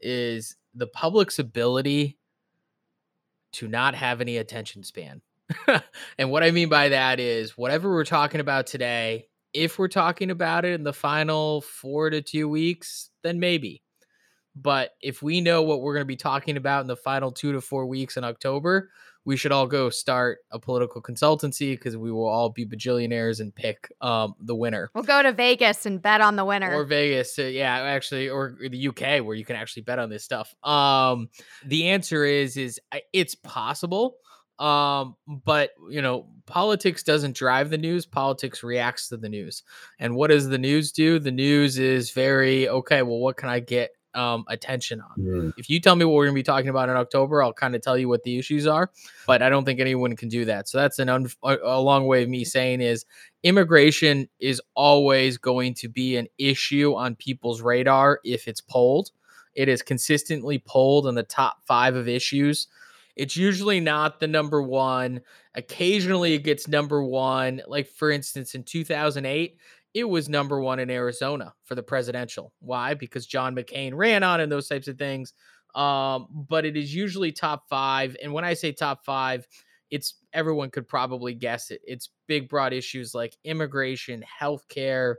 is 0.00 0.56
the 0.74 0.86
public's 0.86 1.38
ability 1.38 2.18
to 3.52 3.66
not 3.66 3.94
have 3.94 4.20
any 4.20 4.36
attention 4.36 4.84
span. 4.84 5.22
and 6.18 6.30
what 6.30 6.42
I 6.42 6.50
mean 6.50 6.68
by 6.68 6.90
that 6.90 7.20
is 7.20 7.56
whatever 7.56 7.90
we're 7.90 8.04
talking 8.04 8.40
about 8.40 8.66
today, 8.66 9.26
if 9.52 9.78
we're 9.78 9.88
talking 9.88 10.30
about 10.30 10.64
it 10.64 10.72
in 10.72 10.84
the 10.84 10.92
final 10.92 11.60
four 11.62 12.10
to 12.10 12.20
two 12.22 12.48
weeks, 12.48 13.10
then 13.22 13.40
maybe. 13.40 13.82
But 14.54 14.92
if 15.00 15.22
we 15.22 15.40
know 15.40 15.62
what 15.62 15.82
we're 15.82 15.94
going 15.94 16.02
to 16.02 16.06
be 16.06 16.16
talking 16.16 16.56
about 16.56 16.80
in 16.80 16.86
the 16.86 16.96
final 16.96 17.30
two 17.30 17.52
to 17.52 17.60
four 17.60 17.86
weeks 17.86 18.16
in 18.16 18.24
October, 18.24 18.90
we 19.26 19.36
should 19.36 19.52
all 19.52 19.66
go 19.66 19.90
start 19.90 20.38
a 20.52 20.58
political 20.58 21.02
consultancy 21.02 21.72
because 21.72 21.96
we 21.96 22.12
will 22.12 22.28
all 22.28 22.48
be 22.48 22.64
bajillionaires 22.64 23.40
and 23.40 23.54
pick 23.54 23.92
um, 24.00 24.34
the 24.40 24.54
winner. 24.54 24.88
We'll 24.94 25.04
go 25.04 25.20
to 25.22 25.32
Vegas 25.32 25.84
and 25.84 26.00
bet 26.00 26.20
on 26.20 26.36
the 26.36 26.44
winner. 26.44 26.72
Or 26.72 26.84
Vegas, 26.84 27.36
uh, 27.38 27.42
yeah, 27.42 27.76
actually, 27.76 28.28
or 28.28 28.56
the 28.60 28.88
UK 28.88 29.24
where 29.24 29.34
you 29.34 29.44
can 29.44 29.56
actually 29.56 29.82
bet 29.82 29.98
on 29.98 30.08
this 30.10 30.22
stuff. 30.22 30.54
Um, 30.62 31.28
the 31.64 31.88
answer 31.88 32.24
is 32.24 32.56
is 32.56 32.80
it's 33.12 33.34
possible 33.34 34.16
um 34.58 35.16
but 35.26 35.70
you 35.90 36.00
know 36.00 36.26
politics 36.46 37.02
doesn't 37.02 37.36
drive 37.36 37.70
the 37.70 37.78
news 37.78 38.06
politics 38.06 38.62
reacts 38.62 39.08
to 39.08 39.16
the 39.16 39.28
news 39.28 39.62
and 39.98 40.14
what 40.14 40.28
does 40.28 40.48
the 40.48 40.58
news 40.58 40.92
do 40.92 41.18
the 41.18 41.30
news 41.30 41.78
is 41.78 42.10
very 42.12 42.68
okay 42.68 43.02
well 43.02 43.18
what 43.18 43.36
can 43.36 43.48
i 43.48 43.60
get 43.60 43.90
um, 44.16 44.44
attention 44.48 45.00
on. 45.00 45.22
Mm. 45.22 45.52
If 45.58 45.68
you 45.68 45.78
tell 45.78 45.94
me 45.94 46.04
what 46.04 46.14
we're 46.14 46.24
going 46.24 46.34
to 46.34 46.38
be 46.38 46.42
talking 46.42 46.70
about 46.70 46.88
in 46.88 46.96
October, 46.96 47.42
I'll 47.42 47.52
kind 47.52 47.76
of 47.76 47.82
tell 47.82 47.98
you 47.98 48.08
what 48.08 48.22
the 48.24 48.38
issues 48.38 48.66
are. 48.66 48.90
But 49.26 49.42
I 49.42 49.50
don't 49.50 49.64
think 49.64 49.78
anyone 49.78 50.16
can 50.16 50.28
do 50.28 50.46
that. 50.46 50.68
So 50.68 50.78
that's 50.78 50.98
an 50.98 51.08
un- 51.08 51.28
a 51.42 51.80
long 51.80 52.06
way 52.06 52.22
of 52.22 52.28
me 52.28 52.44
saying 52.44 52.80
is 52.80 53.04
immigration 53.42 54.28
is 54.40 54.60
always 54.74 55.36
going 55.36 55.74
to 55.74 55.88
be 55.88 56.16
an 56.16 56.28
issue 56.38 56.94
on 56.94 57.14
people's 57.14 57.60
radar 57.60 58.20
if 58.24 58.48
it's 58.48 58.62
polled. 58.62 59.10
It 59.54 59.68
is 59.68 59.82
consistently 59.82 60.58
polled 60.58 61.06
in 61.06 61.14
the 61.14 61.22
top 61.22 61.58
five 61.66 61.94
of 61.94 62.08
issues 62.08 62.68
it's 63.16 63.36
usually 63.36 63.80
not 63.80 64.20
the 64.20 64.26
number 64.26 64.62
one. 64.62 65.22
Occasionally 65.54 66.34
it 66.34 66.44
gets 66.44 66.68
number 66.68 67.02
one. 67.02 67.62
Like, 67.66 67.88
for 67.88 68.10
instance, 68.10 68.54
in 68.54 68.62
2008, 68.62 69.58
it 69.94 70.04
was 70.04 70.28
number 70.28 70.60
one 70.60 70.78
in 70.78 70.90
Arizona 70.90 71.54
for 71.64 71.74
the 71.74 71.82
presidential. 71.82 72.52
Why? 72.60 72.92
Because 72.92 73.26
John 73.26 73.56
McCain 73.56 73.92
ran 73.94 74.22
on 74.22 74.40
and 74.40 74.52
those 74.52 74.68
types 74.68 74.88
of 74.88 74.98
things. 74.98 75.32
Um, 75.74 76.26
but 76.30 76.66
it 76.66 76.76
is 76.76 76.94
usually 76.94 77.32
top 77.32 77.68
five. 77.68 78.16
And 78.22 78.32
when 78.32 78.44
I 78.44 78.52
say 78.54 78.72
top 78.72 79.04
five, 79.04 79.46
it's 79.90 80.14
everyone 80.34 80.70
could 80.70 80.86
probably 80.86 81.32
guess 81.32 81.70
it. 81.70 81.80
It's 81.86 82.10
big, 82.26 82.48
broad 82.48 82.74
issues 82.74 83.14
like 83.14 83.36
immigration, 83.44 84.22
healthcare, 84.40 85.14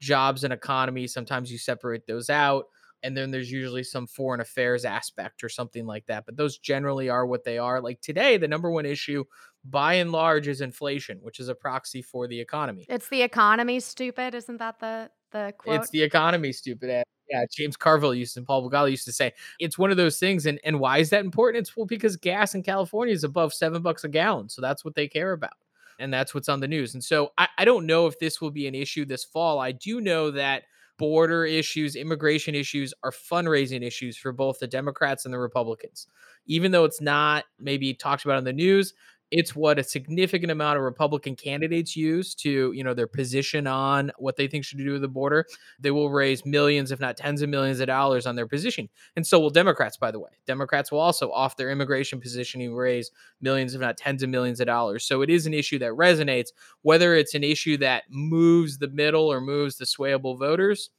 jobs, 0.00 0.44
and 0.44 0.52
economy. 0.52 1.06
Sometimes 1.06 1.52
you 1.52 1.58
separate 1.58 2.06
those 2.06 2.30
out 2.30 2.64
and 3.02 3.16
then 3.16 3.30
there's 3.30 3.50
usually 3.50 3.82
some 3.82 4.06
foreign 4.06 4.40
affairs 4.40 4.84
aspect 4.84 5.42
or 5.42 5.48
something 5.48 5.86
like 5.86 6.06
that. 6.06 6.24
But 6.26 6.36
those 6.36 6.58
generally 6.58 7.08
are 7.08 7.26
what 7.26 7.44
they 7.44 7.58
are. 7.58 7.80
Like 7.80 8.00
today, 8.00 8.36
the 8.36 8.48
number 8.48 8.70
one 8.70 8.86
issue 8.86 9.24
by 9.64 9.94
and 9.94 10.12
large 10.12 10.48
is 10.48 10.60
inflation, 10.60 11.18
which 11.22 11.40
is 11.40 11.48
a 11.48 11.54
proxy 11.54 12.02
for 12.02 12.26
the 12.26 12.40
economy. 12.40 12.86
It's 12.88 13.08
the 13.08 13.22
economy, 13.22 13.80
stupid. 13.80 14.34
Isn't 14.34 14.58
that 14.58 14.78
the 14.78 15.10
the 15.30 15.52
quote? 15.58 15.80
It's 15.80 15.90
the 15.90 16.02
economy, 16.02 16.52
stupid. 16.52 17.04
Yeah, 17.28 17.44
James 17.50 17.76
Carville 17.76 18.14
used 18.14 18.34
to, 18.34 18.40
and 18.40 18.46
Paul 18.46 18.68
Begala 18.68 18.90
used 18.90 19.06
to 19.06 19.12
say, 19.12 19.32
it's 19.58 19.78
one 19.78 19.90
of 19.90 19.96
those 19.96 20.18
things. 20.18 20.46
And 20.46 20.60
and 20.64 20.78
why 20.78 20.98
is 20.98 21.10
that 21.10 21.24
important? 21.24 21.62
It's 21.62 21.76
well 21.76 21.86
because 21.86 22.16
gas 22.16 22.54
in 22.54 22.62
California 22.62 23.14
is 23.14 23.24
above 23.24 23.54
seven 23.54 23.82
bucks 23.82 24.04
a 24.04 24.08
gallon, 24.08 24.48
so 24.48 24.60
that's 24.60 24.84
what 24.84 24.94
they 24.94 25.08
care 25.08 25.32
about. 25.32 25.52
And 25.98 26.12
that's 26.12 26.34
what's 26.34 26.48
on 26.48 26.58
the 26.58 26.66
news. 26.66 26.94
And 26.94 27.04
so 27.04 27.32
I, 27.38 27.48
I 27.58 27.64
don't 27.64 27.86
know 27.86 28.06
if 28.06 28.18
this 28.18 28.40
will 28.40 28.50
be 28.50 28.66
an 28.66 28.74
issue 28.74 29.04
this 29.04 29.24
fall. 29.24 29.60
I 29.60 29.72
do 29.72 30.00
know 30.00 30.32
that 30.32 30.64
border 31.02 31.44
issues, 31.44 31.96
immigration 31.96 32.54
issues 32.54 32.94
are 33.02 33.10
fundraising 33.10 33.84
issues 33.84 34.16
for 34.16 34.30
both 34.30 34.60
the 34.60 34.68
Democrats 34.68 35.24
and 35.24 35.34
the 35.34 35.38
Republicans. 35.38 36.06
Even 36.46 36.70
though 36.70 36.84
it's 36.84 37.00
not 37.00 37.44
maybe 37.58 37.92
talked 37.92 38.24
about 38.24 38.38
in 38.38 38.44
the 38.44 38.52
news, 38.52 38.94
it's 39.32 39.56
what 39.56 39.78
a 39.78 39.82
significant 39.82 40.52
amount 40.52 40.76
of 40.76 40.84
Republican 40.84 41.34
candidates 41.34 41.96
use 41.96 42.34
to, 42.34 42.70
you 42.72 42.84
know, 42.84 42.92
their 42.92 43.06
position 43.06 43.66
on 43.66 44.12
what 44.18 44.36
they 44.36 44.46
think 44.46 44.62
should 44.62 44.76
do 44.76 44.92
with 44.92 45.00
the 45.00 45.08
border. 45.08 45.46
They 45.80 45.90
will 45.90 46.10
raise 46.10 46.44
millions, 46.44 46.92
if 46.92 47.00
not 47.00 47.16
tens 47.16 47.40
of 47.40 47.48
millions 47.48 47.80
of 47.80 47.86
dollars 47.86 48.26
on 48.26 48.36
their 48.36 48.46
position. 48.46 48.90
And 49.16 49.26
so 49.26 49.40
will 49.40 49.48
Democrats, 49.48 49.96
by 49.96 50.10
the 50.10 50.20
way. 50.20 50.28
Democrats 50.46 50.92
will 50.92 51.00
also, 51.00 51.32
off 51.32 51.56
their 51.56 51.70
immigration 51.70 52.20
positioning, 52.20 52.74
raise 52.74 53.10
millions, 53.40 53.74
if 53.74 53.80
not 53.80 53.96
tens 53.96 54.22
of 54.22 54.28
millions 54.28 54.60
of 54.60 54.66
dollars. 54.66 55.02
So 55.04 55.22
it 55.22 55.30
is 55.30 55.46
an 55.46 55.54
issue 55.54 55.78
that 55.78 55.92
resonates, 55.92 56.50
whether 56.82 57.14
it's 57.14 57.34
an 57.34 57.42
issue 57.42 57.78
that 57.78 58.04
moves 58.10 58.76
the 58.76 58.88
middle 58.88 59.32
or 59.32 59.40
moves 59.40 59.78
the 59.78 59.86
swayable 59.86 60.38
voters. 60.38 60.90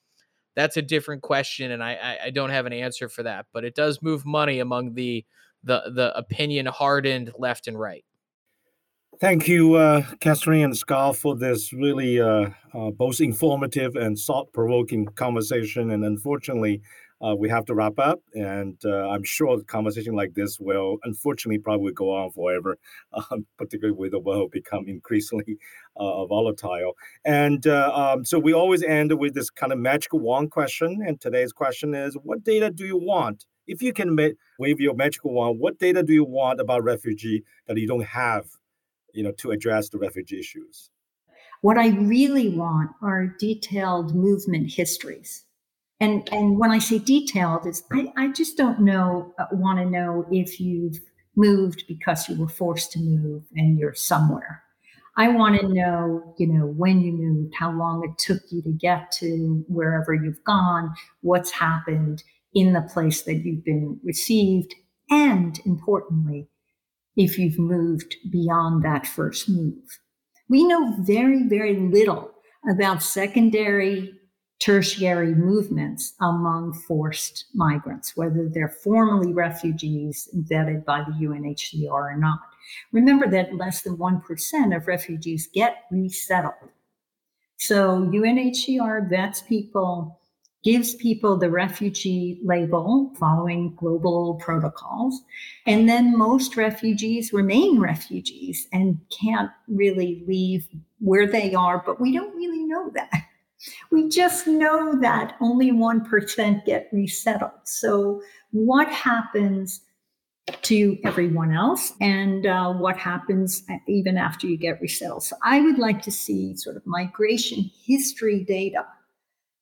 That's 0.56 0.78
a 0.78 0.82
different 0.82 1.22
question, 1.22 1.72
and 1.72 1.84
I, 1.84 2.18
I, 2.26 2.30
don't 2.30 2.52
have 2.52 2.68
an 2.68 2.74
answer 2.74 3.10
for 3.10 3.24
that. 3.24 3.48
But 3.54 3.64
it 3.64 3.74
does 3.74 4.04
move 4.04 4.24
money 4.24 4.60
among 4.60 4.94
the 4.94 5.26
the 5.64 5.92
the 5.94 6.16
opinion 6.16 6.68
hardened 6.68 7.32
left 7.40 7.68
and 7.68 7.80
right. 7.80 8.06
Thank 9.24 9.48
you, 9.48 9.76
uh, 9.76 10.04
Katharine 10.20 10.66
and 10.66 10.78
Scott, 10.78 11.16
for 11.16 11.34
this 11.34 11.72
really 11.72 12.20
uh, 12.20 12.50
uh, 12.74 12.92
both 12.92 13.22
informative 13.22 13.96
and 13.96 14.20
thought-provoking 14.20 15.06
conversation. 15.16 15.92
And 15.92 16.04
unfortunately, 16.04 16.82
uh, 17.26 17.34
we 17.34 17.48
have 17.48 17.64
to 17.68 17.74
wrap 17.74 17.98
up. 18.00 18.20
And 18.34 18.78
uh, 18.84 19.08
I'm 19.12 19.24
sure 19.24 19.58
a 19.58 19.64
conversation 19.64 20.14
like 20.14 20.34
this 20.34 20.60
will, 20.60 20.98
unfortunately, 21.06 21.60
probably 21.60 21.94
go 21.94 22.14
on 22.14 22.32
forever, 22.32 22.76
um, 23.14 23.46
particularly 23.58 23.98
with 23.98 24.12
the 24.12 24.20
world 24.20 24.52
become 24.52 24.90
increasingly 24.90 25.56
uh, 25.96 26.26
volatile. 26.26 26.92
And 27.24 27.66
um, 27.66 28.26
so 28.26 28.40
we 28.40 28.52
always 28.52 28.84
end 28.84 29.18
with 29.18 29.36
this 29.36 29.50
kind 29.50 29.72
of 29.72 29.80
magical 29.80 30.20
wand 30.20 30.52
question. 30.52 31.02
And 31.02 31.22
today's 31.22 31.54
question 31.54 31.94
is, 31.94 32.18
what 32.24 32.44
data 32.44 32.72
do 32.72 32.86
you 32.86 32.98
want? 32.98 33.46
If 33.68 33.82
you 33.82 33.94
can 33.94 34.16
ma- 34.16 34.36
wave 34.60 34.82
your 34.82 34.96
magical 34.96 35.34
wand, 35.34 35.62
what 35.62 35.80
data 35.80 36.04
do 36.04 36.12
you 36.12 36.26
want 36.26 36.60
about 36.60 36.84
refugee 36.84 37.46
that 37.68 37.78
you 37.78 37.88
don't 37.88 38.04
have 38.04 38.48
you 39.14 39.24
know, 39.24 39.32
to 39.34 39.52
address 39.52 39.90
the 39.90 39.98
refugee 39.98 40.40
issues? 40.40 40.90
What 41.62 41.78
I 41.78 41.90
really 41.90 42.50
want 42.50 42.92
are 43.02 43.36
detailed 43.40 44.14
movement 44.14 44.72
histories. 44.72 45.46
And, 46.00 46.28
and 46.34 46.60
when 46.60 46.72
I 46.72 46.80
say 46.80 47.00
detailed, 47.00 47.66
is 47.66 47.84
I, 47.92 48.12
I 48.18 48.28
just 48.30 48.58
don't 48.58 48.82
know, 48.82 49.34
uh, 49.40 49.46
want 49.54 49.80
to 49.80 49.86
know 49.86 50.26
if 50.30 50.60
you've 50.60 51.00
moved 51.36 51.86
because 51.88 52.28
you 52.28 52.36
were 52.36 52.50
forced 52.50 52.92
to 52.92 53.00
move 53.00 53.44
and 53.56 53.80
you're 53.80 53.94
somewhere. 53.94 54.64
I 55.16 55.30
want 55.30 55.62
to 55.62 55.68
know, 55.68 56.36
you 56.38 56.48
know, 56.48 56.66
when 56.66 57.02
you 57.02 57.14
moved, 57.14 57.54
how 57.56 57.72
long 57.72 58.04
it 58.04 58.18
took 58.18 58.42
you 58.52 58.62
to 58.64 58.72
get 58.72 59.12
to 59.20 59.64
wherever 59.68 60.14
you've 60.14 60.44
gone, 60.44 60.94
what's 61.22 61.52
happened 61.52 62.24
in 62.54 62.74
the 62.74 62.82
place 62.82 63.22
that 63.24 63.46
you've 63.46 63.64
been 63.64 64.00
received, 64.04 64.74
and 65.10 65.60
importantly, 65.66 66.50
if 67.16 67.38
you've 67.38 67.60
moved 67.60 68.16
beyond 68.32 68.84
that 68.84 69.06
first 69.08 69.50
move. 69.50 70.00
We 70.50 70.66
know 70.66 70.96
very, 71.00 71.44
very 71.48 71.78
little 71.78 72.32
about 72.70 73.04
secondary, 73.04 74.14
tertiary 74.60 75.36
movements 75.36 76.14
among 76.22 76.74
forced 76.88 77.46
migrants, 77.54 78.16
whether 78.16 78.50
they're 78.50 78.70
formally 78.84 79.34
refugees 79.34 80.30
vetted 80.50 80.86
by 80.86 81.04
the 81.04 81.26
UNHCR 81.26 81.90
or 81.90 82.18
not. 82.18 82.40
Remember 82.92 83.28
that 83.28 83.56
less 83.56 83.82
than 83.82 83.98
1% 83.98 84.76
of 84.76 84.88
refugees 84.88 85.50
get 85.54 85.84
resettled. 85.92 86.54
So 87.58 88.02
UNHCR 88.02 89.10
vets 89.10 89.42
people 89.42 90.20
gives 90.64 90.96
people 90.96 91.38
the 91.38 91.50
refugee 91.50 92.40
label 92.44 93.12
following 93.20 93.76
global 93.76 94.36
protocols. 94.36 95.22
And 95.66 95.90
then 95.90 96.18
most 96.18 96.56
refugees 96.56 97.34
remain 97.34 97.80
refugees 97.80 98.68
and 98.72 98.98
can't 99.10 99.52
really 99.68 100.24
leave 100.26 100.68
where 101.00 101.28
they 101.28 101.54
are, 101.54 101.84
but 101.86 102.00
we 102.00 102.14
don't 102.14 102.36
really 102.36 102.64
know 102.64 102.90
that. 102.96 103.12
We 103.92 104.10
just 104.10 104.48
know 104.48 105.00
that 105.00 105.36
only 105.40 105.72
1% 105.72 106.66
get 106.66 106.90
resettled. 106.92 107.52
So, 107.64 108.22
what 108.52 108.90
happens 108.90 109.82
to 110.64 110.98
everyone 111.06 111.54
else 111.54 111.94
and 112.02 112.46
uh, 112.46 112.74
what 112.74 112.98
happens 112.98 113.64
even 113.88 114.18
after 114.18 114.48
you 114.48 114.58
get 114.58 114.82
resettled? 114.82 115.24
So, 115.24 115.38
I 115.44 115.62
would 115.62 115.80
like 115.80 116.02
to 116.02 116.12
see 116.12 116.58
sort 116.58 116.76
of 116.76 116.86
migration 116.86 117.72
history 117.86 118.44
data 118.44 118.86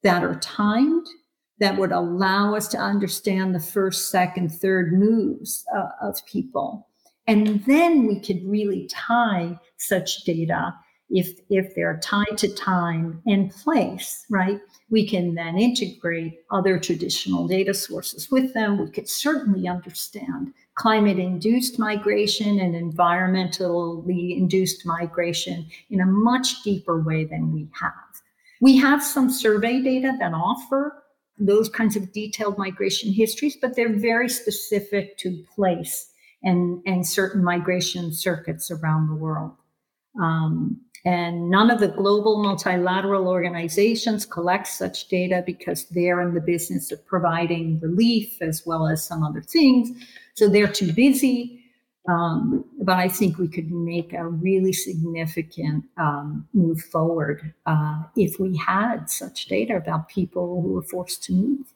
that 0.03 0.23
are 0.23 0.39
timed 0.39 1.07
that 1.59 1.77
would 1.77 1.91
allow 1.91 2.55
us 2.55 2.67
to 2.69 2.77
understand 2.77 3.53
the 3.53 3.59
first, 3.59 4.09
second, 4.09 4.49
third 4.49 4.93
moves 4.93 5.63
uh, 5.75 5.89
of 6.01 6.25
people. 6.25 6.87
And 7.27 7.63
then 7.65 8.07
we 8.07 8.19
could 8.19 8.41
really 8.43 8.87
tie 8.87 9.59
such 9.77 10.23
data 10.23 10.73
if 11.11 11.39
if 11.49 11.75
they're 11.75 11.99
tied 12.01 12.37
to 12.37 12.53
time 12.55 13.21
and 13.27 13.51
place, 13.51 14.25
right? 14.29 14.59
We 14.89 15.07
can 15.07 15.35
then 15.35 15.57
integrate 15.57 16.39
other 16.49 16.79
traditional 16.79 17.47
data 17.47 17.73
sources 17.73 18.31
with 18.31 18.53
them. 18.53 18.79
We 18.79 18.89
could 18.89 19.09
certainly 19.09 19.67
understand 19.67 20.53
climate 20.75 21.19
induced 21.19 21.77
migration 21.77 22.59
and 22.59 22.73
environmentally 22.73 24.37
induced 24.37 24.85
migration 24.85 25.67
in 25.89 26.01
a 26.01 26.05
much 26.05 26.63
deeper 26.63 27.01
way 27.01 27.25
than 27.25 27.53
we 27.53 27.67
have. 27.79 28.10
We 28.61 28.77
have 28.77 29.03
some 29.03 29.29
survey 29.29 29.81
data 29.81 30.15
that 30.19 30.33
offer 30.33 31.03
those 31.37 31.67
kinds 31.67 31.95
of 31.95 32.13
detailed 32.13 32.57
migration 32.57 33.11
histories, 33.11 33.57
but 33.59 33.75
they're 33.75 33.97
very 33.97 34.29
specific 34.29 35.17
to 35.17 35.43
place 35.53 36.11
and, 36.43 36.81
and 36.85 37.05
certain 37.05 37.43
migration 37.43 38.13
circuits 38.13 38.71
around 38.71 39.09
the 39.09 39.15
world. 39.15 39.51
Um, 40.21 40.79
and 41.03 41.49
none 41.49 41.71
of 41.71 41.79
the 41.79 41.87
global 41.87 42.43
multilateral 42.43 43.27
organizations 43.27 44.25
collect 44.25 44.67
such 44.67 45.07
data 45.07 45.41
because 45.45 45.87
they're 45.89 46.21
in 46.21 46.35
the 46.35 46.41
business 46.41 46.91
of 46.91 47.03
providing 47.07 47.79
relief 47.79 48.39
as 48.41 48.63
well 48.65 48.87
as 48.87 49.03
some 49.03 49.23
other 49.23 49.41
things. 49.41 49.89
So 50.35 50.47
they're 50.47 50.67
too 50.67 50.93
busy. 50.93 51.60
Um, 52.07 52.65
but 52.81 52.97
I 52.97 53.07
think 53.07 53.37
we 53.37 53.47
could 53.47 53.71
make 53.71 54.13
a 54.13 54.27
really 54.27 54.73
significant 54.73 55.85
um, 55.97 56.47
move 56.53 56.81
forward 56.81 57.53
uh, 57.67 58.03
if 58.15 58.39
we 58.39 58.57
had 58.57 59.09
such 59.09 59.45
data 59.45 59.75
about 59.75 60.09
people 60.09 60.61
who 60.61 60.73
were 60.73 60.81
forced 60.81 61.23
to 61.25 61.33
move. 61.33 61.73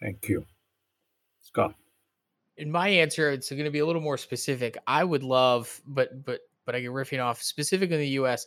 Thank 0.00 0.28
you. 0.28 0.46
Scott. 1.42 1.74
In 2.56 2.70
my 2.70 2.88
answer, 2.88 3.30
it's 3.30 3.50
going 3.50 3.64
to 3.64 3.70
be 3.70 3.80
a 3.80 3.86
little 3.86 4.00
more 4.00 4.16
specific. 4.16 4.78
I 4.86 5.04
would 5.04 5.22
love, 5.22 5.80
but 5.86 6.24
but 6.24 6.40
but 6.64 6.74
I 6.74 6.80
get 6.80 6.90
riffing 6.90 7.22
off 7.22 7.42
specific 7.42 7.90
in 7.90 7.98
the 7.98 8.08
U.S. 8.08 8.46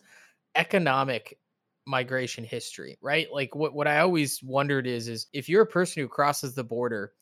economic 0.56 1.38
migration 1.86 2.44
history, 2.44 2.98
right? 3.02 3.28
Like 3.32 3.56
what 3.56 3.74
what 3.74 3.88
I 3.88 4.00
always 4.00 4.42
wondered 4.42 4.88
is 4.88 5.08
is 5.08 5.28
if 5.32 5.48
you're 5.48 5.62
a 5.62 5.68
person 5.68 6.02
who 6.02 6.08
crosses 6.08 6.56
the 6.56 6.64
border 6.64 7.14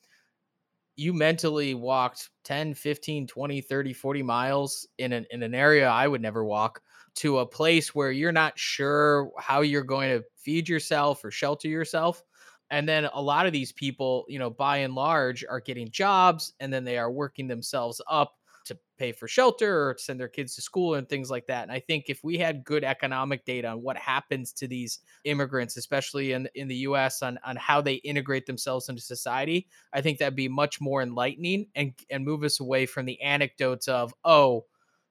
you 0.98 1.14
mentally 1.14 1.74
walked 1.74 2.30
10 2.43 2.74
15 2.74 3.28
20 3.28 3.62
30 3.62 3.93
40 3.93 4.24
miles 4.24 4.88
in 4.98 5.14
an, 5.14 5.26
in 5.32 5.43
an 5.43 5.56
area 5.56 5.88
i 5.89 6.08
would 6.08 6.22
never 6.22 6.43
walk 6.43 6.82
to 7.18 7.39
a 7.39 7.45
place 7.45 7.95
where 7.95 8.12
you're 8.12 8.32
not 8.32 8.58
sure 8.60 9.32
how 9.39 9.62
you're 9.62 9.84
going 9.84 10.10
to 10.10 10.24
feed 10.36 10.70
yourself 10.70 11.26
or 11.26 11.32
shelter 11.32 11.68
yourself. 11.68 12.22
And 12.70 12.88
then 12.88 13.06
a 13.12 13.20
lot 13.20 13.48
of 13.48 13.54
these 13.54 13.72
people 13.72 14.26
you 14.30 14.38
know 14.38 14.52
by 14.52 14.78
and 14.78 14.93
large 14.93 15.43
are 15.50 15.60
getting 15.60 15.89
jobs 15.89 16.54
and 16.60 16.72
then 16.72 16.84
they 16.84 16.98
are 16.98 17.12
working 17.12 17.48
themselves 17.48 18.00
up 18.08 18.36
to 18.68 18.78
pay 18.97 19.11
for 19.11 19.28
shelter 19.28 19.89
or 19.89 19.95
send 19.97 20.20
their 20.20 20.28
kids 20.28 20.55
to 20.55 20.61
school 20.61 20.95
and 20.95 21.07
things 21.07 21.30
like 21.30 21.47
that. 21.47 21.63
And 21.63 21.72
I 21.72 21.80
think 21.80 22.05
if 22.07 22.24
we 22.24 22.38
had 22.38 22.63
good 22.63 22.84
economic 22.84 23.45
data 23.45 23.70
on 23.70 23.82
what 23.82 23.97
happens 23.97 24.51
to 24.53 24.68
these 24.68 24.99
immigrants, 25.24 25.78
especially 25.78 26.32
in 26.32 26.47
in 26.55 26.68
the 26.68 26.76
US 26.78 27.22
on 27.22 27.39
on 27.43 27.55
how 27.55 27.82
they 27.82 27.95
integrate 27.95 28.45
themselves 28.45 28.89
into 28.89 29.01
society, 29.01 29.68
I 29.93 30.01
think 30.01 30.20
that'd 30.20 30.36
be 30.36 30.47
much 30.47 30.80
more 30.82 31.01
enlightening 31.01 31.68
and 31.76 31.93
and 32.09 32.26
move 32.26 32.43
us 32.43 32.59
away 32.59 32.86
from 32.86 33.05
the 33.05 33.22
anecdotes 33.22 33.88
of, 33.88 34.13
oh, 34.24 34.65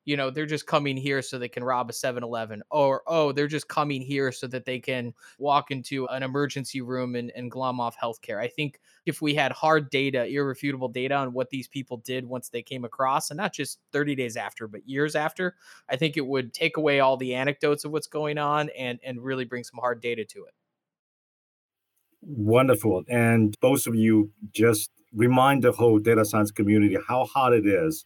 you 0.07 0.17
know 0.17 0.31
they're 0.31 0.47
just 0.47 0.67
coming 0.67 0.97
here 0.97 1.21
so 1.21 1.39
they 1.39 1.49
can 1.49 1.63
rob 1.63 1.91
a 1.91 1.93
7-eleven 1.93 2.63
or 2.71 3.03
oh 3.07 3.33
they're 3.33 3.47
just 3.47 3.69
coming 3.69 4.01
here 4.01 4.33
so 4.33 4.47
that 4.47 4.65
they 4.65 4.79
can 4.79 5.13
walk 5.39 5.71
into 5.71 6.07
an 6.07 6.23
emergency 6.23 6.81
room 6.81 7.15
and, 7.15 7.31
and 7.37 7.51
glom 7.51 7.81
off 7.81 7.97
healthcare. 8.03 8.41
I 8.41 8.49
think 8.49 8.81
if 9.05 9.21
we 9.21 9.35
had 9.35 9.53
hard 9.53 9.91
data 9.91 10.25
irrefutable 10.27 10.89
data 10.89 11.15
on 11.15 11.35
what 11.35 11.51
these 11.51 11.69
people 11.69 11.99
did 11.99 12.25
once 12.25 12.49
they 12.49 12.63
came 12.63 12.85
across 12.85 13.31
and 13.31 13.37
not 13.37 13.53
just 13.53 13.79
30 13.93 14.15
days 14.15 14.37
after 14.37 14.67
but 14.67 14.89
years 14.89 15.15
after 15.15 15.55
i 15.89 15.97
think 15.97 16.17
it 16.17 16.27
would 16.27 16.53
take 16.53 16.77
away 16.77 17.01
all 17.01 17.17
the 17.17 17.35
anecdotes 17.35 17.85
of 17.85 17.93
what's 17.93 18.07
going 18.07 18.39
on 18.39 18.71
and 18.79 18.99
and 19.05 19.23
really 19.23 19.45
bring 19.45 19.65
some 19.65 19.79
hard 19.79 20.01
data 20.01 20.25
to 20.25 20.45
it. 20.45 20.55
Wonderful. 22.23 23.05
And 23.09 23.55
both 23.61 23.87
of 23.87 23.95
you 23.95 24.31
just 24.53 24.91
remind 25.13 25.63
the 25.63 25.73
whole 25.73 25.99
data 25.99 26.25
science 26.25 26.51
community 26.51 26.97
how 27.07 27.25
hard 27.25 27.55
it 27.55 27.67
is 27.67 28.05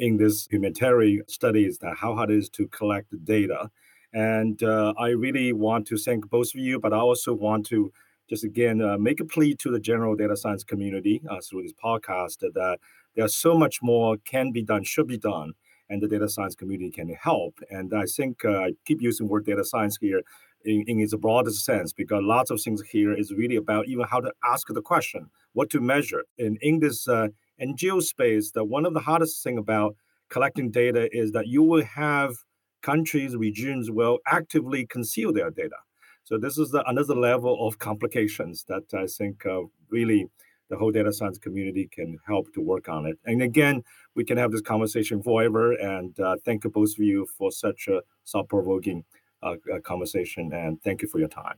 in 0.00 0.16
this 0.16 0.48
humanitarian 0.50 1.22
studies 1.28 1.78
that 1.78 1.96
how 1.96 2.14
hard 2.14 2.30
it 2.30 2.38
is 2.38 2.48
to 2.48 2.66
collect 2.68 3.12
data. 3.24 3.70
And 4.12 4.60
uh, 4.62 4.92
I 4.98 5.10
really 5.10 5.52
want 5.52 5.86
to 5.88 5.96
thank 5.96 6.28
both 6.28 6.48
of 6.54 6.60
you, 6.60 6.80
but 6.80 6.92
I 6.92 6.98
also 6.98 7.32
want 7.32 7.66
to 7.66 7.92
just 8.28 8.42
again 8.44 8.80
uh, 8.80 8.96
make 8.96 9.20
a 9.20 9.24
plea 9.24 9.54
to 9.56 9.70
the 9.70 9.78
general 9.78 10.16
data 10.16 10.36
science 10.36 10.64
community 10.64 11.20
uh, 11.30 11.40
through 11.40 11.62
this 11.62 11.74
podcast 11.84 12.38
that 12.40 12.78
there's 13.14 13.34
so 13.34 13.56
much 13.56 13.82
more 13.82 14.16
can 14.24 14.52
be 14.52 14.62
done, 14.62 14.84
should 14.84 15.06
be 15.06 15.18
done, 15.18 15.52
and 15.90 16.00
the 16.02 16.08
data 16.08 16.28
science 16.28 16.54
community 16.54 16.90
can 16.90 17.08
help. 17.10 17.58
And 17.70 17.92
I 17.92 18.06
think 18.06 18.44
uh, 18.44 18.58
I 18.66 18.72
keep 18.86 19.02
using 19.02 19.28
word 19.28 19.44
data 19.46 19.64
science 19.64 19.98
here 20.00 20.22
in, 20.64 20.84
in 20.86 21.00
its 21.00 21.14
broadest 21.14 21.64
sense 21.64 21.92
because 21.92 22.22
lots 22.22 22.50
of 22.50 22.60
things 22.62 22.82
here 22.82 23.12
is 23.12 23.32
really 23.32 23.56
about 23.56 23.88
even 23.88 24.06
how 24.06 24.20
to 24.20 24.32
ask 24.44 24.68
the 24.68 24.82
question, 24.82 25.28
what 25.52 25.70
to 25.70 25.80
measure. 25.80 26.24
And 26.38 26.56
in 26.62 26.78
this 26.78 27.08
uh, 27.08 27.28
and 27.60 27.78
geospace, 27.78 28.52
that 28.54 28.64
one 28.64 28.84
of 28.86 28.94
the 28.94 29.00
hardest 29.00 29.42
thing 29.44 29.58
about 29.58 29.94
collecting 30.30 30.70
data 30.70 31.08
is 31.12 31.32
that 31.32 31.46
you 31.46 31.62
will 31.62 31.84
have 31.84 32.34
countries, 32.82 33.36
regions 33.36 33.90
will 33.90 34.18
actively 34.26 34.86
conceal 34.86 35.32
their 35.32 35.50
data. 35.50 35.76
So 36.24 36.38
this 36.38 36.58
is 36.58 36.70
the, 36.70 36.82
another 36.88 37.14
level 37.14 37.66
of 37.66 37.78
complications 37.78 38.64
that 38.68 38.94
I 38.94 39.06
think 39.06 39.44
uh, 39.46 39.62
really 39.90 40.26
the 40.70 40.76
whole 40.76 40.92
data 40.92 41.12
science 41.12 41.38
community 41.38 41.88
can 41.92 42.18
help 42.26 42.52
to 42.54 42.60
work 42.60 42.88
on 42.88 43.04
it. 43.04 43.18
And 43.24 43.42
again, 43.42 43.82
we 44.14 44.24
can 44.24 44.38
have 44.38 44.52
this 44.52 44.60
conversation 44.60 45.22
forever. 45.22 45.72
And 45.72 46.18
uh, 46.20 46.36
thank 46.44 46.64
you 46.64 46.70
both 46.70 46.92
of 46.92 46.98
you 47.00 47.26
for 47.36 47.50
such 47.50 47.88
a 47.88 48.02
thought-provoking 48.26 49.04
uh, 49.42 49.54
uh 49.74 49.80
conversation. 49.80 50.52
And 50.52 50.80
thank 50.82 51.02
you 51.02 51.08
for 51.08 51.18
your 51.18 51.28
time. 51.28 51.56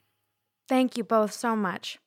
Thank 0.68 0.96
you 0.96 1.04
both 1.04 1.32
so 1.32 1.54
much. 1.54 1.98